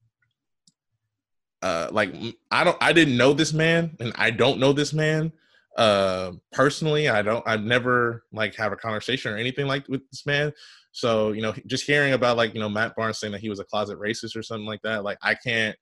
uh, 1.62 1.90
like 1.92 2.12
I 2.50 2.64
don't, 2.64 2.78
I 2.82 2.92
didn't 2.92 3.18
know 3.18 3.34
this 3.34 3.54
man, 3.54 3.96
and 4.00 4.12
I 4.16 4.32
don't 4.32 4.60
know 4.60 4.74
this 4.74 4.94
man 4.94 5.32
uh 5.78 6.34
personally. 6.52 7.08
I 7.08 7.22
don't 7.22 7.48
i've 7.48 7.64
never 7.64 8.24
like 8.34 8.56
have 8.56 8.74
a 8.74 8.76
conversation 8.76 9.32
or 9.32 9.38
anything 9.38 9.68
like 9.68 9.88
with 9.88 10.02
this 10.10 10.26
man. 10.26 10.52
So 10.92 11.32
you 11.32 11.42
know 11.42 11.54
just 11.66 11.86
hearing 11.86 12.14
about 12.14 12.36
like 12.36 12.54
you 12.54 12.60
know 12.60 12.68
matt 12.68 12.96
barnes 12.96 13.20
saying 13.20 13.32
that 13.32 13.42
he 13.42 13.50
was 13.50 13.60
a 13.60 13.64
closet 13.64 13.98
racist 13.98 14.36
or 14.36 14.44
something 14.44 14.66
like 14.66 14.82
that 14.82 15.06
like 15.06 15.18
i 15.22 15.34
can't 15.34 15.78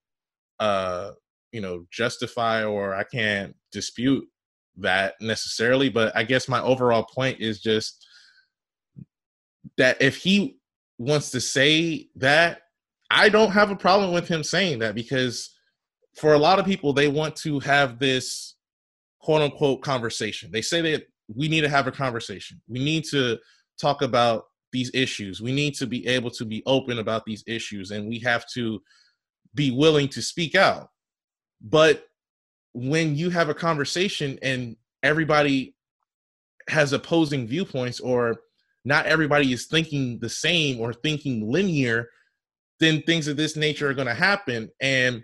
uh 0.59 1.13
you 1.51 1.61
know 1.61 1.85
justify 1.89 2.63
or 2.63 2.93
i 2.93 3.03
can't 3.03 3.55
dispute 3.71 4.25
that 4.77 5.15
necessarily 5.21 5.89
but 5.89 6.15
i 6.15 6.23
guess 6.23 6.47
my 6.47 6.61
overall 6.61 7.03
point 7.03 7.39
is 7.39 7.59
just 7.61 8.05
that 9.77 10.01
if 10.01 10.17
he 10.17 10.57
wants 10.97 11.31
to 11.31 11.41
say 11.41 12.07
that 12.15 12.61
i 13.11 13.27
don't 13.29 13.51
have 13.51 13.71
a 13.71 13.75
problem 13.75 14.13
with 14.13 14.27
him 14.27 14.43
saying 14.43 14.79
that 14.79 14.95
because 14.95 15.55
for 16.15 16.33
a 16.33 16.37
lot 16.37 16.59
of 16.59 16.65
people 16.65 16.93
they 16.93 17.07
want 17.07 17.35
to 17.35 17.59
have 17.59 17.99
this 17.99 18.55
quote 19.19 19.41
unquote 19.41 19.81
conversation. 19.81 20.51
They 20.51 20.61
say 20.61 20.81
that 20.81 21.07
we 21.33 21.47
need 21.47 21.61
to 21.61 21.69
have 21.69 21.87
a 21.87 21.91
conversation. 21.91 22.61
We 22.67 22.83
need 22.83 23.03
to 23.11 23.37
talk 23.79 24.01
about 24.01 24.45
these 24.71 24.91
issues. 24.93 25.41
We 25.41 25.51
need 25.51 25.75
to 25.75 25.87
be 25.87 26.05
able 26.07 26.31
to 26.31 26.45
be 26.45 26.63
open 26.65 26.99
about 26.99 27.25
these 27.25 27.43
issues 27.47 27.91
and 27.91 28.07
we 28.07 28.19
have 28.19 28.45
to 28.53 28.81
be 29.55 29.71
willing 29.71 30.07
to 30.09 30.21
speak 30.21 30.55
out. 30.55 30.89
But 31.61 32.05
when 32.73 33.15
you 33.15 33.29
have 33.29 33.49
a 33.49 33.53
conversation 33.53 34.37
and 34.41 34.75
everybody 35.03 35.75
has 36.67 36.93
opposing 36.93 37.47
viewpoints 37.47 37.99
or 37.99 38.35
not 38.85 39.05
everybody 39.05 39.51
is 39.51 39.67
thinking 39.67 40.19
the 40.19 40.29
same 40.29 40.79
or 40.79 40.93
thinking 40.93 41.51
linear 41.51 42.07
then 42.79 43.01
things 43.01 43.27
of 43.27 43.37
this 43.37 43.55
nature 43.55 43.89
are 43.89 43.93
going 43.93 44.07
to 44.07 44.13
happen. 44.13 44.69
And 44.81 45.23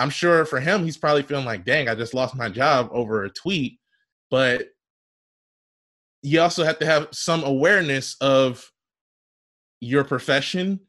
i'm 0.00 0.10
sure 0.10 0.44
for 0.44 0.60
him 0.60 0.84
he's 0.84 0.96
probably 0.96 1.22
feeling 1.22 1.44
like 1.44 1.64
dang 1.64 1.88
i 1.88 1.94
just 1.94 2.14
lost 2.14 2.36
my 2.36 2.48
job 2.48 2.88
over 2.92 3.24
a 3.24 3.30
tweet. 3.30 3.78
But 4.30 4.68
you 6.22 6.40
also 6.40 6.64
have 6.64 6.78
to 6.80 6.86
have 6.86 7.08
some 7.12 7.44
awareness 7.44 8.16
of 8.20 8.70
your 9.80 10.04
profession 10.04 10.80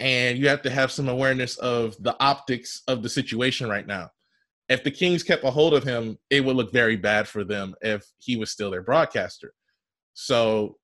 and 0.00 0.38
you 0.38 0.48
have 0.48 0.62
to 0.62 0.70
have 0.70 0.90
some 0.90 1.08
awareness 1.08 1.56
of 1.58 1.96
the 2.02 2.16
optics 2.20 2.82
of 2.88 3.02
the 3.02 3.08
situation 3.08 3.68
right 3.68 3.86
now 3.86 4.10
if 4.68 4.84
the 4.84 4.90
Kings 4.90 5.22
kept 5.22 5.44
a 5.44 5.50
hold 5.50 5.74
of 5.74 5.84
him, 5.84 6.18
it 6.30 6.44
would 6.44 6.56
look 6.56 6.72
very 6.72 6.96
bad 6.96 7.26
for 7.26 7.44
them 7.44 7.74
if 7.80 8.04
he 8.18 8.36
was 8.36 8.50
still 8.50 8.70
their 8.70 8.82
broadcaster. 8.82 9.54
So 10.14 10.76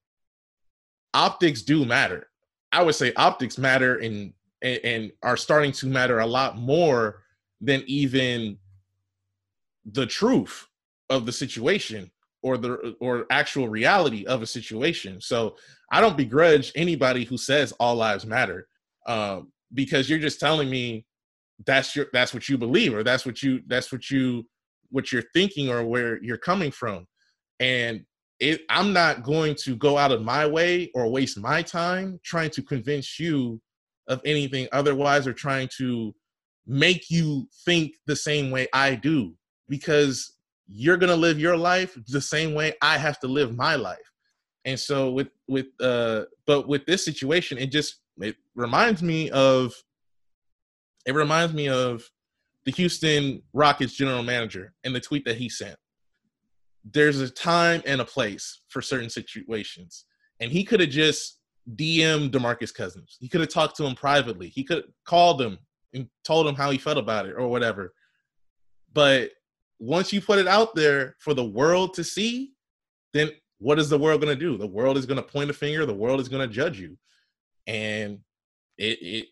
optics 1.12 1.62
do 1.62 1.84
matter. 1.84 2.28
I 2.72 2.82
would 2.82 2.94
say 2.94 3.12
optics 3.16 3.58
matter 3.58 3.96
and 3.96 4.32
and 4.62 5.12
are 5.22 5.36
starting 5.36 5.72
to 5.72 5.86
matter 5.86 6.20
a 6.20 6.26
lot 6.26 6.56
more 6.56 7.22
than 7.60 7.82
even 7.86 8.56
the 9.84 10.06
truth 10.06 10.66
of 11.10 11.26
the 11.26 11.32
situation 11.32 12.10
or 12.42 12.56
the 12.56 12.96
or 13.00 13.26
actual 13.30 13.68
reality 13.68 14.24
of 14.24 14.42
a 14.42 14.46
situation. 14.46 15.20
So 15.20 15.56
I 15.92 16.00
don't 16.00 16.16
begrudge 16.16 16.72
anybody 16.74 17.24
who 17.24 17.36
says 17.36 17.72
all 17.78 17.96
lives 17.96 18.24
matter, 18.24 18.68
um, 19.06 19.52
because 19.74 20.08
you're 20.08 20.18
just 20.18 20.40
telling 20.40 20.70
me 20.70 21.04
that's 21.66 21.94
your 21.94 22.06
that's 22.12 22.34
what 22.34 22.48
you 22.48 22.58
believe 22.58 22.94
or 22.94 23.02
that's 23.02 23.24
what 23.24 23.42
you 23.42 23.60
that's 23.66 23.92
what 23.92 24.10
you 24.10 24.46
what 24.90 25.12
you're 25.12 25.24
thinking 25.32 25.70
or 25.70 25.84
where 25.84 26.22
you're 26.22 26.36
coming 26.36 26.70
from. 26.70 27.06
And 27.60 28.04
it 28.40 28.62
i'm 28.68 28.92
not 28.92 29.22
going 29.22 29.54
to 29.54 29.76
go 29.76 29.96
out 29.96 30.12
of 30.12 30.22
my 30.22 30.46
way 30.46 30.90
or 30.94 31.10
waste 31.10 31.38
my 31.38 31.62
time 31.62 32.18
trying 32.24 32.50
to 32.50 32.62
convince 32.62 33.18
you 33.18 33.60
of 34.08 34.20
anything 34.24 34.68
otherwise 34.72 35.26
or 35.26 35.32
trying 35.32 35.68
to 35.76 36.14
make 36.66 37.10
you 37.10 37.46
think 37.64 37.94
the 38.06 38.16
same 38.16 38.50
way 38.50 38.66
i 38.72 38.94
do 38.94 39.32
because 39.68 40.34
you're 40.66 40.96
going 40.96 41.10
to 41.10 41.16
live 41.16 41.38
your 41.38 41.56
life 41.56 41.96
the 42.08 42.20
same 42.20 42.54
way 42.54 42.72
i 42.82 42.96
have 42.98 43.18
to 43.20 43.26
live 43.26 43.54
my 43.54 43.76
life. 43.76 43.98
And 44.64 44.80
so 44.80 45.10
with 45.10 45.28
with 45.46 45.66
uh 45.80 46.24
but 46.46 46.66
with 46.66 46.86
this 46.86 47.04
situation 47.04 47.58
it 47.58 47.66
just 47.66 48.00
it 48.18 48.36
reminds 48.54 49.02
me 49.02 49.30
of 49.30 49.74
it 51.06 51.14
reminds 51.14 51.54
me 51.54 51.68
of 51.68 52.02
the 52.64 52.72
Houston 52.72 53.42
Rockets 53.52 53.94
general 53.94 54.22
manager 54.22 54.72
and 54.84 54.94
the 54.94 55.00
tweet 55.00 55.24
that 55.26 55.36
he 55.36 55.48
sent. 55.48 55.76
There's 56.84 57.20
a 57.20 57.30
time 57.30 57.82
and 57.86 58.00
a 58.00 58.04
place 58.04 58.62
for 58.68 58.82
certain 58.82 59.10
situations. 59.10 60.06
And 60.40 60.50
he 60.50 60.64
could 60.64 60.80
have 60.80 60.90
just 60.90 61.38
DM 61.76 62.30
DeMarcus 62.30 62.74
Cousins. 62.74 63.16
He 63.20 63.28
could 63.28 63.40
have 63.40 63.50
talked 63.50 63.76
to 63.76 63.86
him 63.86 63.94
privately. 63.94 64.48
He 64.48 64.64
could 64.64 64.78
have 64.78 64.86
called 65.04 65.40
him 65.40 65.58
and 65.92 66.08
told 66.24 66.46
him 66.46 66.54
how 66.54 66.70
he 66.70 66.78
felt 66.78 66.98
about 66.98 67.26
it 67.26 67.34
or 67.36 67.48
whatever. 67.48 67.92
But 68.92 69.30
once 69.78 70.12
you 70.12 70.20
put 70.20 70.38
it 70.38 70.48
out 70.48 70.74
there 70.74 71.16
for 71.18 71.34
the 71.34 71.44
world 71.44 71.94
to 71.94 72.04
see, 72.04 72.52
then 73.12 73.30
what 73.58 73.78
is 73.78 73.88
the 73.88 73.98
world 73.98 74.20
going 74.20 74.36
to 74.36 74.40
do? 74.40 74.56
The 74.56 74.66
world 74.66 74.98
is 74.98 75.06
going 75.06 75.16
to 75.16 75.22
point 75.22 75.50
a 75.50 75.54
finger. 75.54 75.86
The 75.86 75.94
world 75.94 76.20
is 76.20 76.28
going 76.28 76.46
to 76.46 76.54
judge 76.54 76.78
you. 76.78 76.98
And 77.66 78.18
it, 78.76 78.98
it, 79.00 79.26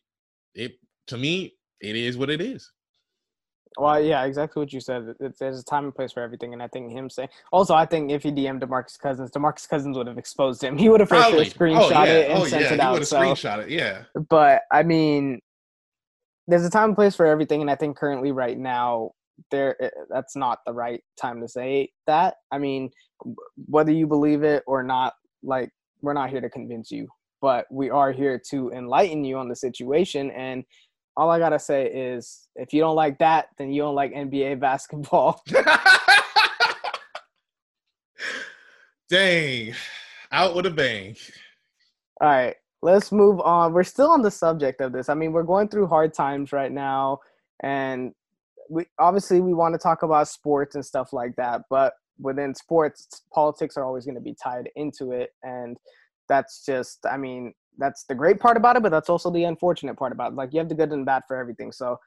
it, 0.55 0.73
to 1.09 1.17
me, 1.17 1.55
it 1.83 1.97
is 1.97 2.17
what 2.17 2.31
it 2.31 2.41
is. 2.41 2.71
Well, 3.79 4.01
yeah, 4.03 4.25
exactly 4.25 4.61
what 4.61 4.73
you 4.73 4.81
said. 4.81 5.15
It's, 5.19 5.39
there's 5.39 5.61
a 5.61 5.65
time 5.65 5.85
and 5.85 5.95
place 5.95 6.13
for 6.13 6.23
everything, 6.23 6.53
and 6.53 6.63
I 6.63 6.69
think 6.69 6.93
him 6.93 7.09
saying. 7.09 7.31
Also, 7.53 7.75
I 7.75 7.87
think 7.87 8.11
if 8.11 8.23
he 8.23 8.31
DM'd 8.31 8.63
Demarcus 8.63 8.99
Cousins, 8.99 9.31
Demarcus 9.31 9.69
Cousins 9.69 9.97
would 9.97 10.07
have 10.07 10.19
exposed 10.19 10.63
him. 10.63 10.77
He 10.77 10.89
would 10.89 11.01
have 11.01 11.09
for 11.09 11.23
sure 11.23 11.45
screenshot 11.45 11.93
oh, 11.93 12.05
yeah. 12.05 12.05
it 12.05 12.31
and 12.31 12.39
oh, 12.41 12.47
sent 12.47 12.63
yeah. 12.65 12.75
it 12.75 12.81
out. 12.81 12.89
He 12.89 12.93
would 12.93 13.03
have 13.03 13.09
so. 13.09 13.21
screenshot 13.21 13.59
it, 13.63 13.71
yeah. 13.71 14.03
But 14.29 14.63
I 14.71 14.83
mean, 14.83 15.41
there's 16.47 16.65
a 16.65 16.71
time 16.71 16.91
and 16.91 16.95
place 16.95 17.17
for 17.17 17.27
everything, 17.27 17.63
and 17.63 17.71
I 17.71 17.77
think 17.77 17.97
currently, 17.97 18.31
right 18.31 18.59
now, 18.59 19.13
there 19.51 19.83
eh, 19.83 19.91
that's 20.11 20.37
not 20.37 20.59
the 20.67 20.73
right 20.73 21.03
time 21.19 21.41
to 21.41 21.49
say 21.49 21.91
that. 22.07 22.35
I 22.51 22.59
mean, 22.59 22.91
whether 23.67 23.93
you 23.93 24.07
believe 24.07 24.43
it 24.43 24.63
or 24.67 24.83
not, 24.83 25.15
like 25.43 25.71
we're 26.03 26.13
not 26.13 26.31
here 26.31 26.43
to 26.43 26.51
convince 26.51 26.91
you, 26.91 27.09
but 27.41 27.67
we 27.71 27.89
are 27.89 28.13
here 28.13 28.41
to 28.51 28.71
enlighten 28.71 29.25
you 29.25 29.39
on 29.39 29.49
the 29.49 29.57
situation 29.57 30.31
and 30.33 30.65
all 31.17 31.31
I 31.31 31.39
gotta 31.39 31.59
say 31.59 31.87
is 31.87 32.49
if 32.57 32.73
you 32.73 32.81
don't 32.81 32.97
like 32.97 33.19
that, 33.19 33.49
then 33.59 33.73
you 33.73 33.83
don't 33.83 33.95
like 33.95 34.13
NBA 34.13 34.61
basketball. 34.61 35.43
Dang, 39.11 39.75
out 40.31 40.55
with 40.55 40.67
a 40.67 40.71
bang. 40.71 41.17
All 42.21 42.29
right, 42.29 42.55
let's 42.81 43.13
move 43.13 43.41
on. 43.41 43.73
We're 43.73 43.85
still 43.85 44.11
on 44.11 44.23
the 44.23 44.31
subject 44.31 44.81
of 44.81 44.93
this. 44.93 45.09
I 45.09 45.15
mean, 45.15 45.33
we're 45.33 45.43
going 45.43 45.69
through 45.69 45.89
hard 45.89 46.15
times 46.15 46.53
right 46.53 46.73
now, 46.73 47.19
and 47.63 48.13
we 48.71 48.87
obviously 48.99 49.41
we 49.41 49.53
want 49.53 49.75
to 49.75 49.79
talk 49.79 50.03
about 50.03 50.29
sports 50.29 50.75
and 50.75 50.85
stuff 50.85 51.13
like 51.13 51.37
that, 51.37 51.63
but 51.69 51.95
within 52.19 52.55
sports, 52.55 53.23
politics 53.33 53.77
are 53.77 53.85
always 53.85 54.05
going 54.05 54.15
to 54.15 54.21
be 54.21 54.35
tied 54.43 54.71
into 54.77 55.13
it, 55.13 55.31
and 55.43 55.77
that's 56.29 56.65
just, 56.65 57.05
I 57.05 57.17
mean, 57.17 57.53
that's 57.79 58.05
the 58.05 58.15
great 58.15 58.41
part 58.41 58.57
about 58.57 58.77
it, 58.77 58.83
but 58.83 58.91
that's 58.91 59.09
also 59.09 59.31
the 59.31 59.45
unfortunate 59.45 59.97
part 59.97 60.13
about 60.13 60.33
it. 60.33 60.35
Like 60.37 60.53
you 60.53 60.59
have 60.59 60.69
the 60.69 60.75
good 60.75 60.93
and 60.93 61.07
bad 61.07 61.23
for 61.27 61.37
everything. 61.37 61.73
So 61.73 61.99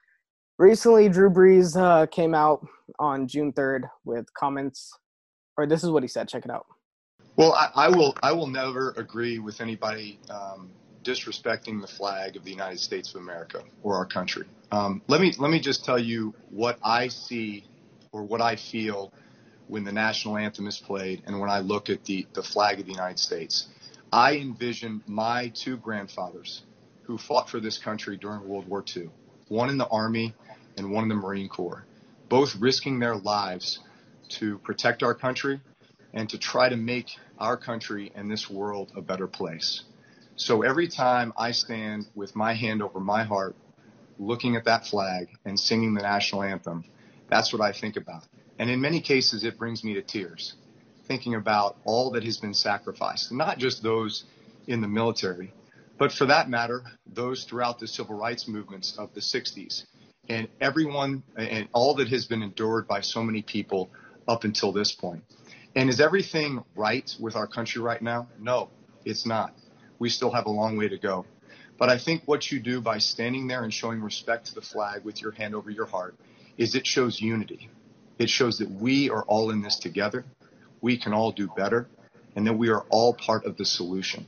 recently, 0.57 1.09
Drew 1.09 1.30
Brees 1.30 1.76
uh, 1.80 2.05
came 2.07 2.34
out 2.34 2.66
on 2.99 3.28
June 3.28 3.51
third 3.51 3.88
with 4.03 4.32
comments, 4.34 4.91
or 5.57 5.66
this 5.66 5.84
is 5.84 5.89
what 5.89 6.03
he 6.03 6.07
said. 6.07 6.28
Check 6.30 6.45
it 6.45 6.51
out. 6.51 6.66
Well, 7.36 7.53
I, 7.53 7.70
I 7.76 7.89
will. 7.89 8.16
I 8.24 8.32
will 8.32 8.47
never 8.47 8.93
agree 8.97 9.39
with 9.39 9.59
anybody 9.59 10.20
um, 10.30 10.70
disrespecting 11.03 11.82
the 11.82 11.88
flag 11.88 12.36
of 12.36 12.43
the 12.43 12.51
United 12.51 12.80
States 12.80 13.13
of 13.13 13.22
America 13.22 13.61
or 13.84 13.95
our 13.95 14.05
country. 14.05 14.45
Um, 14.72 15.01
let 15.07 15.22
me 15.22 15.34
let 15.38 15.51
me 15.51 15.59
just 15.59 15.84
tell 15.86 15.99
you 15.99 16.34
what 16.49 16.80
I 16.84 17.09
see 17.09 17.66
or 18.11 18.24
what 18.24 18.41
I 18.41 18.55
feel 18.55 19.11
when 19.68 19.84
the 19.84 19.91
national 19.91 20.38
anthem 20.38 20.68
is 20.68 20.78
played 20.78 21.24
and 21.26 21.39
when 21.39 21.49
I 21.49 21.59
look 21.59 21.89
at 21.89 22.05
the, 22.05 22.28
the 22.34 22.43
flag 22.43 22.80
of 22.80 22.86
the 22.86 22.91
United 22.91 23.20
States. 23.20 23.68
I 24.12 24.38
envision 24.38 25.03
my 25.08 25.49
two 25.49 25.78
grandfathers 25.78 26.64
who 27.03 27.18
fought 27.18 27.49
for 27.49 27.60
this 27.60 27.78
country 27.78 28.18
during 28.18 28.47
World 28.47 28.68
War 28.68 28.84
II, 28.95 29.10
one 29.47 29.70
in 29.70 29.78
the 29.78 29.88
Army 29.88 30.34
and 30.78 30.91
one 30.91 31.03
in 31.03 31.10
the 31.10 31.16
Marine 31.16 31.49
Corps, 31.49 31.86
both 32.30 32.56
risking 32.56 32.99
their 32.99 33.16
lives 33.16 33.80
to 34.30 34.58
protect 34.60 35.03
our 35.03 35.14
country 35.14 35.62
and 36.14 36.30
to 36.30 36.38
try 36.38 36.70
to 36.70 36.78
make 36.78 37.10
our 37.38 37.58
country 37.58 38.12
and 38.16 38.32
this 38.32 38.49
world 38.49 38.91
a 38.95 39.01
better 39.01 39.28
place. 39.28 39.84
So 40.38 40.64
every 40.64 40.88
time 40.88 41.34
I 41.38 41.51
stand 41.51 42.08
with 42.16 42.36
my 42.36 42.53
hand 42.53 42.82
over 42.82 42.99
my 42.99 43.24
heart, 43.24 43.56
looking 44.18 44.56
at 44.56 44.66
that 44.66 44.86
flag 44.86 45.30
and 45.45 45.60
singing 45.60 45.93
the 45.93 46.01
national 46.01 46.43
anthem, 46.43 46.86
that's 47.30 47.53
what 47.53 47.62
I 47.62 47.72
think 47.72 47.97
about. 47.97 48.24
And 48.58 48.70
in 48.70 48.82
many 48.82 49.01
cases, 49.01 49.43
it 49.43 49.58
brings 49.58 49.84
me 49.84 49.95
to 49.95 50.01
tears, 50.01 50.56
thinking 51.08 51.36
about 51.36 51.78
all 51.84 52.12
that 52.12 52.24
has 52.24 52.38
been 52.38 52.53
sacrificed, 52.53 53.32
not 53.32 53.58
just 53.58 53.84
those 53.84 54.24
in 54.68 54.82
the 54.82 54.88
military, 54.88 55.53
but 55.97 56.12
for 56.12 56.26
that 56.26 56.49
matter, 56.49 56.84
those 57.06 57.45
throughout 57.45 57.80
the 57.80 57.88
civil 57.88 58.18
rights 58.18 58.47
movements 58.47 58.97
of 58.97 59.14
the 59.14 59.22
60s 59.22 59.86
and 60.30 60.47
everyone 60.60 61.24
and 61.38 61.68
all 61.74 61.95
that 61.95 62.10
has 62.10 62.26
been 62.26 62.41
endured 62.41 62.88
by 62.88 63.01
so 63.01 63.24
many 63.24 63.41
people 63.41 63.89
up 64.28 64.43
until 64.43 64.72
this 64.72 64.91
point. 64.91 65.24
And 65.76 65.89
is 65.89 65.99
everything 65.99 66.64
right 66.76 67.14
with 67.20 67.36
our 67.36 67.47
country 67.47 67.82
right 67.82 68.01
now? 68.01 68.28
No, 68.39 68.70
it's 69.03 69.26
not. 69.26 69.53
We 69.99 70.10
still 70.10 70.32
have 70.32 70.45
a 70.45 70.51
long 70.51 70.78
way 70.78 70.89
to 70.89 70.97
go. 70.97 71.26
But 71.78 71.89
I 71.89 71.97
think 71.97 72.24
what 72.26 72.51
you 72.51 72.60
do 72.60 72.80
by 72.80 72.99
standing 72.99 73.47
there 73.47 73.64
and 73.64 73.74
showing 73.74 74.01
respect 74.01 74.47
to 74.47 74.56
the 74.56 74.62
flag 74.62 75.03
with 75.03 75.22
your 75.22 75.32
hand 75.32 75.53
over 75.53 75.70
your 75.70 75.86
heart 75.86 76.16
is 76.58 76.76
it 76.76 76.88
shows 76.88 77.20
unity. 77.20 77.70
It 78.18 78.30
shows 78.30 78.60
that 78.60 78.72
we 78.72 79.10
are 79.10 79.24
all 79.24 79.51
in 79.51 79.62
this 79.62 79.78
together. 79.78 80.24
We 80.82 80.97
can 80.97 81.13
all 81.13 81.32
do 81.32 81.47
better 81.55 81.89
and 82.36 82.45
that 82.45 82.53
we 82.53 82.69
are 82.69 82.86
all 82.89 83.13
part 83.13 83.45
of 83.45 83.57
the 83.57 83.65
solution. 83.65 84.28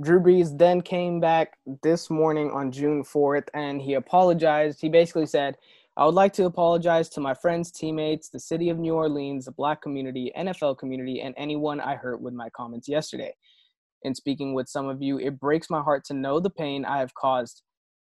Drew 0.00 0.20
Brees 0.20 0.56
then 0.56 0.82
came 0.82 1.20
back 1.20 1.56
this 1.82 2.10
morning 2.10 2.50
on 2.50 2.70
June 2.70 3.02
4th 3.02 3.48
and 3.54 3.80
he 3.80 3.94
apologized. 3.94 4.80
He 4.80 4.90
basically 4.90 5.26
said, 5.26 5.56
I 5.96 6.04
would 6.04 6.14
like 6.14 6.34
to 6.34 6.44
apologize 6.44 7.08
to 7.10 7.20
my 7.20 7.32
friends, 7.32 7.70
teammates, 7.70 8.28
the 8.28 8.38
city 8.38 8.68
of 8.68 8.78
New 8.78 8.92
Orleans, 8.92 9.46
the 9.46 9.52
black 9.52 9.80
community, 9.80 10.30
NFL 10.36 10.76
community, 10.76 11.22
and 11.22 11.34
anyone 11.38 11.80
I 11.80 11.94
hurt 11.94 12.20
with 12.20 12.34
my 12.34 12.50
comments 12.50 12.86
yesterday. 12.86 13.34
In 14.02 14.14
speaking 14.14 14.52
with 14.52 14.68
some 14.68 14.88
of 14.88 15.00
you, 15.00 15.18
it 15.18 15.40
breaks 15.40 15.70
my 15.70 15.80
heart 15.80 16.04
to 16.04 16.14
know 16.14 16.38
the 16.38 16.50
pain 16.50 16.84
I 16.84 16.98
have 16.98 17.14
caused. 17.14 17.62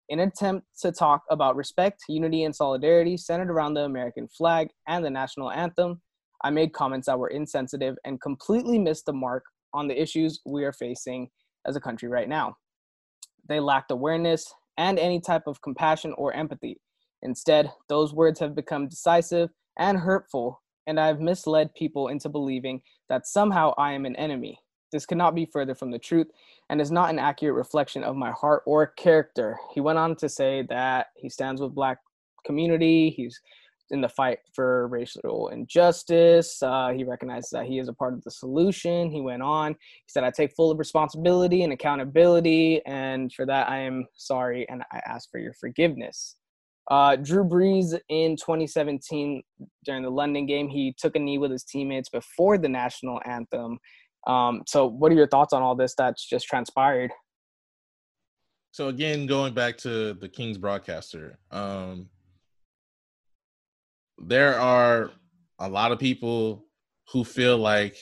In 0.08 0.18
an 0.18 0.28
attempt 0.28 0.66
to 0.80 0.90
talk 0.90 1.22
about 1.30 1.54
respect, 1.54 2.04
unity, 2.08 2.44
and 2.44 2.56
solidarity 2.56 3.18
centered 3.18 3.50
around 3.50 3.74
the 3.74 3.84
American 3.84 4.26
flag 4.26 4.68
and 4.88 5.04
the 5.04 5.10
national 5.10 5.50
anthem, 5.50 6.00
I 6.44 6.50
made 6.50 6.72
comments 6.72 7.06
that 7.06 7.18
were 7.18 7.28
insensitive 7.28 7.96
and 8.04 8.20
completely 8.20 8.78
missed 8.78 9.06
the 9.06 9.12
mark 9.12 9.44
on 9.74 9.88
the 9.88 10.00
issues 10.00 10.40
we 10.44 10.64
are 10.64 10.72
facing 10.72 11.28
as 11.66 11.76
a 11.76 11.80
country 11.80 12.08
right 12.08 12.28
now. 12.28 12.56
They 13.48 13.60
lacked 13.60 13.90
awareness 13.90 14.52
and 14.78 14.98
any 14.98 15.20
type 15.20 15.46
of 15.46 15.62
compassion 15.62 16.14
or 16.16 16.32
empathy. 16.32 16.80
Instead, 17.22 17.72
those 17.88 18.12
words 18.12 18.40
have 18.40 18.54
become 18.54 18.88
decisive 18.88 19.50
and 19.78 19.98
hurtful, 19.98 20.60
and 20.86 20.98
I 20.98 21.06
have 21.06 21.20
misled 21.20 21.74
people 21.74 22.08
into 22.08 22.28
believing 22.28 22.82
that 23.08 23.26
somehow 23.26 23.74
I 23.78 23.92
am 23.92 24.06
an 24.06 24.16
enemy. 24.16 24.58
This 24.90 25.06
cannot 25.06 25.34
be 25.34 25.46
further 25.46 25.74
from 25.74 25.90
the 25.90 25.98
truth 25.98 26.26
and 26.68 26.80
is 26.80 26.90
not 26.90 27.10
an 27.10 27.18
accurate 27.18 27.54
reflection 27.54 28.04
of 28.04 28.16
my 28.16 28.30
heart 28.32 28.62
or 28.66 28.88
character. 28.88 29.58
He 29.74 29.80
went 29.80 29.98
on 29.98 30.16
to 30.16 30.28
say 30.28 30.66
that 30.68 31.06
he 31.16 31.30
stands 31.30 31.60
with 31.60 31.74
black 31.74 31.98
community. 32.44 33.10
He's 33.10 33.40
in 33.92 34.00
the 34.00 34.08
fight 34.08 34.38
for 34.54 34.88
racial 34.88 35.48
injustice. 35.48 36.62
Uh, 36.62 36.88
he 36.88 37.04
recognizes 37.04 37.50
that 37.50 37.66
he 37.66 37.78
is 37.78 37.88
a 37.88 37.92
part 37.92 38.14
of 38.14 38.24
the 38.24 38.30
solution. 38.30 39.10
He 39.10 39.20
went 39.20 39.42
on. 39.42 39.72
He 39.72 40.08
said, 40.08 40.24
I 40.24 40.30
take 40.30 40.52
full 40.56 40.74
responsibility 40.74 41.62
and 41.62 41.72
accountability, 41.72 42.84
and 42.86 43.32
for 43.32 43.46
that 43.46 43.68
I 43.68 43.80
am 43.80 44.06
sorry 44.16 44.66
and 44.68 44.82
I 44.90 45.00
ask 45.06 45.30
for 45.30 45.38
your 45.38 45.52
forgiveness. 45.54 46.36
Uh, 46.90 47.16
Drew 47.16 47.44
Brees 47.44 47.96
in 48.08 48.36
2017 48.36 49.42
during 49.84 50.02
the 50.02 50.10
London 50.10 50.46
game, 50.46 50.68
he 50.68 50.94
took 50.98 51.14
a 51.14 51.18
knee 51.18 51.38
with 51.38 51.52
his 51.52 51.62
teammates 51.62 52.08
before 52.08 52.58
the 52.58 52.68
national 52.68 53.20
anthem. 53.24 53.78
Um, 54.26 54.62
so, 54.66 54.86
what 54.86 55.12
are 55.12 55.14
your 55.14 55.28
thoughts 55.28 55.52
on 55.52 55.62
all 55.62 55.76
this 55.76 55.94
that's 55.96 56.26
just 56.26 56.46
transpired? 56.46 57.12
So 58.72 58.88
again, 58.88 59.26
going 59.26 59.52
back 59.52 59.76
to 59.78 60.14
the 60.14 60.28
Kings 60.30 60.56
broadcaster, 60.56 61.38
um, 61.50 62.08
there 64.22 64.58
are 64.58 65.10
a 65.58 65.68
lot 65.68 65.92
of 65.92 65.98
people 65.98 66.64
who 67.12 67.24
feel 67.24 67.58
like 67.58 67.96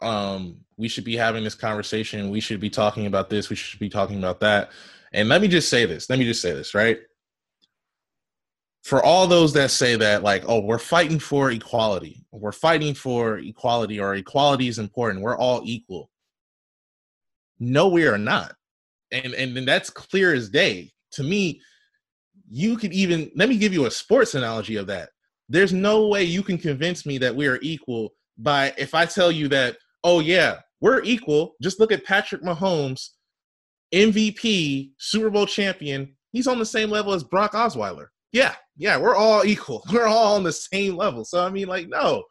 um, 0.00 0.56
we 0.76 0.88
should 0.88 1.04
be 1.04 1.16
having 1.16 1.44
this 1.44 1.54
conversation. 1.54 2.30
We 2.30 2.40
should 2.40 2.60
be 2.60 2.70
talking 2.70 3.06
about 3.06 3.30
this. 3.30 3.50
We 3.50 3.56
should 3.56 3.78
be 3.78 3.88
talking 3.88 4.18
about 4.18 4.40
that. 4.40 4.72
And 5.12 5.28
let 5.28 5.40
me 5.40 5.48
just 5.48 5.68
say 5.68 5.86
this. 5.86 6.08
Let 6.08 6.18
me 6.18 6.24
just 6.24 6.42
say 6.42 6.52
this, 6.52 6.74
right? 6.74 6.98
For 8.82 9.02
all 9.02 9.28
those 9.28 9.52
that 9.52 9.70
say 9.70 9.94
that, 9.96 10.22
like, 10.24 10.42
oh, 10.48 10.60
we're 10.60 10.78
fighting 10.78 11.20
for 11.20 11.52
equality, 11.52 12.24
we're 12.32 12.50
fighting 12.50 12.94
for 12.94 13.38
equality, 13.38 14.00
or 14.00 14.14
equality 14.16 14.66
is 14.66 14.80
important, 14.80 15.22
we're 15.22 15.36
all 15.36 15.62
equal. 15.64 16.10
No, 17.60 17.88
we 17.88 18.08
are 18.08 18.18
not. 18.18 18.56
And, 19.12 19.34
and, 19.34 19.56
and 19.56 19.68
that's 19.68 19.88
clear 19.88 20.34
as 20.34 20.48
day. 20.48 20.90
To 21.12 21.22
me, 21.22 21.60
you 22.48 22.76
could 22.76 22.92
even, 22.92 23.30
let 23.36 23.48
me 23.48 23.56
give 23.56 23.72
you 23.72 23.86
a 23.86 23.90
sports 23.90 24.34
analogy 24.34 24.76
of 24.76 24.88
that 24.88 25.10
there's 25.48 25.72
no 25.72 26.06
way 26.06 26.24
you 26.24 26.42
can 26.42 26.58
convince 26.58 27.04
me 27.04 27.18
that 27.18 27.34
we 27.34 27.46
are 27.46 27.58
equal 27.62 28.10
by 28.38 28.72
if 28.78 28.94
I 28.94 29.06
tell 29.06 29.30
you 29.30 29.48
that, 29.48 29.76
oh 30.04 30.20
yeah, 30.20 30.58
we're 30.80 31.02
equal. 31.02 31.54
Just 31.62 31.78
look 31.78 31.92
at 31.92 32.04
Patrick 32.04 32.42
Mahomes, 32.42 33.10
MVP, 33.94 34.92
Super 34.98 35.30
Bowl 35.30 35.46
champion. 35.46 36.16
He's 36.32 36.46
on 36.46 36.58
the 36.58 36.66
same 36.66 36.90
level 36.90 37.12
as 37.12 37.22
Brock 37.22 37.52
Osweiler. 37.52 38.06
Yeah, 38.32 38.54
yeah, 38.76 38.96
we're 38.96 39.14
all 39.14 39.44
equal. 39.44 39.84
We're 39.92 40.06
all 40.06 40.36
on 40.36 40.42
the 40.42 40.52
same 40.52 40.96
level. 40.96 41.24
So 41.24 41.44
I 41.44 41.50
mean, 41.50 41.68
like, 41.68 41.88
no. 41.88 42.24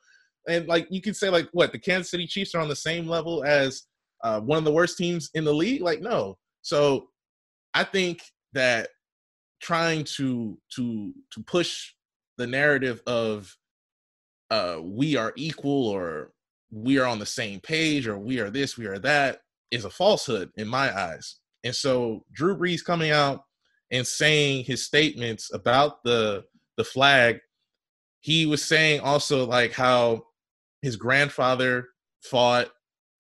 And 0.50 0.68
like 0.68 0.88
you 0.90 1.00
could 1.00 1.16
say, 1.16 1.30
like, 1.30 1.48
what 1.52 1.72
the 1.72 1.78
Kansas 1.78 2.10
City 2.10 2.26
Chiefs 2.26 2.56
are 2.56 2.60
on 2.60 2.68
the 2.68 2.76
same 2.76 3.08
level 3.08 3.44
as 3.44 3.84
uh, 4.24 4.40
one 4.40 4.58
of 4.58 4.64
the 4.64 4.72
worst 4.72 4.98
teams 4.98 5.30
in 5.36 5.44
the 5.44 5.54
league. 5.54 5.82
Like, 5.82 6.02
no. 6.02 6.38
So 6.64 7.10
I 7.76 7.84
think 7.84 8.24
that 8.54 8.90
trying 9.62 10.04
to 10.16 10.58
to 10.76 11.14
to 11.32 11.44
push 11.44 11.94
the 12.42 12.48
narrative 12.48 13.02
of 13.06 13.56
uh, 14.50 14.78
we 14.82 15.16
are 15.16 15.32
equal 15.36 15.88
or 15.88 16.32
we 16.72 16.98
are 16.98 17.06
on 17.06 17.20
the 17.20 17.26
same 17.26 17.60
page 17.60 18.08
or 18.08 18.18
we 18.18 18.40
are 18.40 18.50
this, 18.50 18.78
we 18.78 18.88
are 18.88 18.98
that 19.00 19.42
is 19.70 19.86
a 19.86 19.90
falsehood 19.90 20.50
in 20.58 20.68
my 20.68 20.98
eyes. 20.98 21.38
And 21.64 21.74
so 21.74 22.26
Drew 22.34 22.58
Brees 22.58 22.84
coming 22.84 23.12
out 23.12 23.44
and 23.92 24.06
saying 24.06 24.66
his 24.66 24.84
statements 24.84 25.54
about 25.54 26.04
the 26.04 26.44
the 26.78 26.84
flag, 26.84 27.40
he 28.22 28.48
was 28.48 28.64
saying 28.64 29.02
also 29.02 29.46
like 29.46 29.72
how 29.72 30.24
his 30.82 30.96
grandfather 30.96 31.90
fought 32.24 32.72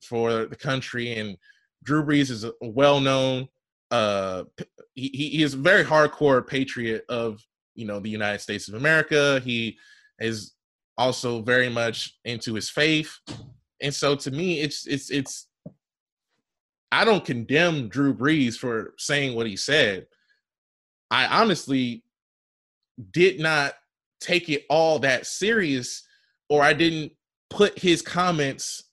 for 0.02 0.46
the 0.46 0.56
country 0.56 1.14
and 1.14 1.38
Drew 1.84 2.04
Brees 2.04 2.32
is 2.32 2.44
a 2.44 2.54
well-known 2.62 3.48
uh 3.92 4.46
he, 4.96 5.10
he 5.10 5.44
is 5.44 5.54
a 5.54 5.58
very 5.58 5.84
hardcore 5.84 6.46
patriot 6.46 7.06
of 7.08 7.46
you 7.76 7.86
know 7.86 8.00
the 8.00 8.10
United 8.10 8.40
States 8.40 8.68
of 8.68 8.76
America. 8.76 9.42
He 9.44 9.78
is 10.20 10.54
also 10.98 11.42
very 11.42 11.70
much 11.70 12.18
into 12.26 12.54
his 12.54 12.70
faith, 12.70 13.18
and 13.82 13.94
so 13.94 14.16
to 14.16 14.32
me, 14.32 14.62
it's 14.62 14.86
it's 14.88 15.10
it's. 15.10 15.48
I 16.94 17.06
don't 17.06 17.24
condemn 17.24 17.88
Drew 17.88 18.14
Brees 18.14 18.56
for 18.56 18.94
saying 18.98 19.36
what 19.36 19.48
he 19.48 19.56
said. 19.56 20.08
I 21.10 21.26
honestly 21.42 22.04
did 23.12 23.40
not 23.40 23.74
take 24.20 24.50
it 24.50 24.66
all 24.70 25.00
that 25.00 25.26
serious, 25.26 26.04
or 26.50 26.62
I 26.62 26.74
didn't 26.74 27.14
put 27.50 27.80
his 27.80 28.02
comments 28.02 28.84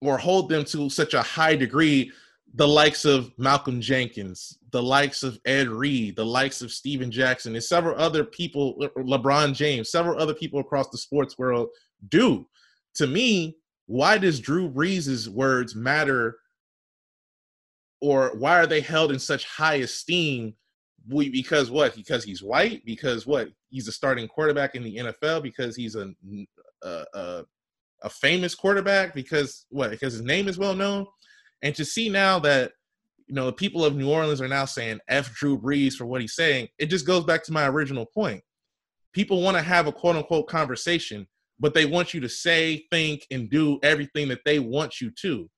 or 0.00 0.18
hold 0.18 0.48
them 0.48 0.64
to 0.66 0.88
such 0.90 1.14
a 1.14 1.22
high 1.22 1.56
degree 1.56 2.12
the 2.54 2.68
likes 2.68 3.04
of 3.04 3.32
Malcolm 3.36 3.80
Jenkins, 3.80 4.58
the 4.74 4.82
likes 4.82 5.22
of 5.22 5.38
Ed 5.44 5.68
Reed, 5.68 6.16
the 6.16 6.26
likes 6.26 6.60
of 6.60 6.72
Stephen 6.72 7.08
Jackson, 7.08 7.54
and 7.54 7.62
several 7.62 7.96
other 7.96 8.24
people, 8.24 8.74
LeBron 8.98 9.54
James, 9.54 9.88
several 9.88 10.20
other 10.20 10.34
people 10.34 10.58
across 10.58 10.88
the 10.88 10.98
sports 10.98 11.38
world 11.38 11.68
do. 12.08 12.44
To 12.96 13.06
me, 13.06 13.56
why 13.86 14.18
does 14.18 14.40
Drew 14.40 14.68
Brees' 14.68 15.28
words 15.28 15.76
matter 15.76 16.38
or 18.00 18.34
why 18.36 18.58
are 18.58 18.66
they 18.66 18.80
held 18.80 19.12
in 19.12 19.20
such 19.20 19.46
high 19.46 19.76
esteem? 19.76 20.54
We, 21.08 21.28
because 21.28 21.70
what? 21.70 21.94
Because 21.94 22.24
he's 22.24 22.42
white? 22.42 22.84
Because 22.84 23.28
what? 23.28 23.50
He's 23.70 23.86
a 23.86 23.92
starting 23.92 24.26
quarterback 24.26 24.74
in 24.74 24.82
the 24.82 24.96
NFL? 24.96 25.44
Because 25.44 25.76
he's 25.76 25.94
a, 25.94 26.10
a, 26.82 27.44
a 28.02 28.10
famous 28.10 28.56
quarterback? 28.56 29.14
Because 29.14 29.66
what? 29.70 29.92
Because 29.92 30.14
his 30.14 30.22
name 30.22 30.48
is 30.48 30.58
well 30.58 30.74
known? 30.74 31.06
And 31.62 31.76
to 31.76 31.84
see 31.84 32.08
now 32.08 32.40
that 32.40 32.72
you 33.26 33.34
know 33.34 33.46
the 33.46 33.52
people 33.52 33.84
of 33.84 33.96
New 33.96 34.10
Orleans 34.10 34.40
are 34.40 34.48
now 34.48 34.64
saying 34.64 35.00
"f 35.08 35.32
Drew 35.34 35.58
Brees" 35.58 35.94
for 35.94 36.06
what 36.06 36.20
he's 36.20 36.34
saying, 36.34 36.68
it 36.78 36.86
just 36.86 37.06
goes 37.06 37.24
back 37.24 37.42
to 37.44 37.52
my 37.52 37.66
original 37.66 38.06
point. 38.06 38.42
People 39.12 39.42
want 39.42 39.56
to 39.56 39.62
have 39.62 39.86
a 39.86 39.92
quote 39.92 40.16
unquote 40.16 40.48
conversation, 40.48 41.26
but 41.58 41.74
they 41.74 41.86
want 41.86 42.12
you 42.12 42.20
to 42.20 42.28
say, 42.28 42.86
think, 42.90 43.26
and 43.30 43.48
do 43.48 43.78
everything 43.82 44.28
that 44.28 44.44
they 44.44 44.58
want 44.58 45.00
you 45.00 45.10
to. 45.22 45.48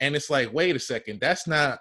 And 0.00 0.14
it's 0.14 0.30
like, 0.30 0.52
wait 0.52 0.76
a 0.76 0.80
second, 0.80 1.20
that's 1.20 1.46
not 1.46 1.78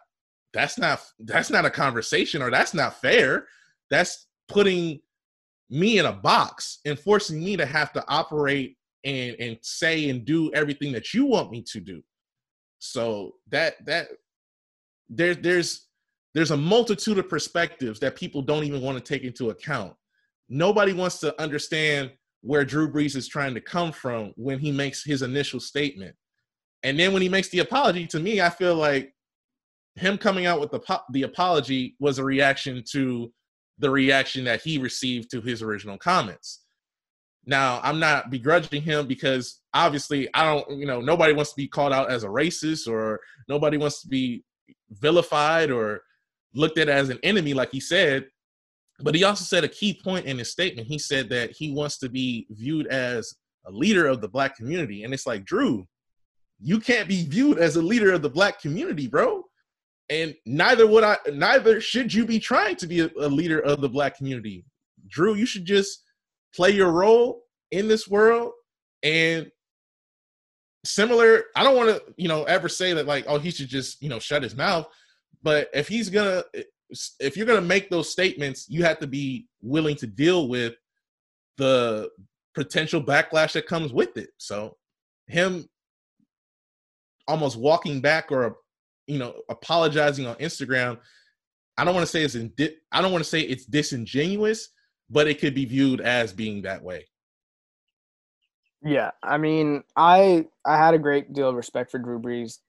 that's 0.53 0.77
not 0.77 1.01
that's 1.19 1.49
not 1.49 1.65
a 1.65 1.69
conversation 1.69 2.41
or 2.41 2.49
that's 2.49 2.73
not 2.73 3.01
fair. 3.01 3.47
That's 3.89 4.27
putting 4.47 4.99
me 5.69 5.97
in 5.97 6.05
a 6.05 6.13
box 6.13 6.79
and 6.85 6.97
forcing 6.97 7.43
me 7.43 7.57
to 7.57 7.65
have 7.65 7.91
to 7.93 8.03
operate 8.07 8.77
and 9.03 9.35
and 9.39 9.57
say 9.61 10.09
and 10.09 10.23
do 10.23 10.51
everything 10.53 10.91
that 10.93 11.13
you 11.13 11.25
want 11.25 11.51
me 11.51 11.63
to 11.63 11.79
do. 11.79 12.01
So 12.79 13.35
that 13.49 13.83
that 13.85 14.07
there 15.17 15.35
there's 15.35 15.87
there's 16.33 16.51
a 16.51 16.57
multitude 16.57 17.17
of 17.19 17.29
perspectives 17.29 17.99
that 17.99 18.15
people 18.15 18.41
don't 18.41 18.63
even 18.63 18.81
want 18.81 18.97
to 18.97 19.03
take 19.03 19.23
into 19.23 19.51
account. 19.51 19.93
Nobody 20.49 20.93
wants 20.93 21.19
to 21.19 21.39
understand 21.41 22.11
where 22.41 22.65
Drew 22.65 22.91
Brees 22.91 23.15
is 23.15 23.27
trying 23.27 23.53
to 23.53 23.61
come 23.61 23.91
from 23.91 24.33
when 24.35 24.59
he 24.59 24.71
makes 24.71 25.03
his 25.03 25.21
initial 25.21 25.59
statement. 25.59 26.15
And 26.81 26.99
then 26.99 27.13
when 27.13 27.21
he 27.21 27.29
makes 27.29 27.49
the 27.49 27.59
apology 27.59 28.05
to 28.07 28.19
me, 28.19 28.41
I 28.41 28.49
feel 28.49 28.75
like 28.75 29.13
him 29.95 30.17
coming 30.17 30.45
out 30.45 30.59
with 30.59 30.71
the 30.71 31.01
the 31.11 31.23
apology 31.23 31.95
was 31.99 32.19
a 32.19 32.23
reaction 32.23 32.83
to 32.91 33.31
the 33.79 33.89
reaction 33.89 34.43
that 34.45 34.61
he 34.61 34.77
received 34.77 35.31
to 35.31 35.41
his 35.41 35.61
original 35.61 35.97
comments. 35.97 36.61
Now, 37.45 37.79
I'm 37.83 37.99
not 37.99 38.29
begrudging 38.29 38.81
him 38.81 39.07
because 39.07 39.61
obviously 39.73 40.29
I 40.33 40.45
don't, 40.45 40.79
you 40.79 40.85
know, 40.85 41.01
nobody 41.01 41.33
wants 41.33 41.51
to 41.51 41.57
be 41.57 41.67
called 41.67 41.91
out 41.91 42.09
as 42.09 42.23
a 42.23 42.27
racist 42.27 42.87
or 42.87 43.19
nobody 43.49 43.77
wants 43.77 44.01
to 44.01 44.07
be 44.07 44.43
vilified 44.91 45.71
or 45.71 46.01
looked 46.53 46.77
at 46.77 46.89
as 46.89 47.09
an 47.09 47.19
enemy, 47.23 47.53
like 47.53 47.71
he 47.71 47.79
said. 47.79 48.25
But 48.99 49.15
he 49.15 49.23
also 49.23 49.43
said 49.43 49.63
a 49.63 49.69
key 49.69 49.99
point 50.03 50.25
in 50.25 50.37
his 50.37 50.51
statement. 50.51 50.87
He 50.87 50.99
said 50.99 51.29
that 51.29 51.51
he 51.51 51.71
wants 51.71 51.97
to 51.99 52.09
be 52.09 52.47
viewed 52.51 52.87
as 52.87 53.33
a 53.65 53.71
leader 53.71 54.07
of 54.07 54.21
the 54.21 54.27
black 54.27 54.55
community. 54.55 55.03
And 55.03 55.13
it's 55.13 55.25
like, 55.25 55.45
Drew, 55.45 55.87
you 56.59 56.79
can't 56.79 57.07
be 57.07 57.25
viewed 57.25 57.57
as 57.57 57.75
a 57.75 57.81
leader 57.81 58.13
of 58.13 58.21
the 58.21 58.29
black 58.29 58.61
community, 58.61 59.07
bro 59.07 59.43
and 60.09 60.35
neither 60.45 60.85
would 60.85 61.03
I. 61.03 61.17
Neither 61.31 61.79
should 61.81 62.13
you 62.13 62.25
be 62.25 62.39
trying 62.39 62.75
to 62.77 62.87
be 62.87 63.01
a, 63.01 63.09
a 63.19 63.27
leader 63.27 63.59
of 63.59 63.81
the 63.81 63.89
black 63.89 64.17
community, 64.17 64.65
Drew. 65.07 65.35
You 65.35 65.45
should 65.45 65.65
just 65.65 66.03
play 66.55 66.71
your 66.71 66.91
role 66.91 67.43
in 67.71 67.87
this 67.87 68.07
world 68.07 68.51
and 69.01 69.49
similar 70.85 71.45
i 71.55 71.63
don't 71.63 71.75
want 71.75 71.89
to 71.89 72.03
you 72.17 72.27
know 72.27 72.43
ever 72.43 72.67
say 72.67 72.93
that 72.93 73.05
like 73.05 73.25
oh 73.27 73.39
he 73.39 73.51
should 73.51 73.69
just 73.69 74.01
you 74.01 74.09
know 74.09 74.19
shut 74.19 74.43
his 74.43 74.55
mouth 74.55 74.85
but 75.41 75.69
if 75.73 75.87
he's 75.87 76.09
gonna 76.09 76.43
if 77.19 77.37
you're 77.37 77.45
gonna 77.45 77.61
make 77.61 77.89
those 77.89 78.09
statements 78.09 78.69
you 78.69 78.83
have 78.83 78.99
to 78.99 79.07
be 79.07 79.47
willing 79.61 79.95
to 79.95 80.07
deal 80.07 80.47
with 80.47 80.73
the 81.57 82.09
potential 82.53 83.01
backlash 83.01 83.53
that 83.53 83.65
comes 83.65 83.93
with 83.93 84.17
it 84.17 84.29
so 84.37 84.75
him 85.27 85.67
almost 87.27 87.57
walking 87.57 88.01
back 88.01 88.31
or 88.31 88.57
you 89.07 89.19
know, 89.19 89.41
apologizing 89.49 90.25
on 90.25 90.35
Instagram, 90.35 90.97
I 91.77 91.83
don't 91.83 91.93
want 91.93 92.05
to 92.05 92.11
say 92.11 92.23
it's 92.23 92.35
in 92.35 92.51
I 92.91 93.01
don't 93.01 93.11
want 93.11 93.23
to 93.23 93.29
say 93.29 93.41
it's 93.41 93.65
disingenuous, 93.65 94.69
but 95.09 95.27
it 95.27 95.39
could 95.39 95.55
be 95.55 95.65
viewed 95.65 96.01
as 96.01 96.31
being 96.31 96.61
that 96.63 96.83
way. 96.83 97.07
Yeah, 98.83 99.11
I 99.21 99.37
mean, 99.37 99.83
I 99.95 100.45
I 100.65 100.77
had 100.77 100.93
a 100.93 100.99
great 100.99 101.33
deal 101.33 101.49
of 101.49 101.55
respect 101.55 101.91
for 101.91 101.99
Drew 101.99 102.19
Brees. 102.19 102.59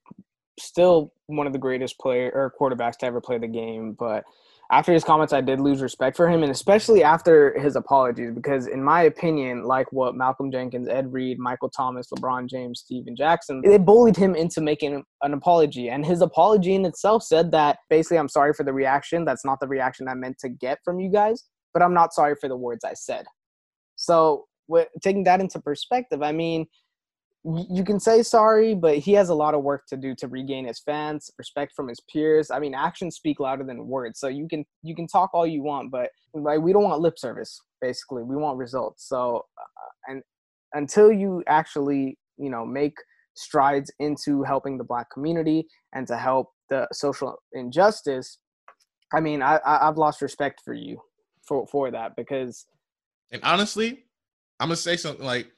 Still 0.59 1.13
one 1.27 1.47
of 1.47 1.53
the 1.53 1.59
greatest 1.59 1.99
player 1.99 2.31
or 2.33 2.53
quarterbacks 2.59 2.97
to 2.97 3.05
ever 3.05 3.19
play 3.19 3.37
the 3.37 3.47
game, 3.47 3.93
but 3.93 4.23
after 4.71 4.91
his 4.91 5.03
comments, 5.03 5.31
I 5.31 5.41
did 5.41 5.59
lose 5.59 5.81
respect 5.81 6.17
for 6.17 6.27
him, 6.27 6.41
and 6.41 6.51
especially 6.51 7.03
after 7.03 7.57
his 7.59 7.75
apologies, 7.75 8.31
because 8.31 8.65
in 8.65 8.83
my 8.83 9.03
opinion, 9.03 9.63
like 9.63 9.91
what 9.91 10.15
Malcolm 10.15 10.51
Jenkins, 10.51 10.87
Ed 10.87 11.13
Reed, 11.13 11.37
Michael 11.37 11.69
Thomas, 11.69 12.07
LeBron 12.11 12.49
James, 12.49 12.79
Stephen 12.79 13.15
Jackson, 13.15 13.61
they 13.63 13.77
bullied 13.77 14.17
him 14.17 14.33
into 14.33 14.61
making 14.61 15.03
an 15.21 15.33
apology, 15.33 15.89
and 15.89 16.05
his 16.05 16.21
apology 16.21 16.73
in 16.73 16.85
itself 16.85 17.21
said 17.21 17.51
that 17.51 17.79
basically, 17.89 18.17
I'm 18.17 18.29
sorry 18.29 18.53
for 18.53 18.63
the 18.63 18.73
reaction. 18.73 19.23
That's 19.23 19.45
not 19.45 19.59
the 19.59 19.67
reaction 19.67 20.07
I 20.07 20.15
meant 20.15 20.39
to 20.39 20.49
get 20.49 20.79
from 20.83 20.99
you 20.99 21.11
guys, 21.11 21.43
but 21.73 21.83
I'm 21.83 21.93
not 21.93 22.13
sorry 22.13 22.35
for 22.39 22.49
the 22.49 22.57
words 22.57 22.83
I 22.83 22.93
said. 22.93 23.25
So, 23.97 24.45
with, 24.67 24.87
taking 25.01 25.23
that 25.25 25.41
into 25.41 25.59
perspective, 25.59 26.21
I 26.21 26.31
mean, 26.31 26.67
you 27.69 27.83
can 27.83 27.99
say 27.99 28.23
sorry, 28.23 28.73
but 28.73 28.97
he 28.97 29.13
has 29.13 29.29
a 29.29 29.35
lot 29.35 29.53
of 29.53 29.61
work 29.61 29.85
to 29.87 29.97
do 29.97 30.15
to 30.15 30.27
regain 30.27 30.65
his 30.65 30.79
fans, 30.79 31.29
respect 31.37 31.73
from 31.75 31.87
his 31.87 31.99
peers. 32.11 32.49
I 32.49 32.57
mean, 32.59 32.73
actions 32.73 33.15
speak 33.15 33.39
louder 33.39 33.63
than 33.63 33.87
words. 33.87 34.19
So 34.19 34.27
you 34.27 34.47
can 34.47 34.65
you 34.81 34.95
can 34.95 35.05
talk 35.05 35.29
all 35.33 35.45
you 35.45 35.61
want, 35.61 35.91
but 35.91 36.09
like 36.33 36.59
we 36.59 36.73
don't 36.73 36.83
want 36.83 37.01
lip 37.01 37.19
service. 37.19 37.61
Basically, 37.81 38.23
we 38.23 38.35
want 38.35 38.57
results. 38.57 39.07
So, 39.07 39.45
uh, 39.59 40.11
and 40.11 40.23
until 40.73 41.11
you 41.11 41.43
actually 41.45 42.17
you 42.37 42.49
know 42.49 42.65
make 42.65 42.95
strides 43.35 43.91
into 43.99 44.41
helping 44.41 44.79
the 44.79 44.83
black 44.83 45.11
community 45.11 45.67
and 45.93 46.07
to 46.07 46.17
help 46.17 46.47
the 46.69 46.87
social 46.93 47.35
injustice, 47.53 48.39
I 49.13 49.19
mean, 49.19 49.43
I, 49.43 49.57
I 49.57 49.87
I've 49.87 49.97
lost 49.97 50.23
respect 50.23 50.61
for 50.65 50.73
you 50.73 50.99
for 51.47 51.67
for 51.67 51.91
that 51.91 52.15
because. 52.15 52.65
And 53.31 53.43
honestly, 53.43 54.04
I'm 54.59 54.67
gonna 54.67 54.77
say 54.77 54.97
something 54.97 55.25
like 55.25 55.51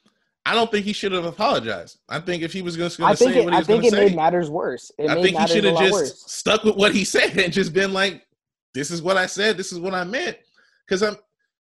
I 0.46 0.54
don't 0.54 0.72
think 0.72 0.86
he 0.86 0.94
should 0.94 1.12
have 1.12 1.26
apologized. 1.26 2.00
I 2.08 2.22
think 2.22 2.42
if 2.42 2.54
he 2.54 2.62
was 2.62 2.78
going 2.78 2.90
to 2.90 2.96
say 2.96 3.04
it, 3.04 3.06
what 3.06 3.54
he 3.54 3.58
was 3.58 3.68
going 3.68 3.82
to 3.82 3.90
say, 3.90 3.98
I 3.98 4.00
think 4.00 4.02
it 4.02 4.10
made 4.12 4.16
matters 4.16 4.50
worse. 4.50 4.90
It 4.98 5.10
I 5.10 5.22
think 5.22 5.38
he 5.38 5.48
should 5.48 5.66
have 5.66 5.78
just 5.78 5.92
worse. 5.92 6.24
stuck 6.26 6.64
with 6.64 6.78
what 6.78 6.96
he 6.96 7.04
said 7.06 7.38
and 7.38 7.52
just 7.52 7.74
been 7.74 7.92
like, 7.92 8.26
"This 8.74 8.90
is 8.90 9.02
what 9.02 9.18
I 9.18 9.26
said. 9.26 9.58
This 9.58 9.74
is 9.74 9.80
what 9.80 9.94
I 9.94 10.06
meant." 10.06 10.38
Because 10.88 11.04
I'm, 11.04 11.18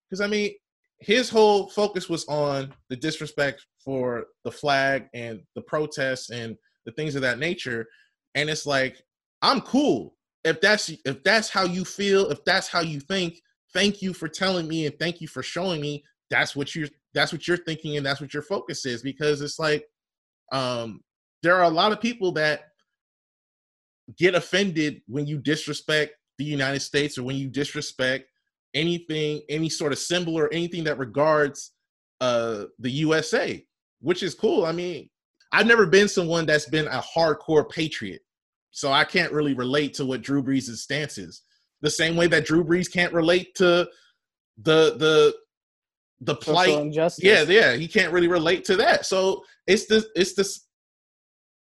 because 0.08 0.20
I 0.20 0.28
mean, 0.28 0.52
his 1.00 1.28
whole 1.28 1.68
focus 1.70 2.08
was 2.08 2.24
on 2.26 2.72
the 2.88 2.94
disrespect 2.94 3.66
for 3.84 4.26
the 4.44 4.52
flag 4.52 5.08
and 5.12 5.40
the 5.56 5.62
protests 5.62 6.30
and 6.30 6.56
the 6.86 6.92
things 6.92 7.16
of 7.16 7.22
that 7.22 7.40
nature. 7.40 7.84
And 8.36 8.48
it's 8.48 8.64
like, 8.64 9.02
I'm 9.42 9.60
cool 9.60 10.14
if 10.44 10.60
that's 10.60 10.90
if 11.04 11.22
that's 11.24 11.50
how 11.50 11.64
you 11.64 11.84
feel, 11.84 12.30
if 12.30 12.44
that's 12.44 12.68
how 12.68 12.80
you 12.80 13.00
think. 13.00 13.40
Thank 13.74 14.00
you 14.00 14.14
for 14.14 14.28
telling 14.28 14.66
me 14.66 14.86
and 14.86 14.98
thank 14.98 15.20
you 15.20 15.28
for 15.28 15.42
showing 15.42 15.80
me 15.80 16.02
that's 16.30 16.56
what 16.56 16.74
you're 16.74 16.88
that's 17.18 17.32
what 17.32 17.48
you're 17.48 17.56
thinking 17.56 17.96
and 17.96 18.06
that's 18.06 18.20
what 18.20 18.32
your 18.32 18.42
focus 18.42 18.86
is 18.86 19.02
because 19.02 19.40
it's 19.40 19.58
like 19.58 19.84
um 20.52 21.00
there 21.42 21.56
are 21.56 21.64
a 21.64 21.68
lot 21.68 21.90
of 21.90 22.00
people 22.00 22.30
that 22.30 22.60
get 24.16 24.36
offended 24.36 25.02
when 25.06 25.26
you 25.26 25.38
disrespect 25.38 26.12
the 26.38 26.44
United 26.44 26.80
States 26.80 27.18
or 27.18 27.24
when 27.24 27.36
you 27.36 27.48
disrespect 27.48 28.26
anything 28.74 29.42
any 29.48 29.68
sort 29.68 29.92
of 29.92 29.98
symbol 29.98 30.38
or 30.38 30.52
anything 30.52 30.84
that 30.84 30.98
regards 30.98 31.72
uh 32.20 32.64
the 32.78 32.90
USA 32.90 33.64
which 34.00 34.22
is 34.22 34.34
cool. 34.34 34.64
I 34.64 34.72
mean 34.72 35.10
i've 35.50 35.66
never 35.66 35.86
been 35.86 36.08
someone 36.08 36.46
that's 36.46 36.68
been 36.68 36.86
a 36.88 37.02
hardcore 37.02 37.68
patriot 37.70 38.20
so 38.70 38.92
i 38.92 39.02
can't 39.02 39.32
really 39.32 39.54
relate 39.54 39.94
to 39.94 40.04
what 40.04 40.20
drew 40.20 40.42
brees' 40.42 40.76
stance 40.76 41.18
is. 41.18 41.42
The 41.80 41.90
same 41.90 42.16
way 42.16 42.26
that 42.28 42.44
drew 42.44 42.62
brees 42.62 42.92
can't 42.92 43.12
relate 43.12 43.54
to 43.56 43.88
the 44.62 44.96
the 44.98 45.34
the 46.22 46.34
plight 46.34 46.68
yeah 47.18 47.42
yeah 47.42 47.74
he 47.74 47.86
can't 47.86 48.12
really 48.12 48.28
relate 48.28 48.64
to 48.64 48.76
that. 48.76 49.06
So 49.06 49.44
it's 49.66 49.86
the 49.86 50.04
it's 50.16 50.34
the 50.34 50.48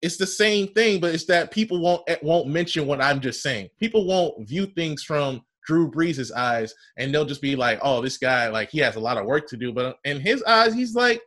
it's 0.01 0.17
the 0.17 0.27
same 0.27 0.67
thing 0.73 0.99
but 0.99 1.13
it's 1.13 1.25
that 1.25 1.51
people 1.51 1.79
won't 1.79 2.01
eh, 2.07 2.17
won't 2.21 2.47
mention 2.47 2.85
what 2.85 3.01
i'm 3.01 3.21
just 3.21 3.41
saying. 3.41 3.69
People 3.79 4.05
won't 4.05 4.47
view 4.47 4.65
things 4.65 5.03
from 5.03 5.41
drew 5.65 5.89
brees's 5.89 6.31
eyes 6.31 6.73
and 6.97 7.13
they'll 7.13 7.25
just 7.25 7.41
be 7.41 7.55
like 7.55 7.79
oh 7.81 8.01
this 8.01 8.17
guy 8.17 8.49
like 8.49 8.69
he 8.69 8.79
has 8.79 8.97
a 8.97 8.99
lot 8.99 9.17
of 9.17 9.25
work 9.25 9.47
to 9.47 9.57
do. 9.57 9.71
But 9.71 9.97
in 10.03 10.19
his 10.19 10.43
eyes 10.43 10.73
he's 10.73 10.93
like 10.93 11.21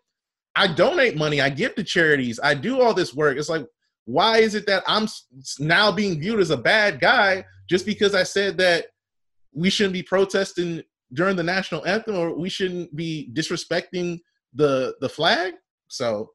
i 0.54 0.66
donate 0.66 1.16
money 1.16 1.40
i 1.40 1.48
give 1.50 1.74
to 1.74 1.84
charities 1.84 2.38
i 2.42 2.54
do 2.54 2.82
all 2.82 2.92
this 2.92 3.14
work. 3.14 3.38
It's 3.38 3.48
like 3.48 3.66
why 4.04 4.38
is 4.38 4.54
it 4.54 4.66
that 4.66 4.84
i'm 4.86 5.06
now 5.58 5.90
being 5.90 6.20
viewed 6.20 6.40
as 6.40 6.50
a 6.50 6.56
bad 6.56 7.00
guy 7.00 7.44
just 7.68 7.84
because 7.84 8.14
i 8.14 8.22
said 8.22 8.56
that 8.56 8.86
we 9.52 9.68
shouldn't 9.68 9.92
be 9.92 10.02
protesting 10.02 10.82
during 11.12 11.36
the 11.36 11.42
national 11.42 11.86
anthem, 11.86 12.16
or 12.16 12.36
we 12.36 12.48
shouldn't 12.48 12.94
be 12.94 13.30
disrespecting 13.32 14.20
the 14.54 14.94
the 15.00 15.08
flag. 15.08 15.54
So 15.88 16.30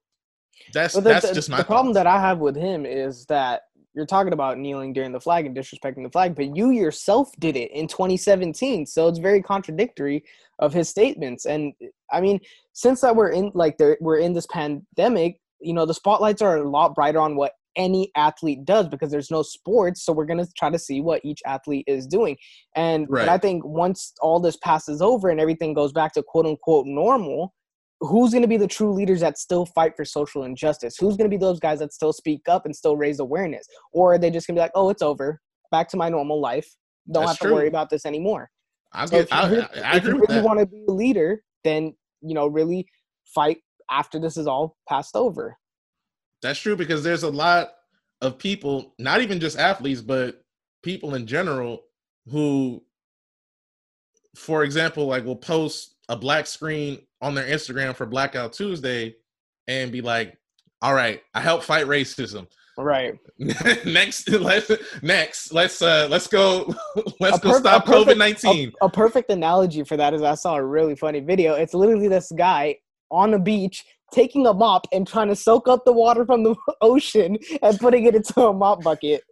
that's 0.73 0.93
the, 0.93 1.01
that's 1.01 1.27
the, 1.27 1.35
just 1.35 1.49
my 1.49 1.57
the 1.57 1.63
problem 1.63 1.93
that 1.93 2.07
I 2.07 2.19
have 2.19 2.39
with 2.39 2.55
him 2.55 2.85
is 2.85 3.25
that 3.25 3.63
you're 3.93 4.05
talking 4.05 4.33
about 4.33 4.57
kneeling 4.57 4.93
during 4.93 5.11
the 5.11 5.19
flag 5.19 5.45
and 5.45 5.55
disrespecting 5.55 6.03
the 6.03 6.09
flag, 6.09 6.35
but 6.35 6.55
you 6.55 6.71
yourself 6.71 7.29
did 7.39 7.57
it 7.57 7.71
in 7.71 7.87
2017. 7.87 8.85
So 8.85 9.07
it's 9.07 9.19
very 9.19 9.41
contradictory 9.41 10.23
of 10.59 10.73
his 10.73 10.87
statements. 10.87 11.45
And 11.45 11.73
I 12.11 12.21
mean, 12.21 12.39
since 12.73 13.01
that 13.01 13.15
we're 13.15 13.31
in 13.31 13.51
like 13.53 13.77
we're 13.99 14.19
in 14.19 14.33
this 14.33 14.47
pandemic, 14.47 15.41
you 15.59 15.73
know, 15.73 15.85
the 15.85 15.93
spotlights 15.93 16.41
are 16.41 16.57
a 16.57 16.69
lot 16.69 16.95
brighter 16.95 17.19
on 17.19 17.35
what 17.35 17.53
any 17.75 18.11
athlete 18.15 18.65
does 18.65 18.87
because 18.87 19.11
there's 19.11 19.31
no 19.31 19.41
sports 19.41 20.03
so 20.03 20.11
we're 20.11 20.25
going 20.25 20.43
to 20.43 20.51
try 20.57 20.69
to 20.69 20.79
see 20.79 21.01
what 21.01 21.21
each 21.23 21.41
athlete 21.45 21.85
is 21.87 22.05
doing 22.07 22.35
and 22.75 23.07
right. 23.09 23.29
i 23.29 23.37
think 23.37 23.63
once 23.65 24.13
all 24.21 24.39
this 24.39 24.57
passes 24.57 25.01
over 25.01 25.29
and 25.29 25.39
everything 25.39 25.73
goes 25.73 25.91
back 25.91 26.13
to 26.13 26.23
quote 26.23 26.45
unquote 26.45 26.85
normal 26.85 27.53
who's 28.01 28.31
going 28.31 28.41
to 28.41 28.47
be 28.47 28.57
the 28.57 28.67
true 28.67 28.91
leaders 28.91 29.21
that 29.21 29.37
still 29.37 29.65
fight 29.65 29.95
for 29.95 30.03
social 30.03 30.43
injustice? 30.43 30.97
Who's 30.99 31.15
going 31.15 31.29
to 31.29 31.37
be 31.37 31.39
those 31.39 31.59
guys 31.59 31.79
that 31.79 31.93
still 31.93 32.11
speak 32.11 32.41
up 32.49 32.65
and 32.65 32.75
still 32.75 32.97
raise 32.97 33.19
awareness? 33.19 33.67
Or 33.93 34.13
are 34.13 34.17
they 34.17 34.31
just 34.31 34.47
going 34.47 34.55
to 34.55 34.59
be 34.59 34.63
like, 34.63 34.71
oh, 34.73 34.89
it's 34.89 35.03
over, 35.03 35.39
back 35.69 35.87
to 35.89 35.97
my 35.97 36.09
normal 36.09 36.41
life, 36.41 36.67
don't 37.11 37.25
That's 37.25 37.33
have 37.33 37.39
to 37.39 37.45
true. 37.45 37.53
worry 37.55 37.67
about 37.67 37.89
this 37.89 38.05
anymore? 38.05 38.49
I, 38.93 39.05
so 39.05 39.19
get, 39.19 39.31
I, 39.31 39.41
I, 39.41 39.67
I 39.83 39.97
if 39.97 40.03
you 40.03 40.19
really 40.19 40.41
want 40.41 40.59
to 40.59 40.65
be 40.65 40.83
a 40.87 40.91
leader, 40.91 41.41
then 41.63 41.95
you 42.21 42.35
know 42.35 42.47
really 42.47 42.87
fight 43.33 43.59
after 43.89 44.19
this 44.19 44.37
is 44.37 44.47
all 44.47 44.75
passed 44.89 45.15
over. 45.15 45.55
That's 46.41 46.59
true 46.59 46.75
because 46.75 47.03
there's 47.03 47.23
a 47.23 47.29
lot 47.29 47.73
of 48.21 48.37
people, 48.37 48.93
not 48.99 49.21
even 49.21 49.39
just 49.39 49.57
athletes, 49.57 50.01
but 50.01 50.43
people 50.83 51.15
in 51.15 51.27
general 51.27 51.83
who, 52.29 52.83
for 54.35 54.63
example, 54.63 55.07
like 55.07 55.25
will 55.25 55.35
post 55.35 55.95
a 56.09 56.15
black 56.15 56.47
screen 56.47 56.99
on 57.21 57.35
their 57.35 57.45
Instagram 57.45 57.95
for 57.95 58.05
Blackout 58.05 58.53
Tuesday 58.53 59.15
and 59.67 59.91
be 59.91 60.01
like, 60.01 60.37
"All 60.81 60.93
right, 60.93 61.21
I 61.33 61.41
help 61.41 61.63
fight 61.63 61.85
racism." 61.85 62.47
Right. 62.77 63.19
next, 63.85 64.29
let's 64.29 64.71
next 65.01 65.53
let's 65.53 65.81
uh 65.81 66.07
let's 66.09 66.27
go 66.27 66.73
let's 67.19 67.39
go 67.39 67.53
stop 67.53 67.85
COVID 67.85 68.17
nineteen. 68.17 68.71
A, 68.81 68.85
a 68.85 68.89
perfect 68.89 69.29
analogy 69.29 69.83
for 69.83 69.97
that 69.97 70.13
is 70.13 70.21
I 70.21 70.35
saw 70.35 70.55
a 70.55 70.63
really 70.63 70.95
funny 70.95 71.19
video. 71.19 71.53
It's 71.53 71.73
literally 71.73 72.07
this 72.07 72.31
guy 72.35 72.77
on 73.09 73.33
a 73.33 73.39
beach 73.39 73.85
taking 74.13 74.45
a 74.45 74.53
mop 74.53 74.87
and 74.91 75.07
trying 75.07 75.29
to 75.29 75.35
soak 75.35 75.67
up 75.67 75.85
the 75.85 75.93
water 75.93 76.25
from 76.25 76.43
the 76.43 76.55
ocean 76.81 77.37
and 77.61 77.79
putting 77.79 78.05
it 78.05 78.15
into 78.15 78.41
a 78.45 78.53
mop 78.53 78.83
bucket. 78.83 79.23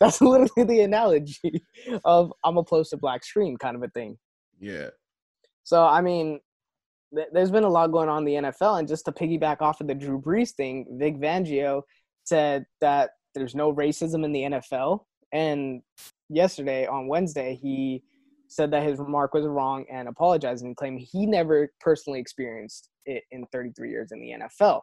That's 0.00 0.20
literally 0.20 0.64
the 0.64 0.80
analogy 0.80 1.62
of 2.04 2.32
I'm 2.44 2.56
opposed 2.56 2.90
to 2.90 2.96
black 2.96 3.24
screen 3.24 3.56
kind 3.56 3.76
of 3.76 3.82
a 3.82 3.88
thing. 3.88 4.18
Yeah. 4.58 4.90
So 5.64 5.84
I 5.84 6.00
mean, 6.00 6.40
th- 7.14 7.28
there's 7.32 7.50
been 7.50 7.64
a 7.64 7.68
lot 7.68 7.92
going 7.92 8.08
on 8.08 8.26
in 8.26 8.42
the 8.42 8.50
NFL, 8.50 8.78
and 8.78 8.88
just 8.88 9.04
to 9.06 9.12
piggyback 9.12 9.60
off 9.60 9.80
of 9.80 9.88
the 9.88 9.94
Drew 9.94 10.20
Brees 10.20 10.52
thing, 10.52 10.86
Vic 10.98 11.16
Fangio 11.18 11.82
said 12.24 12.64
that 12.80 13.10
there's 13.34 13.54
no 13.54 13.72
racism 13.72 14.24
in 14.24 14.32
the 14.32 14.42
NFL, 14.42 15.04
and 15.32 15.82
yesterday 16.28 16.86
on 16.86 17.08
Wednesday 17.08 17.58
he 17.60 18.02
said 18.50 18.70
that 18.72 18.82
his 18.82 18.98
remark 18.98 19.32
was 19.32 19.46
wrong 19.46 19.86
and 19.90 20.08
apologized 20.08 20.64
and 20.64 20.76
claimed 20.76 21.00
he 21.00 21.24
never 21.24 21.72
personally 21.80 22.18
experienced 22.18 22.90
it 23.06 23.22
in 23.30 23.46
33 23.52 23.90
years 23.90 24.12
in 24.12 24.20
the 24.20 24.30
NFL. 24.30 24.82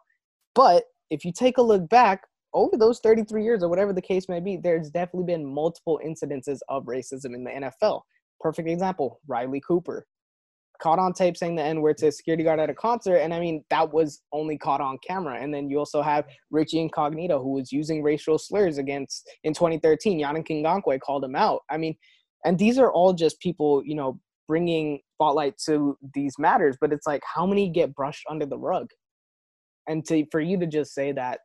But 0.55 0.85
if 1.09 1.25
you 1.25 1.31
take 1.31 1.57
a 1.57 1.61
look 1.61 1.87
back 1.89 2.23
over 2.53 2.77
those 2.77 2.99
33 2.99 3.43
years 3.43 3.61
or 3.61 3.69
whatever 3.69 3.91
the 3.93 4.01
case 4.01 4.29
may 4.29 4.39
be, 4.39 4.57
there's 4.57 4.89
definitely 4.89 5.25
been 5.25 5.45
multiple 5.45 5.99
incidences 6.03 6.59
of 6.69 6.85
racism 6.85 7.35
in 7.35 7.43
the 7.43 7.51
NFL. 7.51 8.01
Perfect 8.39 8.69
example, 8.69 9.19
Riley 9.27 9.61
Cooper 9.67 10.07
caught 10.79 10.99
on 10.99 11.13
tape 11.13 11.35
saying 11.35 11.55
the 11.55 11.63
N 11.63 11.81
word 11.81 11.97
to 11.97 12.07
a 12.07 12.11
security 12.11 12.43
guard 12.43 12.59
at 12.59 12.69
a 12.69 12.73
concert. 12.73 13.17
And 13.17 13.33
I 13.33 13.39
mean, 13.39 13.63
that 13.69 13.91
was 13.91 14.21
only 14.31 14.57
caught 14.57 14.81
on 14.81 14.97
camera. 15.05 15.41
And 15.41 15.53
then 15.53 15.69
you 15.69 15.79
also 15.79 16.01
have 16.01 16.25
Richie 16.51 16.79
Incognito, 16.79 17.41
who 17.41 17.53
was 17.53 17.71
using 17.71 18.03
racial 18.03 18.37
slurs 18.37 18.77
against 18.77 19.29
in 19.43 19.53
2013. 19.53 20.19
Yannick 20.19 20.47
Ngakoue 20.47 20.99
called 20.99 21.23
him 21.23 21.35
out. 21.35 21.61
I 21.69 21.77
mean, 21.77 21.95
and 22.45 22.57
these 22.57 22.77
are 22.77 22.91
all 22.91 23.13
just 23.13 23.39
people, 23.39 23.83
you 23.85 23.95
know, 23.95 24.19
bringing 24.47 24.99
spotlight 25.15 25.57
to 25.65 25.97
these 26.13 26.35
matters. 26.39 26.77
But 26.79 26.93
it's 26.93 27.07
like, 27.07 27.21
how 27.25 27.45
many 27.45 27.69
get 27.69 27.93
brushed 27.93 28.25
under 28.29 28.45
the 28.45 28.57
rug? 28.57 28.89
And 29.87 30.05
to 30.07 30.25
for 30.31 30.39
you 30.39 30.59
to 30.59 30.67
just 30.67 30.93
say 30.93 31.11
that 31.13 31.39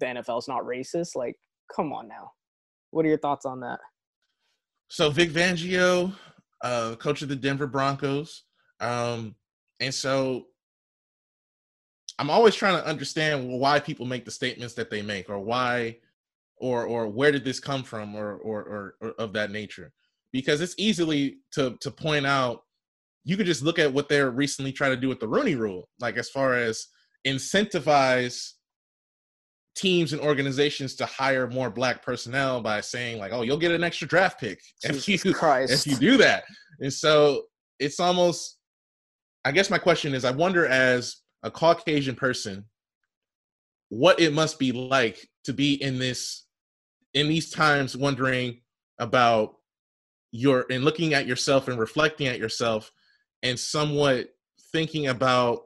the 0.00 0.06
NFL 0.06 0.38
is 0.38 0.48
not 0.48 0.62
racist, 0.62 1.14
like, 1.14 1.36
come 1.74 1.92
on 1.92 2.08
now. 2.08 2.30
What 2.90 3.04
are 3.04 3.08
your 3.08 3.18
thoughts 3.18 3.46
on 3.46 3.60
that? 3.60 3.78
So 4.88 5.10
Vic 5.10 5.30
Fangio 5.30 6.12
uh, 6.62 6.96
coach 6.96 7.22
of 7.22 7.28
the 7.28 7.36
Denver 7.36 7.66
Broncos. 7.66 8.44
Um, 8.80 9.34
and 9.80 9.92
so 9.92 10.46
I'm 12.18 12.30
always 12.30 12.54
trying 12.54 12.80
to 12.80 12.86
understand 12.86 13.48
why 13.48 13.80
people 13.80 14.06
make 14.06 14.24
the 14.24 14.30
statements 14.30 14.74
that 14.74 14.90
they 14.90 15.02
make 15.02 15.28
or 15.28 15.38
why 15.38 15.98
or 16.56 16.86
or 16.86 17.08
where 17.08 17.32
did 17.32 17.44
this 17.44 17.60
come 17.60 17.82
from 17.82 18.14
or 18.14 18.36
or, 18.36 18.62
or, 18.62 18.94
or 19.00 19.10
of 19.18 19.32
that 19.32 19.50
nature 19.50 19.92
because 20.34 20.60
it's 20.60 20.74
easily 20.76 21.38
to 21.52 21.78
to 21.80 21.90
point 21.90 22.26
out 22.26 22.60
you 23.24 23.38
could 23.38 23.46
just 23.46 23.62
look 23.62 23.78
at 23.78 23.90
what 23.90 24.10
they're 24.10 24.30
recently 24.30 24.72
trying 24.72 24.90
to 24.90 25.00
do 25.00 25.08
with 25.08 25.20
the 25.20 25.28
Rooney 25.28 25.54
rule 25.54 25.88
like 26.00 26.18
as 26.18 26.28
far 26.28 26.54
as 26.54 26.88
incentivize 27.26 28.50
teams 29.74 30.12
and 30.12 30.22
organizations 30.22 30.94
to 30.94 31.06
hire 31.06 31.48
more 31.48 31.70
black 31.70 32.02
personnel 32.02 32.60
by 32.60 32.80
saying 32.80 33.18
like, 33.18 33.32
"Oh, 33.32 33.42
you'll 33.42 33.58
get 33.58 33.72
an 33.72 33.84
extra 33.84 34.06
draft 34.06 34.38
pick 34.40 34.60
if 34.82 35.08
you 35.08 35.18
Christ. 35.34 35.86
if 35.86 35.92
you 35.92 35.98
do 35.98 36.16
that." 36.18 36.44
And 36.80 36.92
so 36.92 37.44
it's 37.78 38.00
almost. 38.00 38.58
I 39.46 39.52
guess 39.52 39.68
my 39.68 39.78
question 39.78 40.14
is, 40.14 40.24
I 40.24 40.30
wonder 40.30 40.66
as 40.66 41.16
a 41.42 41.50
Caucasian 41.50 42.14
person, 42.14 42.64
what 43.90 44.18
it 44.18 44.32
must 44.32 44.58
be 44.58 44.72
like 44.72 45.28
to 45.44 45.52
be 45.52 45.74
in 45.82 45.98
this 45.98 46.46
in 47.12 47.28
these 47.28 47.50
times, 47.50 47.96
wondering 47.96 48.60
about 48.98 49.56
your 50.34 50.66
and 50.68 50.84
looking 50.84 51.14
at 51.14 51.26
yourself 51.26 51.68
and 51.68 51.78
reflecting 51.78 52.26
at 52.26 52.38
yourself, 52.38 52.90
and 53.44 53.58
somewhat 53.58 54.34
thinking 54.72 55.06
about 55.06 55.62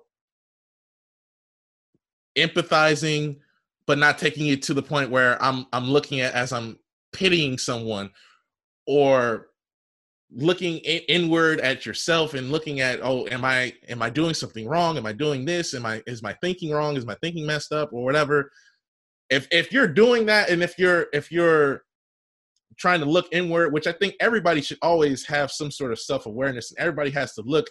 empathizing 2.37 3.39
but 3.87 3.97
not 3.97 4.19
taking 4.19 4.49
it 4.49 4.61
to 4.61 4.75
the 4.75 4.83
point 4.83 5.11
where 5.11 5.43
I'm 5.43 5.67
I'm 5.73 5.87
looking 5.87 6.21
at 6.21 6.35
as 6.35 6.53
I'm 6.53 6.79
pitying 7.15 7.57
someone 7.57 8.11
or 8.87 9.49
looking 10.31 10.77
in, 10.79 11.01
inward 11.09 11.61
at 11.61 11.87
yourself 11.87 12.35
and 12.35 12.53
looking 12.53 12.81
at 12.81 13.01
oh 13.03 13.27
am 13.31 13.47
i 13.47 13.73
am 13.89 14.03
i 14.03 14.11
doing 14.11 14.35
something 14.35 14.69
wrong? 14.69 14.99
Am 14.99 15.07
i 15.07 15.13
doing 15.13 15.47
this? 15.47 15.73
Am 15.73 15.87
i 15.87 16.03
is 16.07 16.23
my 16.23 16.35
thinking 16.35 16.71
wrong? 16.71 16.99
Is 16.99 17.07
my 17.07 17.17
thinking 17.23 17.47
messed 17.47 17.73
up 17.73 17.91
or 17.95 18.05
whatever? 18.05 18.51
If 19.31 19.49
if 19.51 19.73
you're 19.73 19.89
doing 19.89 20.27
that 20.27 20.51
and 20.51 20.63
if 20.63 20.79
you're 20.79 21.07
if 21.15 21.33
you're 21.33 21.85
trying 22.79 23.01
to 23.01 23.07
look 23.07 23.27
inward 23.33 23.73
which 23.73 23.87
i 23.87 23.93
think 23.93 24.15
everybody 24.21 24.61
should 24.61 24.79
always 24.83 25.27
have 25.27 25.51
some 25.51 25.71
sort 25.71 25.93
of 25.93 25.99
self-awareness 25.99 26.71
and 26.71 26.79
everybody 26.79 27.11
has 27.11 27.35
to 27.35 27.43
look 27.43 27.67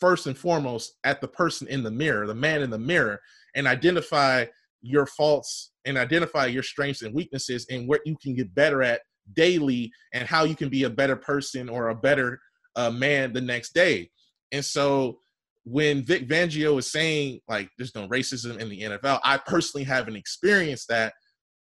first 0.00 0.26
and 0.26 0.38
foremost 0.38 0.96
at 1.04 1.20
the 1.20 1.28
person 1.28 1.66
in 1.68 1.82
the 1.82 1.90
mirror 1.90 2.26
the 2.26 2.34
man 2.34 2.62
in 2.62 2.70
the 2.70 2.78
mirror 2.78 3.18
and 3.54 3.66
identify 3.66 4.44
your 4.82 5.06
faults 5.06 5.72
and 5.84 5.98
identify 5.98 6.46
your 6.46 6.62
strengths 6.62 7.02
and 7.02 7.14
weaknesses 7.14 7.66
and 7.70 7.88
what 7.88 8.00
you 8.04 8.16
can 8.22 8.34
get 8.34 8.54
better 8.54 8.82
at 8.82 9.00
daily 9.34 9.90
and 10.14 10.26
how 10.26 10.44
you 10.44 10.54
can 10.54 10.68
be 10.68 10.84
a 10.84 10.90
better 10.90 11.16
person 11.16 11.68
or 11.68 11.88
a 11.88 11.94
better 11.94 12.40
uh, 12.76 12.90
man 12.90 13.32
the 13.32 13.40
next 13.40 13.74
day. 13.74 14.10
And 14.52 14.64
so 14.64 15.18
when 15.64 16.02
Vic 16.04 16.28
Fangio 16.28 16.78
is 16.78 16.90
saying 16.90 17.40
like 17.48 17.68
there's 17.76 17.94
no 17.94 18.08
racism 18.08 18.58
in 18.58 18.68
the 18.68 18.82
NFL, 18.82 19.20
I 19.24 19.38
personally 19.38 19.84
haven't 19.84 20.16
experienced 20.16 20.88
that. 20.88 21.14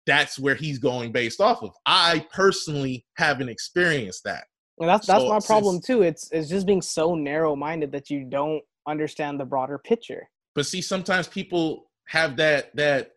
That's 0.05 0.39
where 0.39 0.55
he's 0.55 0.79
going 0.79 1.11
based 1.11 1.41
off 1.41 1.61
of. 1.61 1.71
I 1.85 2.25
personally 2.33 3.05
haven't 3.15 3.49
experienced 3.49 4.23
that. 4.23 4.45
And 4.79 4.89
that's 4.89 5.05
that's 5.05 5.23
so, 5.23 5.29
my 5.29 5.39
problem 5.39 5.79
too. 5.79 6.01
It's 6.01 6.31
it's 6.31 6.49
just 6.49 6.65
being 6.65 6.81
so 6.81 7.13
narrow 7.13 7.55
minded 7.55 7.91
that 7.91 8.09
you 8.09 8.25
don't 8.25 8.63
understand 8.87 9.39
the 9.39 9.45
broader 9.45 9.77
picture. 9.77 10.27
But 10.55 10.65
see, 10.65 10.81
sometimes 10.81 11.27
people 11.27 11.91
have 12.07 12.35
that 12.37 12.75
that 12.75 13.11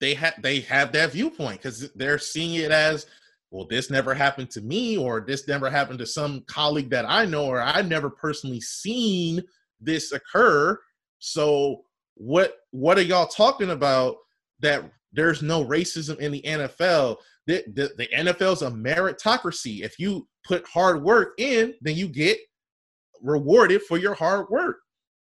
they 0.00 0.14
have 0.14 0.34
they 0.42 0.60
have 0.60 0.92
that 0.92 1.12
viewpoint 1.12 1.62
because 1.62 1.90
they're 1.92 2.18
seeing 2.18 2.54
it 2.54 2.70
as 2.70 3.06
well 3.50 3.66
this 3.68 3.90
never 3.90 4.14
happened 4.14 4.50
to 4.50 4.60
me 4.60 4.96
or 4.96 5.20
this 5.20 5.46
never 5.48 5.70
happened 5.70 5.98
to 5.98 6.06
some 6.06 6.42
colleague 6.46 6.90
that 6.90 7.08
i 7.08 7.24
know 7.24 7.46
or 7.46 7.60
i've 7.60 7.88
never 7.88 8.10
personally 8.10 8.60
seen 8.60 9.42
this 9.80 10.12
occur 10.12 10.78
so 11.18 11.82
what 12.14 12.56
what 12.70 12.98
are 12.98 13.02
y'all 13.02 13.26
talking 13.26 13.70
about 13.70 14.16
that 14.60 14.82
there's 15.16 15.42
no 15.42 15.64
racism 15.64 16.18
in 16.18 16.30
the 16.30 16.42
nfl 16.42 17.16
the, 17.46 17.64
the, 17.74 17.90
the 17.96 18.08
nfl's 18.08 18.62
a 18.62 18.70
meritocracy. 18.70 19.82
If 19.82 19.98
you 19.98 20.28
put 20.44 20.66
hard 20.66 21.02
work 21.02 21.34
in 21.38 21.74
then 21.80 21.96
you 21.96 22.08
get 22.08 22.38
rewarded 23.22 23.82
for 23.82 23.98
your 23.98 24.14
hard 24.14 24.48
work. 24.50 24.78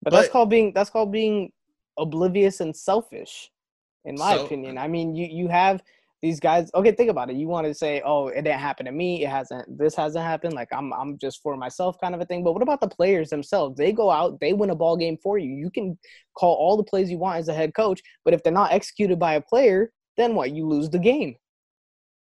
But, 0.01 0.11
but 0.11 0.17
that's 0.17 0.31
called 0.31 0.49
being 0.49 0.73
that's 0.73 0.89
called 0.89 1.11
being 1.11 1.51
oblivious 1.97 2.59
and 2.59 2.75
selfish, 2.75 3.49
in 4.05 4.15
my 4.15 4.35
so, 4.35 4.45
opinion. 4.45 4.77
I 4.77 4.87
mean, 4.87 5.15
you 5.15 5.27
you 5.27 5.47
have 5.47 5.81
these 6.21 6.39
guys. 6.39 6.71
Okay, 6.73 6.91
think 6.91 7.09
about 7.11 7.29
it. 7.29 7.35
You 7.35 7.47
want 7.47 7.67
to 7.67 7.73
say, 7.73 8.01
"Oh, 8.03 8.27
it 8.27 8.41
didn't 8.43 8.59
happen 8.59 8.85
to 8.85 8.91
me. 8.91 9.23
It 9.23 9.29
hasn't. 9.29 9.77
This 9.77 9.95
hasn't 9.95 10.25
happened. 10.25 10.53
Like 10.53 10.69
I'm 10.71 10.93
I'm 10.93 11.17
just 11.17 11.41
for 11.41 11.55
myself, 11.55 11.97
kind 12.01 12.15
of 12.15 12.21
a 12.21 12.25
thing." 12.25 12.43
But 12.43 12.53
what 12.53 12.63
about 12.63 12.81
the 12.81 12.87
players 12.87 13.29
themselves? 13.29 13.77
They 13.77 13.91
go 13.91 14.09
out, 14.09 14.39
they 14.39 14.53
win 14.53 14.71
a 14.71 14.75
ball 14.75 14.97
game 14.97 15.17
for 15.21 15.37
you. 15.37 15.51
You 15.51 15.69
can 15.69 15.97
call 16.35 16.55
all 16.55 16.77
the 16.77 16.83
plays 16.83 17.11
you 17.11 17.17
want 17.17 17.37
as 17.37 17.47
a 17.47 17.53
head 17.53 17.73
coach, 17.75 18.01
but 18.25 18.33
if 18.33 18.43
they're 18.43 18.53
not 18.53 18.71
executed 18.71 19.19
by 19.19 19.35
a 19.35 19.41
player, 19.41 19.91
then 20.17 20.35
what? 20.35 20.51
You 20.51 20.67
lose 20.67 20.89
the 20.89 20.99
game. 20.99 21.35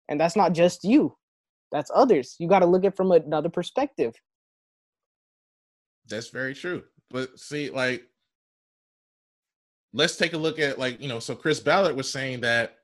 And 0.09 0.21
that's 0.21 0.37
not 0.37 0.53
just 0.53 0.85
you. 0.85 1.17
That's 1.73 1.91
others. 1.95 2.37
You 2.39 2.49
got 2.49 2.61
to 2.61 2.67
look 2.67 2.85
at 2.85 2.97
from 2.97 3.11
another 3.13 3.49
perspective. 3.49 4.15
That's 6.09 6.29
very 6.29 6.55
true. 6.55 6.85
But 7.11 7.39
see, 7.39 7.71
like, 7.71 8.05
let's 9.93 10.17
take 10.17 10.33
a 10.33 10.39
look 10.39 10.59
at 10.59 10.79
like 10.79 11.01
you 11.01 11.09
know. 11.09 11.19
So 11.19 11.35
Chris 11.35 11.61
Ballard 11.61 11.97
was 11.97 12.11
saying 12.11 12.41
that, 12.43 12.76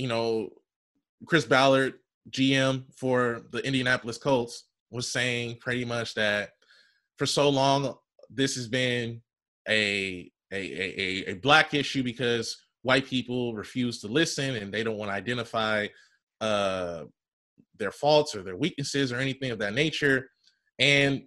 you 0.00 0.08
know, 0.08 0.48
Chris 1.26 1.44
Ballard, 1.44 1.94
GM 2.30 2.84
for 2.96 3.42
the 3.50 3.58
Indianapolis 3.58 4.18
Colts, 4.18 4.64
was 4.90 5.10
saying 5.10 5.58
pretty 5.60 5.84
much 5.84 6.14
that 6.14 6.50
for 7.16 7.26
so 7.26 7.48
long 7.48 7.94
this 8.30 8.54
has 8.54 8.66
been 8.66 9.20
a 9.68 10.30
a 10.52 10.56
a, 10.56 11.30
a 11.30 11.34
black 11.34 11.74
issue 11.74 12.02
because 12.02 12.56
white 12.82 13.06
people 13.06 13.54
refuse 13.54 14.00
to 14.00 14.08
listen 14.08 14.56
and 14.56 14.72
they 14.72 14.82
don't 14.82 14.96
want 14.96 15.10
to 15.10 15.14
identify 15.14 15.86
uh, 16.40 17.04
their 17.78 17.92
faults 17.92 18.34
or 18.34 18.42
their 18.42 18.56
weaknesses 18.56 19.12
or 19.12 19.18
anything 19.18 19.50
of 19.50 19.58
that 19.58 19.74
nature. 19.74 20.30
And 20.78 21.24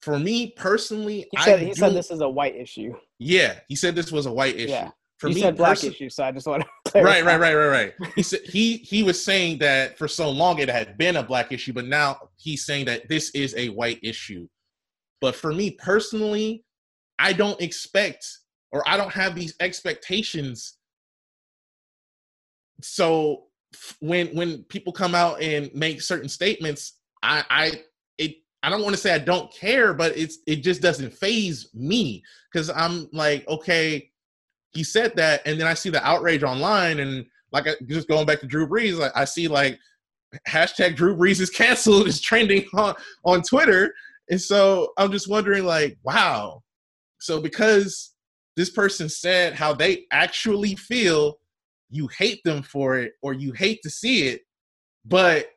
for 0.00 0.18
me 0.18 0.54
personally, 0.56 1.26
he 1.30 1.42
said, 1.42 1.60
I 1.60 1.64
he 1.64 1.74
said 1.74 1.92
this 1.92 2.10
is 2.10 2.20
a 2.20 2.28
white 2.28 2.56
issue. 2.56 2.94
Yeah, 3.18 3.60
he 3.68 3.76
said 3.76 3.94
this 3.94 4.10
was 4.10 4.26
a 4.26 4.32
white 4.32 4.56
issue. 4.56 4.70
Yeah. 4.70 4.90
For 5.18 5.28
you 5.28 5.36
me, 5.36 5.40
said 5.42 5.56
black 5.56 5.84
issue, 5.84 6.08
so 6.08 6.24
I 6.24 6.32
just 6.32 6.48
want 6.48 6.64
to. 6.64 6.81
Right, 6.94 7.24
right, 7.24 7.40
right, 7.40 7.54
right, 7.54 7.68
right. 7.68 7.94
He 8.16 8.22
said 8.22 8.40
he 8.44 8.78
he 8.78 9.02
was 9.02 9.22
saying 9.24 9.58
that 9.58 9.98
for 9.98 10.08
so 10.08 10.30
long 10.30 10.58
it 10.58 10.68
had 10.68 10.98
been 10.98 11.16
a 11.16 11.22
black 11.22 11.52
issue, 11.52 11.72
but 11.72 11.86
now 11.86 12.30
he's 12.36 12.64
saying 12.66 12.86
that 12.86 13.08
this 13.08 13.30
is 13.30 13.54
a 13.56 13.70
white 13.70 14.00
issue. 14.02 14.48
But 15.20 15.36
for 15.36 15.52
me 15.52 15.70
personally, 15.72 16.64
I 17.18 17.32
don't 17.32 17.60
expect 17.60 18.26
or 18.72 18.86
I 18.88 18.96
don't 18.96 19.12
have 19.12 19.34
these 19.34 19.54
expectations. 19.60 20.78
So 22.82 23.44
when 24.00 24.28
when 24.36 24.64
people 24.64 24.92
come 24.92 25.14
out 25.14 25.42
and 25.42 25.72
make 25.74 26.02
certain 26.02 26.28
statements, 26.28 26.98
I 27.22 27.44
I 27.50 27.72
it 28.18 28.36
I 28.62 28.70
don't 28.70 28.82
want 28.82 28.94
to 28.94 29.00
say 29.00 29.14
I 29.14 29.18
don't 29.18 29.52
care, 29.54 29.94
but 29.94 30.16
it's 30.16 30.38
it 30.46 30.56
just 30.56 30.82
doesn't 30.82 31.14
faze 31.14 31.70
me 31.74 32.22
because 32.52 32.70
I'm 32.70 33.08
like, 33.12 33.48
okay, 33.48 34.11
he 34.72 34.84
said 34.84 35.14
that, 35.16 35.42
and 35.46 35.60
then 35.60 35.66
I 35.66 35.74
see 35.74 35.90
the 35.90 36.06
outrage 36.06 36.42
online, 36.42 37.00
and 37.00 37.26
like 37.52 37.66
just 37.86 38.08
going 38.08 38.26
back 38.26 38.40
to 38.40 38.46
Drew 38.46 38.66
Brees, 38.66 38.98
like 38.98 39.12
I 39.14 39.24
see 39.24 39.48
like 39.48 39.78
hashtag 40.48 40.96
Drew 40.96 41.16
Brees 41.16 41.40
is 41.40 41.50
canceled 41.50 42.06
is 42.08 42.20
trending 42.20 42.64
on 42.74 42.94
on 43.24 43.42
Twitter, 43.42 43.92
and 44.30 44.40
so 44.40 44.92
I'm 44.96 45.12
just 45.12 45.28
wondering, 45.28 45.64
like, 45.64 45.98
wow, 46.02 46.62
so 47.18 47.40
because 47.40 48.14
this 48.56 48.70
person 48.70 49.08
said 49.08 49.54
how 49.54 49.72
they 49.72 50.06
actually 50.10 50.76
feel, 50.76 51.38
you 51.90 52.08
hate 52.18 52.40
them 52.44 52.62
for 52.62 52.98
it, 52.98 53.12
or 53.22 53.32
you 53.32 53.52
hate 53.52 53.80
to 53.82 53.90
see 53.90 54.28
it, 54.28 54.42
but 55.04 55.48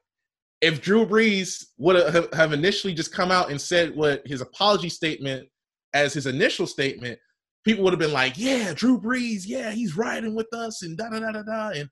if 0.62 0.82
Drew 0.82 1.06
Brees 1.06 1.66
would 1.78 1.96
have 2.34 2.54
initially 2.54 2.94
just 2.94 3.14
come 3.14 3.32
out 3.32 3.52
and 3.52 3.60
said 3.60 3.96
what 3.96 4.26
his 4.26 4.42
apology 4.42 4.90
statement 4.90 5.48
as 5.94 6.14
his 6.14 6.26
initial 6.26 6.66
statement, 6.66 7.20
people 7.66 7.84
would 7.84 7.94
have 7.94 8.00
been 8.00 8.14
like, 8.14 8.38
"Yeah, 8.38 8.74
Drew 8.74 9.00
Brees, 9.00 9.44
yeah, 9.46 9.72
he's 9.72 9.98
riding 9.98 10.36
with 10.36 10.54
us," 10.54 10.84
and 10.84 10.98
da 10.98 11.10
da 11.10 11.20
da 11.20 11.32
da 11.32 11.42
da. 11.42 11.70
And 11.70 11.90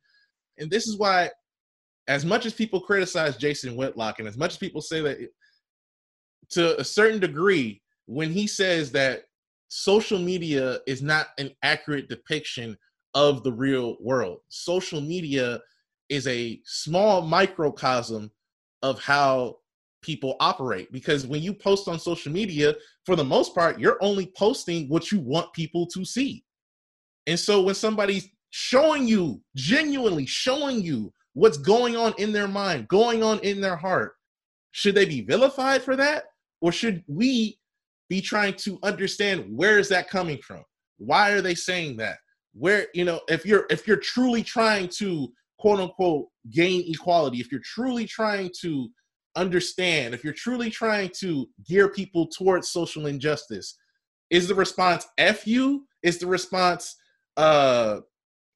and 0.57 0.71
this 0.71 0.87
is 0.87 0.97
why, 0.97 1.31
as 2.07 2.23
much 2.25 2.45
as 2.45 2.53
people 2.53 2.79
criticize 2.79 3.35
Jason 3.35 3.75
Whitlock, 3.75 4.19
and 4.19 4.27
as 4.27 4.37
much 4.37 4.51
as 4.51 4.57
people 4.57 4.81
say 4.81 5.01
that, 5.01 5.17
to 6.51 6.79
a 6.79 6.83
certain 6.83 7.19
degree, 7.19 7.81
when 8.05 8.31
he 8.31 8.47
says 8.47 8.91
that 8.91 9.23
social 9.69 10.19
media 10.19 10.79
is 10.85 11.01
not 11.01 11.29
an 11.39 11.51
accurate 11.63 12.07
depiction 12.07 12.77
of 13.15 13.43
the 13.43 13.51
real 13.51 13.97
world, 13.99 14.39
social 14.49 15.01
media 15.01 15.59
is 16.09 16.27
a 16.27 16.61
small 16.65 17.21
microcosm 17.21 18.31
of 18.83 19.01
how 19.01 19.57
people 20.03 20.35
operate. 20.39 20.91
Because 20.91 21.25
when 21.25 21.41
you 21.41 21.53
post 21.53 21.87
on 21.87 21.99
social 21.99 22.31
media 22.31 22.75
for 23.05 23.15
the 23.15 23.23
most 23.23 23.55
part 23.55 23.79
you're 23.79 23.97
only 24.01 24.31
posting 24.37 24.87
what 24.89 25.11
you 25.11 25.19
want 25.19 25.51
people 25.53 25.87
to 25.87 26.05
see. 26.05 26.43
And 27.25 27.39
so 27.39 27.63
when 27.63 27.75
somebody's 27.75 28.29
showing 28.51 29.07
you 29.07 29.41
genuinely 29.55 30.27
showing 30.27 30.81
you 30.81 31.11
what's 31.33 31.57
going 31.57 31.95
on 31.95 32.13
in 32.19 32.31
their 32.31 32.47
mind 32.47 32.87
going 32.87 33.23
on 33.23 33.39
in 33.39 33.59
their 33.59 33.75
heart 33.75 34.13
should 34.73 34.95
they 34.95 35.05
be 35.05 35.21
vilified 35.21 35.83
for 35.83 35.95
that? 35.95 36.25
Or 36.59 36.71
should 36.71 37.03
we 37.07 37.59
be 38.09 38.19
trying 38.19 38.55
to 38.55 38.79
understand 38.83 39.45
where 39.55 39.79
is 39.79 39.87
that 39.89 40.09
coming 40.09 40.39
from? 40.39 40.63
Why 40.97 41.31
are 41.31 41.41
they 41.41 41.55
saying 41.55 41.97
that? 41.97 42.17
Where 42.53 42.87
you 42.93 43.05
know 43.05 43.21
if 43.29 43.45
you're 43.45 43.65
if 43.69 43.87
you're 43.87 43.97
truly 43.97 44.43
trying 44.43 44.89
to 44.97 45.31
quote 45.59 45.79
unquote 45.79 46.27
gain 46.51 46.83
equality 46.87 47.39
if 47.39 47.51
you're 47.51 47.61
truly 47.63 48.05
trying 48.05 48.51
to 48.61 48.89
understand 49.35 50.13
if 50.13 50.23
you're 50.23 50.33
truly 50.33 50.69
trying 50.69 51.09
to 51.19 51.47
gear 51.65 51.89
people 51.89 52.27
towards 52.27 52.69
social 52.69 53.07
injustice 53.07 53.77
is 54.33 54.47
the 54.47 54.55
response 54.55 55.07
f 55.17 55.45
you? 55.47 55.85
Is 56.01 56.17
the 56.17 56.27
response 56.27 56.95
uh 57.37 57.99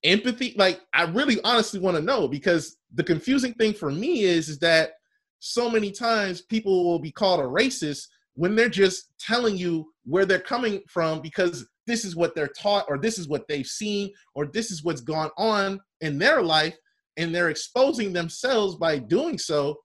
empathy? 0.03 0.53
Like 0.57 0.81
i 0.93 1.03
really 1.03 1.39
honestly 1.43 1.79
want 1.79 1.95
to 1.95 2.03
know 2.03 2.27
because 2.27 2.77
the 2.95 3.03
confusing 3.03 3.53
thing 3.53 3.73
for 3.73 3.91
me 3.91 4.21
is 4.23 4.49
is 4.49 4.59
that 4.59 4.91
so 5.39 5.69
many 5.69 5.91
times 5.91 6.41
people 6.41 6.83
will 6.83 6.99
be 6.99 7.11
called 7.11 7.39
a 7.39 7.43
racist 7.43 8.07
when 8.33 8.55
they're 8.55 8.69
just 8.69 9.11
telling 9.19 9.55
you 9.55 9.85
where 10.03 10.25
they're 10.25 10.39
coming 10.39 10.81
from 10.87 11.21
because 11.21 11.67
this 11.85 12.03
is 12.03 12.15
what 12.15 12.33
they're 12.33 12.47
taught 12.47 12.85
or 12.87 12.97
this 12.97 13.19
is 13.19 13.27
what 13.27 13.47
they've 13.47 13.67
seen 13.67 14.11
or 14.35 14.47
this 14.47 14.71
is 14.71 14.83
what's 14.83 15.01
gone 15.01 15.29
on 15.37 15.79
in 16.01 16.17
their 16.17 16.41
life 16.41 16.75
and 17.17 17.33
they're 17.33 17.49
exposing 17.49 18.13
themselves 18.13 18.75
by 18.75 18.97
doing 18.97 19.37
so 19.37 19.75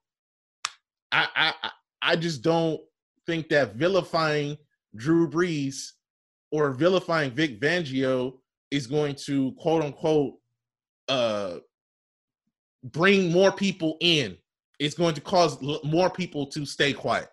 I, 1.12 1.28
I 1.36 1.70
I 2.02 2.16
just 2.16 2.42
don't 2.42 2.80
think 3.26 3.48
that 3.50 3.74
vilifying 3.76 4.56
Drew 4.96 5.28
Brees 5.28 5.90
or 6.50 6.72
vilifying 6.72 7.30
Vic 7.32 7.60
Fangio 7.60 8.38
is 8.70 8.86
going 8.86 9.14
to 9.26 9.52
quote 9.52 9.82
unquote 9.82 10.34
uh 11.08 11.58
bring 12.84 13.30
more 13.30 13.52
people 13.52 13.96
in. 14.00 14.36
It's 14.78 14.94
going 14.94 15.14
to 15.14 15.20
cause 15.20 15.58
more 15.84 16.10
people 16.10 16.46
to 16.46 16.66
stay 16.66 16.92
quiet 16.92 17.28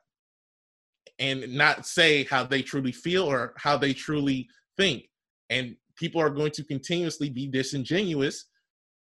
and 1.18 1.54
not 1.54 1.86
say 1.86 2.24
how 2.26 2.44
they 2.44 2.62
truly 2.62 2.92
feel 2.92 3.24
or 3.24 3.54
how 3.58 3.78
they 3.78 3.94
truly 3.94 4.48
think. 4.78 5.04
And 5.50 5.76
people 5.96 6.22
are 6.22 6.30
going 6.30 6.52
to 6.52 6.64
continuously 6.64 7.30
be 7.30 7.48
disingenuous. 7.48 8.46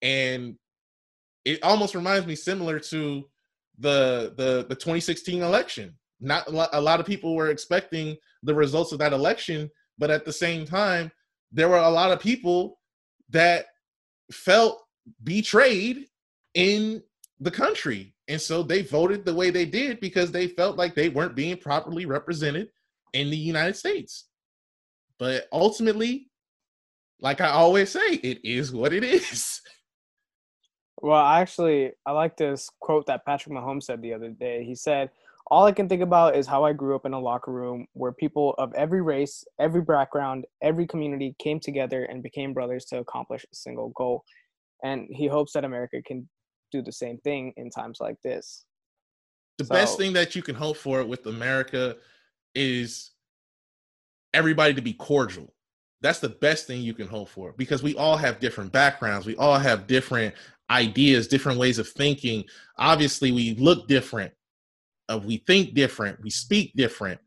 And 0.02 0.56
it 1.46 1.64
almost 1.64 1.96
reminds 1.96 2.28
me 2.28 2.36
similar 2.36 2.80
to 2.80 3.24
the 3.80 4.34
the 4.38 4.66
the 4.68 4.76
2016 4.76 5.42
election. 5.42 5.96
Not 6.22 6.48
a 6.48 6.82
lot, 6.82 7.00
of 7.00 7.06
people 7.06 7.36
were 7.36 7.50
expecting 7.50 8.16
the 8.42 8.56
results 8.56 8.94
of 8.94 9.00
that 9.00 9.12
election, 9.12 9.70
but 9.98 10.10
at 10.10 10.24
the 10.24 10.32
same 10.32 10.66
time, 10.66 11.12
there 11.52 11.68
were 11.68 11.78
a 11.78 11.90
lot 11.90 12.12
of 12.12 12.22
people 12.22 12.80
that 13.30 13.66
felt 14.32 14.82
betrayed 15.24 16.06
in 16.54 17.04
the 17.42 17.52
country, 17.52 18.16
and 18.30 18.40
so 18.40 18.64
they 18.64 18.82
voted 18.82 19.26
the 19.26 19.36
way 19.36 19.50
they 19.50 19.66
did 19.66 20.00
because 20.00 20.32
they 20.32 20.48
felt 20.48 20.78
like 20.78 20.96
they 20.96 21.10
weren't 21.10 21.36
being 21.36 21.58
properly 21.58 22.06
represented 22.06 22.70
in 23.14 23.30
the 23.30 23.38
United 23.38 23.76
States. 23.76 24.28
But 25.20 25.48
ultimately, 25.52 26.30
like 27.20 27.42
I 27.42 27.50
always 27.50 27.92
say, 27.92 28.08
it 28.08 28.40
is 28.44 28.72
what 28.72 28.94
it 28.94 29.04
is. 29.04 29.62
Well, 31.06 31.24
actually, 31.24 31.92
I 32.08 32.14
like 32.14 32.36
this 32.36 32.68
quote 32.80 33.06
that 33.06 33.28
Patrick 33.28 33.54
Mahomes 33.54 33.84
said 33.84 34.02
the 34.02 34.12
other 34.12 34.30
day. 34.30 34.64
He 34.64 34.74
said, 34.74 35.12
All 35.52 35.64
I 35.64 35.72
can 35.72 35.88
think 35.88 36.02
about 36.02 36.36
is 36.36 36.48
how 36.48 36.64
I 36.64 36.74
grew 36.74 36.96
up 36.96 37.06
in 37.06 37.14
a 37.14 37.20
locker 37.20 37.52
room 37.52 37.86
where 37.94 38.12
people 38.12 38.56
of 38.58 38.74
every 38.74 39.04
race, 39.04 39.46
every 39.60 39.84
background, 39.84 40.46
every 40.64 40.88
community 40.88 41.36
came 41.38 41.60
together 41.60 42.06
and 42.06 42.24
became 42.24 42.56
brothers 42.56 42.86
to 42.86 42.98
accomplish 42.98 43.44
a 43.44 43.56
single 43.56 43.90
goal. 43.90 44.24
And 44.84 45.08
he 45.12 45.28
hopes 45.28 45.54
that 45.54 45.64
America 45.64 46.02
can 46.02 46.28
do 46.72 46.82
the 46.82 46.92
same 46.92 47.20
thing 47.20 47.54
in 47.56 47.70
times 47.70 48.00
like 48.02 48.20
this. 48.24 48.66
the 49.60 49.66
So- 49.66 49.76
best 49.76 49.98
thing 50.00 50.14
that 50.14 50.36
you 50.36 50.42
can 50.42 50.56
hope 50.56 50.76
for 50.76 51.06
with 51.06 51.28
America 51.28 51.98
is 52.56 53.12
everybody 54.34 54.74
to 54.74 54.82
be 54.82 54.94
cordial. 54.94 55.54
That's 56.02 56.20
the 56.20 56.30
best 56.30 56.68
thing 56.68 56.82
you 56.82 56.94
can 56.94 57.08
hope 57.08 57.30
for 57.30 57.54
because 57.54 57.82
we 57.82 57.96
all 57.96 58.18
have 58.18 58.40
different 58.40 58.72
backgrounds. 58.72 59.26
We 59.26 59.36
all 59.38 59.58
have 59.58 59.88
different 59.88 60.36
ideas, 60.70 61.28
different 61.28 61.60
ways 61.60 61.80
of 61.80 61.88
thinking. 61.88 62.44
Obviously, 62.78 63.32
we 63.32 63.56
look 63.56 63.88
different. 63.88 64.34
Uh, 65.10 65.20
we 65.24 65.38
think 65.48 65.74
different. 65.74 66.22
We 66.22 66.30
speak 66.30 66.74
different. 66.76 67.20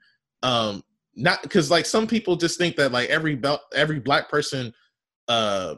Um, 0.42 0.82
not 1.14 1.42
because 1.42 1.70
like 1.70 1.86
some 1.86 2.06
people 2.06 2.36
just 2.36 2.58
think 2.58 2.76
that 2.76 2.92
like 2.92 3.08
every 3.08 3.40
every 3.74 3.98
black 3.98 4.28
person 4.28 4.72
uh 5.26 5.74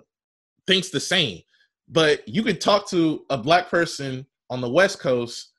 thinks 0.67 0.91
the 0.91 1.01
same. 1.01 1.41
But 1.89 2.27
you 2.29 2.43
can 2.43 2.59
talk 2.59 2.89
to 2.91 3.25
a 3.31 3.39
black 3.39 3.71
person 3.71 4.27
on 4.51 4.61
the 4.61 4.69
West 4.69 5.01
Coast 5.01 5.51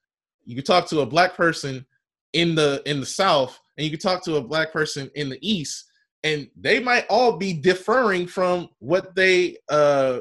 you 0.46 0.56
could 0.56 0.66
talk 0.66 0.88
to 0.88 1.02
a 1.02 1.06
black 1.06 1.36
person 1.36 1.86
in 2.34 2.56
the 2.56 2.82
in 2.86 3.00
the 3.00 3.06
south 3.06 3.60
and 3.78 3.86
you 3.86 3.92
could 3.92 4.02
talk 4.02 4.24
to 4.24 4.36
a 4.36 4.42
black 4.42 4.72
person 4.72 5.10
in 5.16 5.30
the 5.30 5.40
east 5.42 5.91
and 6.24 6.48
they 6.56 6.80
might 6.80 7.06
all 7.10 7.38
be 7.38 7.54
differing 7.54 8.28
from 8.28 8.70
what 8.80 9.16
they 9.16 9.58
uh 9.70 10.20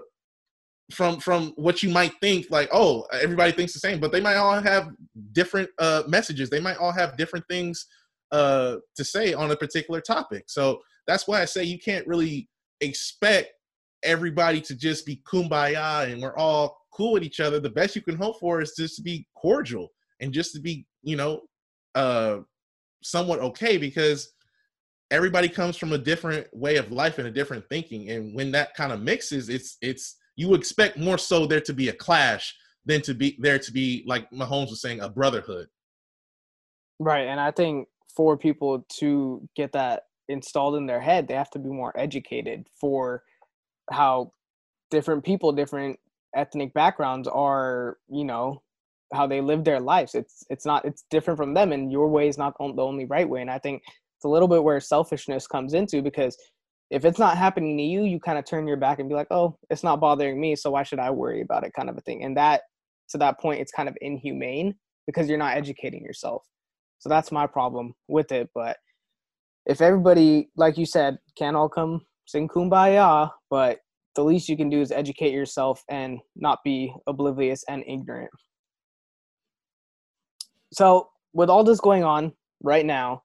from 0.92 1.20
from 1.20 1.53
what 1.57 1.82
you 1.82 1.90
might 1.90 2.12
think 2.20 2.46
like 2.51 2.68
oh 2.72 3.07
everybody 3.12 3.53
thinks 3.53 3.72
the 3.72 3.78
same 3.78 4.01
but 4.01 4.11
they 4.11 4.20
might 4.20 4.36
all 4.36 4.61
have 4.61 4.90
different 5.32 5.68
uh 5.78 6.03
messages. 6.07 6.51
They 6.51 6.61
might 6.61 6.78
all 6.78 6.92
have 6.92 7.16
different 7.16 7.46
things 7.48 7.86
uh 8.32 8.76
to 8.96 9.05
say 9.05 9.34
on 9.34 9.51
a 9.51 9.57
particular 9.57 10.01
topic. 10.01 10.44
So 10.48 10.80
that's 11.07 11.26
why 11.26 11.42
i 11.42 11.44
say 11.44 11.64
you 11.64 11.78
can't 11.78 12.07
really 12.07 12.48
expect 12.80 13.53
everybody 14.03 14.61
to 14.62 14.74
just 14.74 15.05
be 15.05 15.22
kumbaya 15.30 16.11
and 16.11 16.22
we're 16.22 16.36
all 16.36 16.78
cool 16.92 17.12
with 17.12 17.22
each 17.22 17.40
other. 17.40 17.61
The 17.61 17.70
best 17.70 17.94
you 17.94 18.03
can 18.03 18.16
hope 18.16 18.40
for 18.40 18.61
is 18.61 18.74
just 18.76 18.96
to 18.96 19.03
be 19.03 19.26
cordial 19.36 19.88
and 20.20 20.32
just 20.32 20.55
to 20.55 20.61
be 20.61 20.86
you 21.03 21.16
know 21.16 21.42
uh 21.94 22.38
somewhat 23.03 23.40
okay 23.40 23.76
because 23.76 24.32
everybody 25.11 25.48
comes 25.48 25.76
from 25.76 25.92
a 25.92 25.98
different 25.98 26.46
way 26.52 26.76
of 26.76 26.92
life 26.92 27.18
and 27.18 27.26
a 27.26 27.30
different 27.30 27.64
thinking 27.68 28.11
and 28.11 28.34
when 28.34 28.50
that 28.50 28.74
kind 28.74 28.92
of 28.92 29.00
mixes 29.00 29.48
it's 29.48 29.76
it's 29.82 30.16
you 30.36 30.54
expect 30.54 30.96
more 30.96 31.18
so 31.18 31.46
there 31.46 31.61
to 31.61 31.72
be 31.72 31.88
a 31.88 31.92
clash 31.92 32.54
than 32.86 33.02
to 33.02 33.14
be 33.14 33.36
there 33.38 33.58
to 33.58 33.72
be 33.72 34.04
like 34.06 34.30
Mahomes 34.30 34.70
was 34.70 34.80
saying 34.80 35.00
a 35.00 35.08
brotherhood. 35.08 35.68
Right, 36.98 37.26
and 37.26 37.40
I 37.40 37.50
think 37.50 37.88
for 38.14 38.36
people 38.36 38.84
to 38.98 39.46
get 39.56 39.72
that 39.72 40.04
installed 40.28 40.76
in 40.76 40.86
their 40.86 41.00
head, 41.00 41.28
they 41.28 41.34
have 41.34 41.50
to 41.50 41.58
be 41.58 41.68
more 41.68 41.92
educated 41.98 42.66
for 42.78 43.22
how 43.90 44.32
different 44.90 45.24
people, 45.24 45.52
different 45.52 45.98
ethnic 46.34 46.72
backgrounds 46.74 47.28
are, 47.28 47.98
you 48.08 48.24
know, 48.24 48.62
how 49.12 49.26
they 49.26 49.40
live 49.40 49.64
their 49.64 49.80
lives. 49.80 50.14
It's 50.14 50.44
it's 50.50 50.66
not 50.66 50.84
it's 50.84 51.04
different 51.11 51.38
from 51.38 51.54
them, 51.54 51.72
and 51.72 51.92
your 51.92 52.08
way 52.08 52.28
is 52.28 52.38
not 52.38 52.56
the 52.58 52.82
only 52.82 53.04
right 53.04 53.28
way. 53.28 53.40
And 53.40 53.50
I 53.50 53.58
think 53.58 53.82
it's 54.20 54.26
a 54.26 54.28
little 54.28 54.48
bit 54.48 54.62
where 54.62 54.78
selfishness 54.80 55.46
comes 55.46 55.72
into 55.72 56.02
because 56.02 56.36
if 56.90 57.06
it's 57.06 57.18
not 57.18 57.38
happening 57.38 57.78
to 57.78 57.82
you, 57.82 58.04
you 58.04 58.20
kind 58.20 58.38
of 58.38 58.44
turn 58.44 58.68
your 58.68 58.76
back 58.76 58.98
and 58.98 59.08
be 59.08 59.14
like, 59.14 59.28
oh, 59.30 59.56
it's 59.70 59.82
not 59.82 59.98
bothering 59.98 60.38
me, 60.38 60.54
so 60.54 60.72
why 60.72 60.82
should 60.82 60.98
I 60.98 61.10
worry 61.10 61.40
about 61.40 61.64
it, 61.64 61.72
kind 61.72 61.88
of 61.88 61.96
a 61.96 62.02
thing. 62.02 62.22
And 62.22 62.36
that, 62.36 62.60
to 63.12 63.18
that 63.18 63.40
point, 63.40 63.62
it's 63.62 63.72
kind 63.72 63.88
of 63.88 63.96
inhumane 64.02 64.74
because 65.06 65.26
you're 65.26 65.38
not 65.38 65.56
educating 65.56 66.04
yourself. 66.04 66.44
So 66.98 67.08
that's 67.08 67.32
my 67.32 67.46
problem 67.46 67.94
with 68.08 68.30
it. 68.30 68.50
But 68.54 68.76
if 69.64 69.80
everybody, 69.80 70.50
like 70.54 70.76
you 70.76 70.84
said, 70.84 71.16
can 71.38 71.56
all 71.56 71.70
come 71.70 72.02
sing 72.26 72.46
kumbaya, 72.46 73.30
but 73.48 73.78
the 74.16 74.22
least 74.22 74.50
you 74.50 74.56
can 74.58 74.68
do 74.68 74.82
is 74.82 74.92
educate 74.92 75.32
yourself 75.32 75.82
and 75.88 76.18
not 76.36 76.58
be 76.62 76.92
oblivious 77.06 77.64
and 77.70 77.84
ignorant. 77.88 78.30
So, 80.74 81.08
with 81.32 81.48
all 81.48 81.64
this 81.64 81.80
going 81.80 82.04
on 82.04 82.32
right 82.62 82.84
now, 82.84 83.22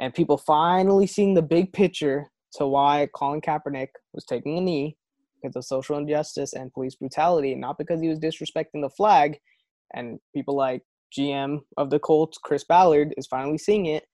and 0.00 0.14
people 0.14 0.36
finally 0.36 1.06
seeing 1.06 1.34
the 1.34 1.42
big 1.42 1.72
picture 1.72 2.30
to 2.52 2.66
why 2.66 3.08
Colin 3.14 3.40
Kaepernick 3.40 3.88
was 4.12 4.24
taking 4.24 4.58
a 4.58 4.60
knee 4.60 4.96
because 5.42 5.56
of 5.56 5.64
social 5.64 5.96
injustice 5.96 6.52
and 6.52 6.72
police 6.72 6.94
brutality, 6.94 7.54
not 7.54 7.78
because 7.78 8.00
he 8.00 8.08
was 8.08 8.18
disrespecting 8.18 8.82
the 8.82 8.90
flag. 8.90 9.38
And 9.94 10.18
people 10.34 10.56
like 10.56 10.82
GM 11.16 11.60
of 11.76 11.90
the 11.90 11.98
Colts, 11.98 12.38
Chris 12.38 12.64
Ballard, 12.64 13.14
is 13.16 13.26
finally 13.26 13.58
seeing 13.58 13.86
it. 13.86 14.04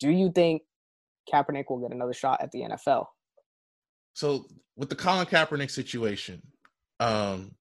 Do 0.00 0.10
you 0.10 0.30
think 0.32 0.62
Kaepernick 1.32 1.64
will 1.68 1.80
get 1.80 1.92
another 1.92 2.14
shot 2.14 2.40
at 2.40 2.50
the 2.52 2.60
NFL? 2.60 3.06
So 4.14 4.46
with 4.76 4.88
the 4.88 4.96
Colin 4.96 5.26
Kaepernick 5.26 5.70
situation, 5.70 6.42
um, 7.00 7.52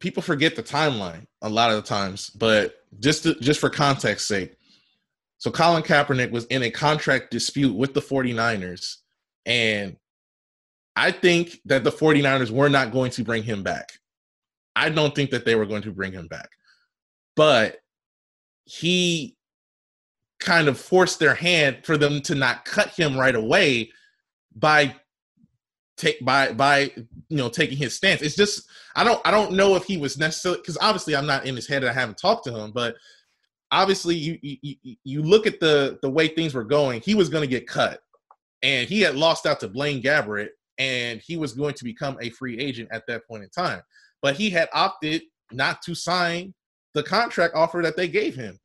people 0.00 0.22
forget 0.22 0.56
the 0.56 0.62
timeline 0.62 1.26
a 1.42 1.48
lot 1.48 1.70
of 1.70 1.76
the 1.76 1.82
times, 1.82 2.30
but 2.30 2.74
just 2.98 3.22
to, 3.24 3.34
just 3.36 3.60
for 3.60 3.70
context 3.70 4.26
sake, 4.26 4.56
so 5.40 5.50
Colin 5.50 5.82
Kaepernick 5.82 6.30
was 6.30 6.44
in 6.46 6.62
a 6.62 6.70
contract 6.70 7.32
dispute 7.32 7.74
with 7.74 7.94
the 7.94 8.00
49ers 8.00 8.98
and 9.46 9.96
I 10.96 11.12
think 11.12 11.60
that 11.64 11.82
the 11.82 11.90
49ers 11.90 12.50
were 12.50 12.68
not 12.68 12.92
going 12.92 13.10
to 13.12 13.24
bring 13.24 13.42
him 13.42 13.62
back. 13.62 13.92
I 14.76 14.90
don't 14.90 15.14
think 15.14 15.30
that 15.30 15.46
they 15.46 15.54
were 15.54 15.64
going 15.64 15.82
to 15.82 15.92
bring 15.92 16.12
him 16.12 16.26
back. 16.26 16.50
But 17.36 17.78
he 18.64 19.36
kind 20.40 20.68
of 20.68 20.78
forced 20.78 21.18
their 21.18 21.34
hand 21.34 21.78
for 21.84 21.96
them 21.96 22.20
to 22.22 22.34
not 22.34 22.66
cut 22.66 22.88
him 22.90 23.16
right 23.16 23.34
away 23.34 23.90
by 24.54 24.94
take 25.96 26.24
by 26.24 26.52
by 26.52 26.90
you 27.28 27.36
know 27.36 27.48
taking 27.48 27.78
his 27.78 27.94
stance. 27.96 28.22
It's 28.22 28.36
just 28.36 28.68
I 28.94 29.04
don't 29.04 29.20
I 29.26 29.30
don't 29.30 29.52
know 29.52 29.76
if 29.76 29.84
he 29.84 29.96
was 29.96 30.18
necessarily 30.18 30.60
because 30.60 30.78
obviously 30.80 31.16
I'm 31.16 31.26
not 31.26 31.46
in 31.46 31.56
his 31.56 31.66
head 31.66 31.82
and 31.82 31.90
I 31.90 31.94
haven't 31.94 32.18
talked 32.18 32.44
to 32.44 32.54
him, 32.54 32.72
but 32.72 32.96
obviously 33.72 34.14
you 34.14 34.38
you 34.42 34.96
you 35.04 35.22
look 35.22 35.46
at 35.46 35.60
the 35.60 35.98
the 36.02 36.10
way 36.10 36.28
things 36.28 36.54
were 36.54 36.64
going, 36.64 37.00
he 37.00 37.14
was 37.14 37.28
going 37.28 37.42
to 37.42 37.48
get 37.48 37.66
cut 37.66 38.00
and 38.62 38.88
he 38.88 39.00
had 39.00 39.16
lost 39.16 39.46
out 39.46 39.60
to 39.60 39.68
Blaine 39.68 40.02
Gabbert, 40.02 40.48
and 40.78 41.20
he 41.20 41.36
was 41.36 41.52
going 41.52 41.74
to 41.74 41.84
become 41.84 42.16
a 42.20 42.30
free 42.30 42.58
agent 42.58 42.88
at 42.92 43.06
that 43.06 43.26
point 43.26 43.42
in 43.42 43.50
time. 43.50 43.82
But 44.22 44.36
he 44.36 44.50
had 44.50 44.68
opted 44.72 45.22
not 45.52 45.82
to 45.82 45.94
sign 45.94 46.54
the 46.94 47.02
contract 47.02 47.54
offer 47.54 47.80
that 47.82 47.96
they 47.96 48.08
gave 48.08 48.34
him. 48.34 48.58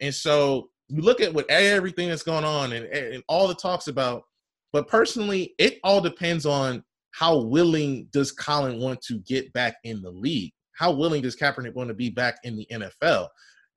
And 0.00 0.14
so 0.14 0.70
you 0.88 1.02
look 1.02 1.20
at 1.20 1.32
what 1.32 1.48
everything 1.50 2.08
that's 2.08 2.22
going 2.22 2.44
on 2.44 2.72
and, 2.72 2.86
and 2.86 3.22
all 3.28 3.46
the 3.48 3.54
talks 3.54 3.88
about, 3.88 4.24
but 4.72 4.88
personally, 4.88 5.54
it 5.58 5.78
all 5.84 6.00
depends 6.00 6.46
on 6.46 6.82
how 7.12 7.38
willing 7.38 8.08
does 8.12 8.32
Colin 8.32 8.78
want 8.78 9.00
to 9.02 9.18
get 9.20 9.52
back 9.52 9.76
in 9.84 10.00
the 10.00 10.10
league? 10.10 10.52
How 10.72 10.92
willing 10.92 11.22
does 11.22 11.36
Kaepernick 11.36 11.74
want 11.74 11.88
to 11.88 11.94
be 11.94 12.08
back 12.08 12.36
in 12.44 12.56
the 12.56 12.66
NFL? 12.70 13.28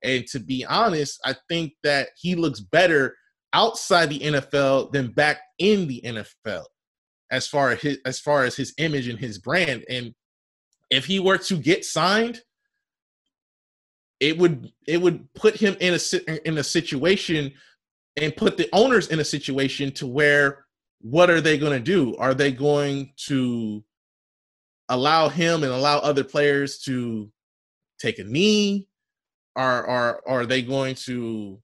And 0.04 0.26
to 0.28 0.38
be 0.38 0.64
honest, 0.64 1.18
I 1.24 1.34
think 1.48 1.72
that 1.82 2.08
he 2.16 2.34
looks 2.34 2.60
better 2.60 3.16
outside 3.52 4.10
the 4.10 4.20
NFL 4.20 4.92
than 4.92 5.12
back 5.12 5.38
in 5.58 5.88
the 5.88 6.02
NFL 6.04 6.64
as 7.30 7.46
far 7.48 7.70
as 7.70 7.80
his 7.80 7.98
as 8.04 8.20
far 8.20 8.44
as 8.44 8.54
his 8.54 8.74
image 8.78 9.08
and 9.08 9.18
his 9.18 9.38
brand. 9.38 9.84
And 9.88 10.14
if 10.90 11.06
he 11.06 11.20
were 11.20 11.38
to 11.38 11.56
get 11.56 11.84
signed, 11.84 12.40
it 14.20 14.38
would 14.38 14.70
it 14.86 15.00
would 15.00 15.32
put 15.34 15.56
him 15.56 15.76
in 15.80 15.94
a 15.94 16.48
in 16.48 16.58
a 16.58 16.64
situation 16.64 17.52
and 18.16 18.36
put 18.36 18.56
the 18.56 18.68
owners 18.72 19.08
in 19.08 19.20
a 19.20 19.24
situation 19.24 19.90
to 19.92 20.06
where 20.06 20.66
what 21.00 21.30
are 21.30 21.40
they 21.40 21.58
going 21.58 21.72
to 21.72 21.80
do? 21.80 22.16
Are 22.16 22.34
they 22.34 22.52
going 22.52 23.12
to 23.26 23.84
allow 24.88 25.28
him 25.28 25.62
and 25.62 25.72
allow 25.72 25.98
other 25.98 26.24
players 26.24 26.78
to 26.80 27.30
take 27.98 28.18
a 28.18 28.24
knee? 28.24 28.88
Are 29.56 29.86
are 29.86 30.22
are 30.26 30.46
they 30.46 30.62
going 30.62 30.96
to 31.06 31.60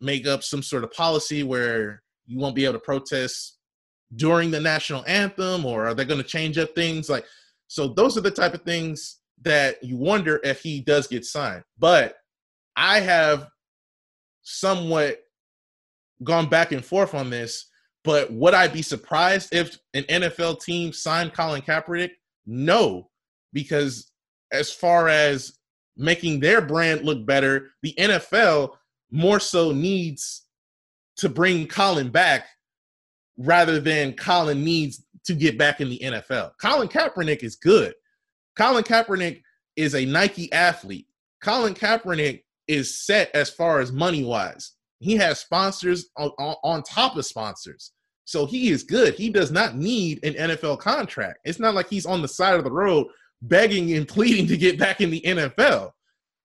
make 0.00 0.26
up 0.26 0.42
some 0.42 0.62
sort 0.62 0.84
of 0.84 0.92
policy 0.92 1.42
where 1.42 2.02
you 2.26 2.38
won't 2.38 2.54
be 2.54 2.64
able 2.64 2.74
to 2.74 2.80
protest 2.80 3.58
during 4.16 4.50
the 4.50 4.60
national 4.60 5.04
anthem 5.06 5.64
or 5.64 5.86
are 5.86 5.94
they 5.94 6.04
going 6.04 6.20
to 6.20 6.26
change 6.26 6.58
up 6.58 6.74
things? 6.74 7.08
Like 7.08 7.24
so 7.68 7.88
those 7.88 8.16
are 8.18 8.22
the 8.22 8.30
type 8.30 8.54
of 8.54 8.62
things 8.62 9.18
that 9.42 9.82
you 9.82 9.96
wonder 9.96 10.40
if 10.42 10.60
he 10.60 10.80
does 10.80 11.06
get 11.06 11.24
signed. 11.24 11.64
But 11.78 12.16
i 12.76 13.00
have 13.00 13.48
somewhat 14.42 15.18
gone 16.22 16.48
back 16.48 16.72
and 16.72 16.84
forth 16.84 17.14
on 17.14 17.28
this 17.30 17.66
but 18.04 18.32
would 18.32 18.54
i 18.54 18.68
be 18.68 18.80
surprised 18.80 19.52
if 19.52 19.76
an 19.94 20.04
nfl 20.04 20.60
team 20.60 20.92
signed 20.92 21.32
colin 21.34 21.62
kaepernick? 21.62 22.10
No 22.46 23.10
because 23.52 24.10
as 24.52 24.72
far 24.72 25.08
as 25.08 25.58
making 26.00 26.40
their 26.40 26.60
brand 26.60 27.02
look 27.02 27.24
better 27.26 27.70
the 27.82 27.94
nfl 27.98 28.70
more 29.10 29.40
so 29.40 29.72
needs 29.72 30.46
to 31.16 31.28
bring 31.28 31.66
Colin 31.66 32.10
back 32.10 32.46
rather 33.36 33.80
than 33.80 34.14
Colin 34.14 34.64
needs 34.64 35.04
to 35.24 35.34
get 35.34 35.58
back 35.58 35.80
in 35.80 35.88
the 35.88 35.98
NFL. 35.98 36.52
Colin 36.60 36.88
Kaepernick 36.88 37.42
is 37.42 37.56
good. 37.56 37.94
Colin 38.56 38.84
Kaepernick 38.84 39.42
is 39.76 39.94
a 39.94 40.04
Nike 40.04 40.52
athlete. 40.52 41.06
Colin 41.42 41.74
Kaepernick 41.74 42.42
is 42.68 43.04
set 43.04 43.30
as 43.34 43.50
far 43.50 43.80
as 43.80 43.92
money 43.92 44.24
wise. 44.24 44.72
He 44.98 45.16
has 45.16 45.40
sponsors 45.40 46.10
on, 46.16 46.30
on, 46.38 46.56
on, 46.62 46.82
top 46.82 47.16
of 47.16 47.24
sponsors. 47.24 47.92
So 48.24 48.46
he 48.46 48.70
is 48.70 48.82
good. 48.82 49.14
He 49.14 49.30
does 49.30 49.50
not 49.50 49.76
need 49.76 50.24
an 50.24 50.34
NFL 50.34 50.78
contract. 50.78 51.40
It's 51.44 51.58
not 51.58 51.74
like 51.74 51.88
he's 51.88 52.06
on 52.06 52.22
the 52.22 52.28
side 52.28 52.54
of 52.54 52.64
the 52.64 52.70
road 52.70 53.06
begging 53.42 53.94
and 53.94 54.06
pleading 54.06 54.46
to 54.48 54.56
get 54.56 54.78
back 54.78 55.00
in 55.00 55.10
the 55.10 55.20
NFL 55.22 55.90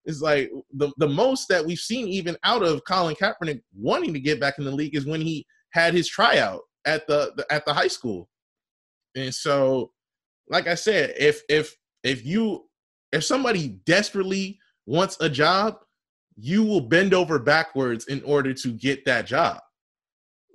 is 0.06 0.22
like 0.22 0.52
the, 0.74 0.91
the 0.98 1.08
most 1.08 1.48
that 1.50 1.66
we've 1.66 1.80
seen 1.80 2.08
even 2.08 2.38
out 2.43 2.64
of 2.64 2.84
Colin 2.86 3.16
Kaepernick 3.16 3.62
wanting 3.74 4.14
to 4.14 4.20
get 4.20 4.39
back 4.39 4.56
in 4.58 4.66
the 4.66 4.72
league 4.72 4.96
is 4.96 5.06
when 5.06 5.22
he 5.22 5.46
had 5.72 5.93
his 5.93 6.08
tryout 6.08 6.62
at 6.86 7.08
the, 7.08 7.34
the 7.36 7.46
at 7.52 7.66
the 7.66 7.74
high 7.74 7.88
school. 7.88 8.30
And 9.16 9.34
so, 9.34 9.91
like 10.50 10.68
I 10.68 10.76
said, 10.76 11.14
if 11.18 11.41
if 11.50 11.76
if 12.04 12.26
you 12.26 12.66
if 13.12 13.24
somebody 13.24 13.80
desperately 13.86 14.60
wants 14.86 15.18
a 15.20 15.30
job, 15.30 15.78
you 16.38 16.64
will 16.64 16.82
bend 16.82 17.14
over 17.14 17.39
backwards 17.39 18.06
in 18.08 18.22
order 18.24 18.54
to 18.54 18.72
get 18.72 19.06
that 19.06 19.26
job. 19.26 19.60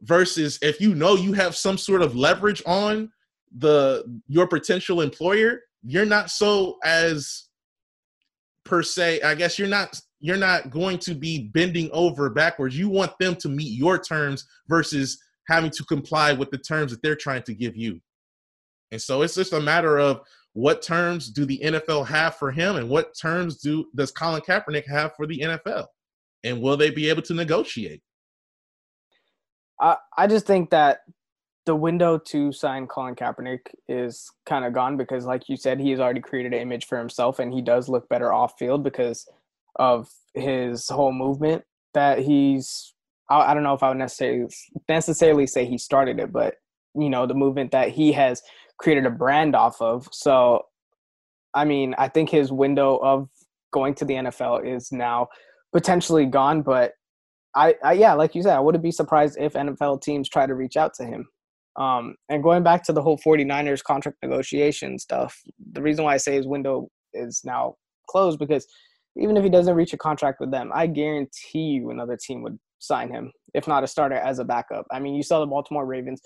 Versus 0.02 0.58
if 0.62 0.80
you 0.80 0.94
know 0.94 1.16
you 1.16 1.32
have 1.32 1.56
some 1.56 1.76
sort 1.76 2.02
of 2.02 2.16
leverage 2.16 2.62
on 2.66 3.10
the 3.58 4.04
your 4.28 4.46
potential 4.46 5.00
employer, 5.00 5.60
you're 5.82 6.06
not 6.06 6.30
so 6.30 6.76
as 6.84 7.48
per 8.64 8.82
se 8.82 9.20
i 9.22 9.34
guess 9.34 9.58
you're 9.58 9.68
not 9.68 10.00
you're 10.20 10.36
not 10.36 10.70
going 10.70 10.98
to 10.98 11.14
be 11.14 11.48
bending 11.48 11.90
over 11.92 12.28
backwards. 12.30 12.78
You 12.78 12.88
want 12.88 13.12
them 13.18 13.34
to 13.36 13.48
meet 13.48 13.72
your 13.72 13.98
terms 13.98 14.46
versus 14.68 15.18
having 15.48 15.70
to 15.70 15.84
comply 15.84 16.32
with 16.32 16.50
the 16.50 16.58
terms 16.58 16.92
that 16.92 17.02
they're 17.02 17.16
trying 17.16 17.42
to 17.44 17.54
give 17.54 17.74
you. 17.74 18.00
And 18.92 19.00
so 19.00 19.22
it's 19.22 19.34
just 19.34 19.54
a 19.54 19.60
matter 19.60 19.98
of 19.98 20.20
what 20.52 20.82
terms 20.82 21.30
do 21.30 21.46
the 21.46 21.60
NFL 21.64 22.06
have 22.08 22.36
for 22.36 22.50
him, 22.50 22.76
and 22.76 22.88
what 22.88 23.16
terms 23.18 23.58
do 23.58 23.86
does 23.94 24.10
Colin 24.10 24.42
Kaepernick 24.42 24.86
have 24.88 25.14
for 25.16 25.26
the 25.26 25.38
NFL, 25.38 25.86
and 26.44 26.60
will 26.60 26.76
they 26.76 26.90
be 26.90 27.08
able 27.08 27.22
to 27.22 27.34
negotiate? 27.34 28.02
I 29.80 29.96
I 30.18 30.26
just 30.26 30.46
think 30.46 30.70
that 30.70 31.02
the 31.66 31.76
window 31.76 32.18
to 32.18 32.52
sign 32.52 32.86
Colin 32.86 33.14
Kaepernick 33.14 33.60
is 33.88 34.30
kind 34.46 34.64
of 34.64 34.72
gone 34.72 34.96
because, 34.96 35.26
like 35.26 35.48
you 35.48 35.56
said, 35.56 35.78
he 35.78 35.90
has 35.90 36.00
already 36.00 36.20
created 36.20 36.54
an 36.54 36.60
image 36.60 36.86
for 36.86 36.98
himself, 36.98 37.38
and 37.38 37.52
he 37.52 37.60
does 37.60 37.88
look 37.88 38.08
better 38.08 38.32
off 38.32 38.54
field 38.58 38.82
because 38.82 39.28
of 39.76 40.08
his 40.34 40.88
whole 40.88 41.12
movement 41.12 41.64
that 41.94 42.18
he's. 42.18 42.94
I, 43.32 43.54
don't 43.54 43.62
know 43.62 43.74
if 43.74 43.82
I 43.84 43.88
would 43.90 43.98
necessarily 43.98 44.48
necessarily 44.88 45.46
say 45.46 45.64
he 45.64 45.78
started 45.78 46.18
it, 46.18 46.32
but 46.32 46.56
you 46.96 47.08
know 47.08 47.26
the 47.26 47.34
movement 47.34 47.70
that 47.70 47.90
he 47.90 48.10
has 48.12 48.42
created 48.78 49.06
a 49.06 49.10
brand 49.10 49.54
off 49.54 49.80
of. 49.80 50.08
So, 50.10 50.66
I 51.54 51.64
mean, 51.64 51.94
I 51.96 52.08
think 52.08 52.30
his 52.30 52.50
window 52.50 52.96
of 52.96 53.28
going 53.72 53.94
to 53.96 54.04
the 54.04 54.14
NFL 54.14 54.66
is 54.66 54.90
now 54.90 55.28
potentially 55.72 56.26
gone. 56.26 56.62
But 56.62 56.94
I, 57.54 57.76
I 57.84 57.92
yeah, 57.92 58.14
like 58.14 58.34
you 58.34 58.42
said, 58.42 58.56
I 58.56 58.60
wouldn't 58.60 58.82
be 58.82 58.90
surprised 58.90 59.36
if 59.38 59.52
NFL 59.52 60.02
teams 60.02 60.28
try 60.28 60.46
to 60.46 60.54
reach 60.54 60.76
out 60.76 60.94
to 60.94 61.04
him. 61.04 61.28
Um, 61.80 62.14
and 62.28 62.42
going 62.42 62.62
back 62.62 62.84
to 62.84 62.92
the 62.92 63.02
whole 63.02 63.18
49ers 63.18 63.82
contract 63.82 64.18
negotiation 64.22 64.98
stuff, 64.98 65.40
the 65.72 65.80
reason 65.80 66.04
why 66.04 66.14
I 66.14 66.18
say 66.18 66.34
his 66.34 66.46
window 66.46 66.88
is 67.14 67.40
now 67.44 67.76
closed 68.08 68.38
because 68.38 68.66
even 69.16 69.36
if 69.36 69.42
he 69.42 69.50
doesn't 69.50 69.74
reach 69.74 69.94
a 69.94 69.98
contract 69.98 70.40
with 70.40 70.50
them, 70.50 70.70
I 70.74 70.86
guarantee 70.86 71.58
you 71.58 71.90
another 71.90 72.16
team 72.16 72.42
would 72.42 72.58
sign 72.80 73.10
him, 73.10 73.32
if 73.54 73.66
not 73.66 73.82
a 73.82 73.86
starter, 73.86 74.16
as 74.16 74.38
a 74.38 74.44
backup. 74.44 74.86
I 74.92 75.00
mean, 75.00 75.14
you 75.14 75.22
saw 75.22 75.40
the 75.40 75.46
Baltimore 75.46 75.86
Ravens 75.86 76.20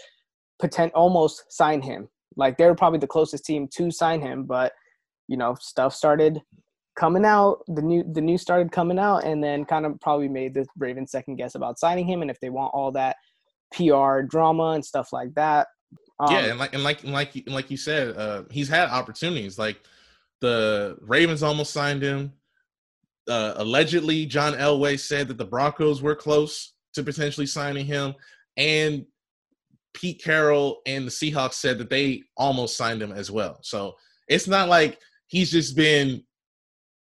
potent 0.60 0.92
almost 0.92 1.44
sign 1.50 1.80
him 1.82 2.08
like 2.36 2.56
they're 2.56 2.74
probably 2.74 2.98
the 2.98 3.06
closest 3.06 3.44
team 3.44 3.68
to 3.76 3.90
sign 3.90 4.20
him, 4.20 4.44
but 4.44 4.72
you 5.28 5.36
know, 5.36 5.54
stuff 5.60 5.94
started 5.94 6.40
coming 6.96 7.24
out. 7.24 7.58
The 7.68 7.82
new 7.82 8.04
the 8.12 8.20
news 8.20 8.42
started 8.42 8.72
coming 8.72 8.98
out, 8.98 9.24
and 9.24 9.42
then 9.42 9.64
kind 9.64 9.86
of 9.86 10.00
probably 10.00 10.28
made 10.28 10.54
the 10.54 10.66
Ravens 10.76 11.10
second 11.10 11.36
guess 11.36 11.54
about 11.54 11.78
signing 11.78 12.06
him, 12.06 12.22
and 12.22 12.30
if 12.30 12.40
they 12.40 12.50
want 12.50 12.74
all 12.74 12.92
that 12.92 13.16
PR 13.72 14.22
drama 14.22 14.70
and 14.70 14.84
stuff 14.84 15.12
like 15.12 15.34
that. 15.34 15.68
Um, 16.20 16.32
yeah, 16.32 16.50
and 16.50 16.58
like 16.58 16.74
and 16.74 16.84
like 16.84 17.02
and 17.02 17.12
like 17.12 17.34
and 17.34 17.54
like 17.54 17.70
you 17.70 17.76
said, 17.76 18.16
uh, 18.16 18.44
he's 18.50 18.68
had 18.68 18.88
opportunities. 18.88 19.58
Like 19.58 19.80
the 20.40 20.96
Ravens 21.00 21.42
almost 21.42 21.72
signed 21.72 22.02
him. 22.02 22.32
Uh, 23.28 23.54
allegedly, 23.56 24.26
John 24.26 24.52
Elway 24.52 24.98
said 24.98 25.28
that 25.28 25.38
the 25.38 25.44
Broncos 25.44 26.02
were 26.02 26.14
close 26.14 26.74
to 26.94 27.02
potentially 27.02 27.46
signing 27.46 27.86
him, 27.86 28.14
and 28.56 29.06
Pete 29.94 30.22
Carroll 30.22 30.82
and 30.86 31.06
the 31.06 31.10
Seahawks 31.10 31.54
said 31.54 31.78
that 31.78 31.90
they 31.90 32.22
almost 32.36 32.76
signed 32.76 33.00
him 33.00 33.12
as 33.12 33.30
well. 33.30 33.58
So 33.62 33.94
it's 34.28 34.46
not 34.46 34.68
like 34.68 34.98
he's 35.26 35.50
just 35.50 35.76
been 35.76 36.22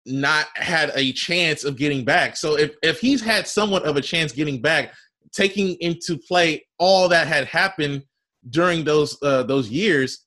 not 0.05 0.47
had 0.55 0.91
a 0.95 1.13
chance 1.13 1.65
of 1.65 1.77
getting 1.77 2.05
back. 2.05 2.37
So 2.37 2.59
if 2.59 2.75
if 2.83 3.01
he's 3.01 3.23
had 3.23 3.47
somewhat 3.47 3.85
of 3.85 3.97
a 3.97 4.03
chance 4.03 4.33
getting 4.33 4.61
back, 4.61 4.93
taking 5.33 5.76
into 5.80 6.16
play 6.16 6.64
all 6.78 7.09
that 7.09 7.26
had 7.26 7.47
happened 7.47 8.03
during 8.51 8.85
those 8.85 9.16
uh, 9.22 9.43
those 9.43 9.68
years, 9.68 10.26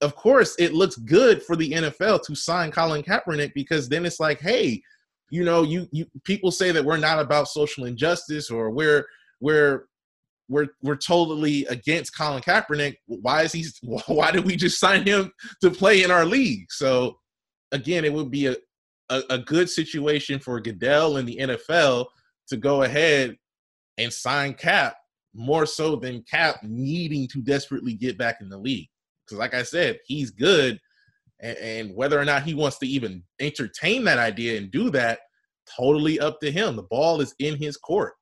of 0.00 0.14
course 0.16 0.54
it 0.58 0.74
looks 0.74 0.96
good 0.96 1.42
for 1.42 1.56
the 1.56 1.70
NFL 1.72 2.22
to 2.24 2.34
sign 2.34 2.70
Colin 2.70 3.02
Kaepernick 3.02 3.52
because 3.54 3.88
then 3.88 4.04
it's 4.04 4.20
like, 4.20 4.40
hey, 4.40 4.82
you 5.30 5.44
know, 5.44 5.62
you 5.62 5.88
you 5.92 6.06
people 6.24 6.50
say 6.50 6.72
that 6.72 6.84
we're 6.84 6.96
not 6.96 7.18
about 7.18 7.48
social 7.48 7.84
injustice 7.84 8.50
or 8.50 8.70
we're 8.70 9.06
we're 9.40 9.86
we're 10.48 10.68
we're 10.82 10.96
totally 10.96 11.64
against 11.66 12.16
Colin 12.16 12.42
Kaepernick. 12.42 12.96
Why 13.06 13.42
is 13.42 13.52
he? 13.52 13.64
Why 14.06 14.30
did 14.30 14.44
we 14.44 14.56
just 14.56 14.78
sign 14.78 15.06
him 15.06 15.32
to 15.62 15.70
play 15.70 16.02
in 16.02 16.10
our 16.10 16.24
league? 16.24 16.66
So 16.70 17.18
again, 17.72 18.04
it 18.04 18.12
would 18.12 18.30
be 18.30 18.46
a, 18.46 18.56
a, 19.10 19.22
a 19.30 19.38
good 19.38 19.68
situation 19.68 20.38
for 20.38 20.60
Goodell 20.60 21.16
and 21.16 21.28
the 21.28 21.36
NFL 21.36 22.06
to 22.48 22.56
go 22.56 22.82
ahead 22.82 23.36
and 23.98 24.12
sign 24.12 24.54
Kap 24.54 24.96
more 25.34 25.66
so 25.66 25.96
than 25.96 26.22
Kap 26.22 26.62
needing 26.62 27.28
to 27.28 27.42
desperately 27.42 27.94
get 27.94 28.16
back 28.16 28.40
in 28.40 28.48
the 28.48 28.58
league. 28.58 28.88
Because, 29.24 29.38
like 29.38 29.54
I 29.54 29.62
said, 29.62 29.98
he's 30.06 30.30
good, 30.30 30.78
and, 31.40 31.56
and 31.58 31.96
whether 31.96 32.18
or 32.18 32.24
not 32.24 32.42
he 32.42 32.54
wants 32.54 32.78
to 32.78 32.86
even 32.86 33.22
entertain 33.40 34.04
that 34.04 34.18
idea 34.18 34.58
and 34.58 34.70
do 34.70 34.90
that, 34.90 35.20
totally 35.76 36.20
up 36.20 36.40
to 36.40 36.50
him. 36.50 36.76
The 36.76 36.82
ball 36.82 37.20
is 37.20 37.34
in 37.38 37.56
his 37.56 37.76
court. 37.76 38.14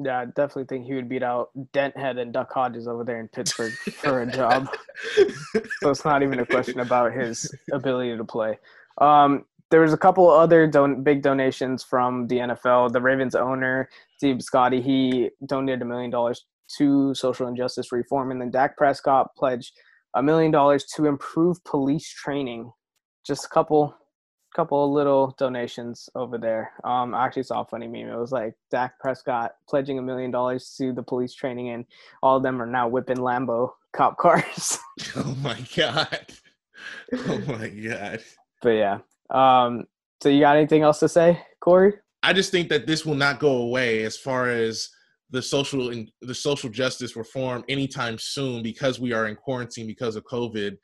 Yeah, 0.00 0.20
I 0.20 0.24
definitely 0.26 0.66
think 0.66 0.86
he 0.86 0.94
would 0.94 1.08
beat 1.08 1.22
out 1.22 1.50
Denthead 1.72 2.20
and 2.20 2.32
Duck 2.32 2.52
Hodges 2.52 2.86
over 2.86 3.02
there 3.02 3.18
in 3.18 3.28
Pittsburgh 3.28 3.72
for 3.72 4.22
a 4.22 4.26
job. 4.26 4.68
so 5.80 5.90
it's 5.90 6.04
not 6.04 6.22
even 6.22 6.38
a 6.38 6.46
question 6.46 6.80
about 6.80 7.12
his 7.12 7.52
ability 7.72 8.16
to 8.16 8.24
play. 8.24 8.58
Um, 8.98 9.44
there 9.70 9.80
was 9.80 9.92
a 9.92 9.98
couple 9.98 10.28
other 10.30 10.66
don- 10.66 11.02
big 11.02 11.22
donations 11.22 11.82
from 11.82 12.26
the 12.28 12.38
NFL. 12.38 12.92
The 12.92 13.00
Ravens 13.00 13.34
owner 13.34 13.88
Steve 14.16 14.36
Bisciotti 14.36 14.82
he 14.82 15.30
donated 15.46 15.82
a 15.82 15.84
million 15.84 16.10
dollars 16.10 16.46
to 16.76 17.14
social 17.14 17.48
injustice 17.48 17.92
reform, 17.92 18.30
and 18.30 18.40
then 18.40 18.50
Dak 18.50 18.76
Prescott 18.76 19.34
pledged 19.36 19.72
a 20.14 20.22
million 20.22 20.50
dollars 20.50 20.84
to 20.96 21.06
improve 21.06 21.62
police 21.64 22.08
training. 22.10 22.72
Just 23.26 23.44
a 23.44 23.48
couple 23.48 23.94
couple 24.56 24.82
of 24.84 24.90
little 24.90 25.34
donations 25.38 26.08
over 26.14 26.38
there. 26.38 26.72
Um, 26.82 27.14
I 27.14 27.26
actually 27.26 27.42
saw 27.44 27.60
a 27.60 27.64
funny 27.66 27.86
meme. 27.86 28.08
It 28.08 28.18
was 28.18 28.32
like 28.32 28.54
Dak 28.70 28.98
Prescott 28.98 29.52
pledging 29.68 29.98
a 29.98 30.02
million 30.02 30.30
dollars 30.30 30.74
to 30.78 30.92
the 30.92 31.02
police 31.02 31.34
training, 31.34 31.68
and 31.70 31.84
all 32.22 32.38
of 32.38 32.42
them 32.42 32.60
are 32.60 32.66
now 32.66 32.88
whipping 32.88 33.18
Lambo 33.18 33.70
cop 33.92 34.16
cars. 34.18 34.78
oh 35.16 35.36
my 35.42 35.58
god! 35.76 36.26
Oh 37.12 37.38
my 37.46 37.68
god! 37.68 38.20
but 38.62 38.70
yeah. 38.70 38.98
Um, 39.30 39.84
so 40.22 40.28
you 40.28 40.40
got 40.40 40.56
anything 40.56 40.82
else 40.82 40.98
to 41.00 41.08
say, 41.08 41.40
Cory? 41.60 41.94
I 42.22 42.32
just 42.32 42.50
think 42.50 42.68
that 42.70 42.86
this 42.86 43.06
will 43.06 43.14
not 43.14 43.38
go 43.38 43.58
away 43.58 44.02
as 44.02 44.16
far 44.16 44.48
as 44.48 44.88
the 45.30 45.42
social 45.42 45.90
and 45.90 46.10
the 46.22 46.34
social 46.34 46.70
justice 46.70 47.14
reform 47.14 47.64
anytime 47.68 48.18
soon 48.18 48.62
because 48.62 48.98
we 48.98 49.12
are 49.12 49.26
in 49.26 49.36
quarantine 49.36 49.86
because 49.86 50.16
of 50.16 50.24
COVID. 50.24 50.76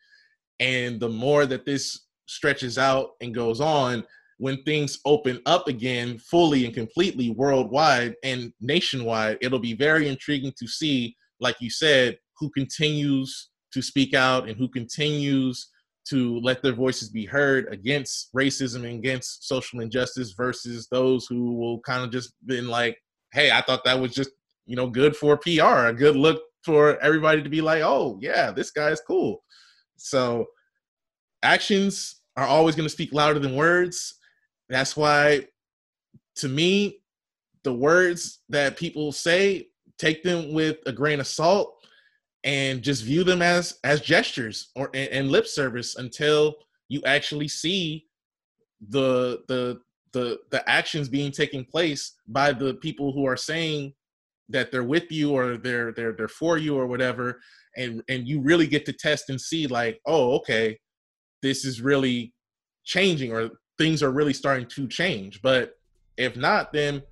And 0.61 1.01
the 1.01 1.09
more 1.09 1.47
that 1.47 1.65
this 1.65 2.07
stretches 2.27 2.79
out 2.79 3.11
and 3.21 3.35
goes 3.35 3.61
on, 3.61 4.05
when 4.39 4.63
things 4.65 4.99
open 5.05 5.41
up 5.47 5.69
again 5.69 6.19
fully 6.19 6.65
and 6.65 6.75
completely 6.75 7.31
worldwide 7.31 8.15
and 8.23 8.53
nationwide, 8.61 9.39
it'll 9.41 9.59
be 9.59 9.75
very 9.75 10.09
intriguing 10.09 10.53
to 10.59 10.67
see, 10.67 11.17
like 11.41 11.57
you 11.61 11.71
said, 11.71 12.19
who 12.39 12.51
continues 12.51 13.51
to 13.73 13.81
speak 13.81 14.15
out 14.15 14.49
and 14.49 14.57
who 14.57 14.69
continues 14.69 15.69
to 16.09 16.39
let 16.41 16.63
their 16.63 16.75
voices 16.75 17.09
be 17.09 17.25
heard 17.25 17.67
against 17.73 18.33
racism 18.35 18.85
and 18.85 18.99
against 18.99 19.49
social 19.49 19.81
injustice 19.81 20.33
versus 20.37 20.87
those 20.91 21.27
who 21.27 21.55
will 21.55 21.81
kind 21.81 22.05
of 22.05 22.11
just 22.11 22.35
been 22.47 22.69
like, 22.69 22.97
hey, 23.33 23.51
I 23.51 23.62
thought 23.62 23.85
that 23.85 23.99
was 23.99 24.12
just, 24.12 24.31
you 24.66 24.77
know, 24.77 24.89
good 24.89 25.16
for 25.16 25.37
PR, 25.37 25.87
a 25.87 25.93
good 25.93 26.16
look 26.16 26.43
for 26.65 26.99
everybody 27.01 27.43
to 27.43 27.49
be 27.49 27.61
like, 27.61 27.83
oh, 27.83 28.19
yeah, 28.20 28.51
this 28.51 28.70
guy's 28.70 29.01
cool. 29.01 29.43
So 29.97 30.47
actions 31.43 32.20
are 32.37 32.47
always 32.47 32.74
going 32.74 32.87
to 32.87 32.93
speak 32.93 33.12
louder 33.12 33.39
than 33.39 33.55
words. 33.57 34.15
That's 34.69 34.97
why, 34.97 35.47
to 36.37 36.49
me, 36.49 37.01
the 37.62 37.74
words 37.74 38.41
that 38.49 38.77
people 38.77 39.12
say, 39.12 39.69
take 39.99 40.23
them 40.23 40.53
with 40.53 40.78
a 40.87 40.93
grain 40.93 41.20
of 41.20 41.27
salt 41.27 41.74
and 42.45 42.83
just 42.83 43.05
view 43.05 43.25
them 43.25 43.43
as 43.43 43.79
as 43.85 44.01
gestures 44.01 44.71
or 44.77 44.91
and, 44.95 45.09
and 45.11 45.31
lip 45.31 45.47
service 45.47 45.97
until 45.97 46.55
you 46.89 47.03
actually 47.07 47.49
see 47.49 48.07
the 48.91 49.43
the 49.49 49.81
the 50.12 50.39
the 50.51 50.69
actions 50.69 51.09
being 51.09 51.33
taken 51.33 51.65
place 51.65 52.15
by 52.29 52.53
the 52.53 52.75
people 52.75 53.12
who 53.12 53.27
are 53.27 53.37
saying 53.37 53.93
that 54.49 54.71
they're 54.71 54.85
with 54.85 55.11
you 55.11 55.33
or 55.33 55.57
they're 55.57 55.93
they're 55.93 56.12
they're 56.12 56.29
for 56.29 56.59
you 56.59 56.77
or 56.77 56.87
whatever 56.87 57.41
and 57.77 58.03
and 58.09 58.29
you 58.29 58.41
really 58.41 58.66
get 58.66 58.85
to 58.85 58.93
test 58.93 59.31
and 59.31 59.41
see 59.41 59.66
like 59.66 59.99
oh 60.07 60.35
okay 60.35 60.79
this 61.43 61.65
is 61.65 61.81
really 61.81 62.33
changing 62.85 63.33
or 63.33 63.51
things 63.79 64.03
are 64.03 64.11
really 64.11 64.33
starting 64.33 64.66
to 64.66 64.87
change. 64.89 65.43
But 65.43 65.77
if 66.16 66.37
not, 66.37 66.73
then 66.73 67.03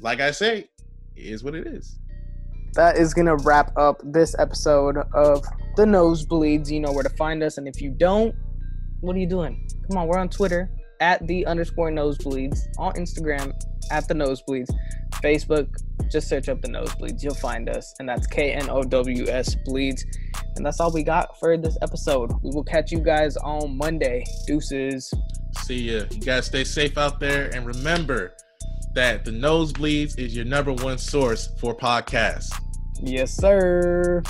like 0.00 0.20
I 0.20 0.30
say, 0.30 0.68
is 1.16 1.42
what 1.42 1.54
it 1.54 1.66
is. 1.66 1.97
That 2.74 2.96
is 2.96 3.14
gonna 3.14 3.36
wrap 3.36 3.76
up 3.76 4.00
this 4.04 4.34
episode 4.38 4.98
of 5.14 5.44
the 5.76 5.84
Knowsbleeds. 5.84 6.70
You 6.70 6.80
know 6.80 6.92
where 6.92 7.02
to 7.02 7.10
find 7.10 7.42
us, 7.42 7.58
and 7.58 7.66
if 7.68 7.80
you 7.80 7.90
don't, 7.90 8.34
what 9.00 9.16
are 9.16 9.18
you 9.18 9.28
doing? 9.28 9.68
Come 9.88 9.98
on, 9.98 10.08
we're 10.08 10.18
on 10.18 10.28
Twitter 10.28 10.70
at 11.00 11.26
the 11.26 11.46
underscore 11.46 11.90
knowsbleeds, 11.90 12.58
on 12.78 12.92
Instagram 12.94 13.52
at 13.90 14.08
the 14.08 14.14
knowsbleeds, 14.14 14.68
Facebook, 15.22 15.68
just 16.10 16.28
search 16.28 16.48
up 16.48 16.60
the 16.60 16.68
Knowsbleeds. 16.68 17.22
You'll 17.22 17.34
find 17.34 17.68
us, 17.68 17.94
and 17.98 18.08
that's 18.08 18.26
K 18.26 18.52
N 18.52 18.68
O 18.70 18.82
W 18.82 19.26
S 19.28 19.54
bleeds. 19.64 20.04
And 20.56 20.64
that's 20.64 20.80
all 20.80 20.90
we 20.90 21.02
got 21.02 21.38
for 21.38 21.56
this 21.56 21.76
episode. 21.82 22.32
We 22.42 22.50
will 22.50 22.64
catch 22.64 22.90
you 22.90 23.00
guys 23.00 23.36
on 23.36 23.76
Monday. 23.76 24.24
Deuces. 24.46 25.12
See 25.62 25.92
ya. 25.92 26.04
You 26.10 26.20
guys 26.20 26.46
stay 26.46 26.64
safe 26.64 26.98
out 26.98 27.20
there, 27.20 27.54
and 27.54 27.66
remember 27.66 28.34
that 28.98 29.24
the 29.24 29.30
Knowsbleeds 29.30 30.18
is 30.18 30.34
your 30.34 30.44
number 30.44 30.72
one 30.72 30.98
source 30.98 31.46
for 31.60 31.72
podcasts. 31.72 32.50
Yes, 33.00 33.30
sir. 33.30 34.24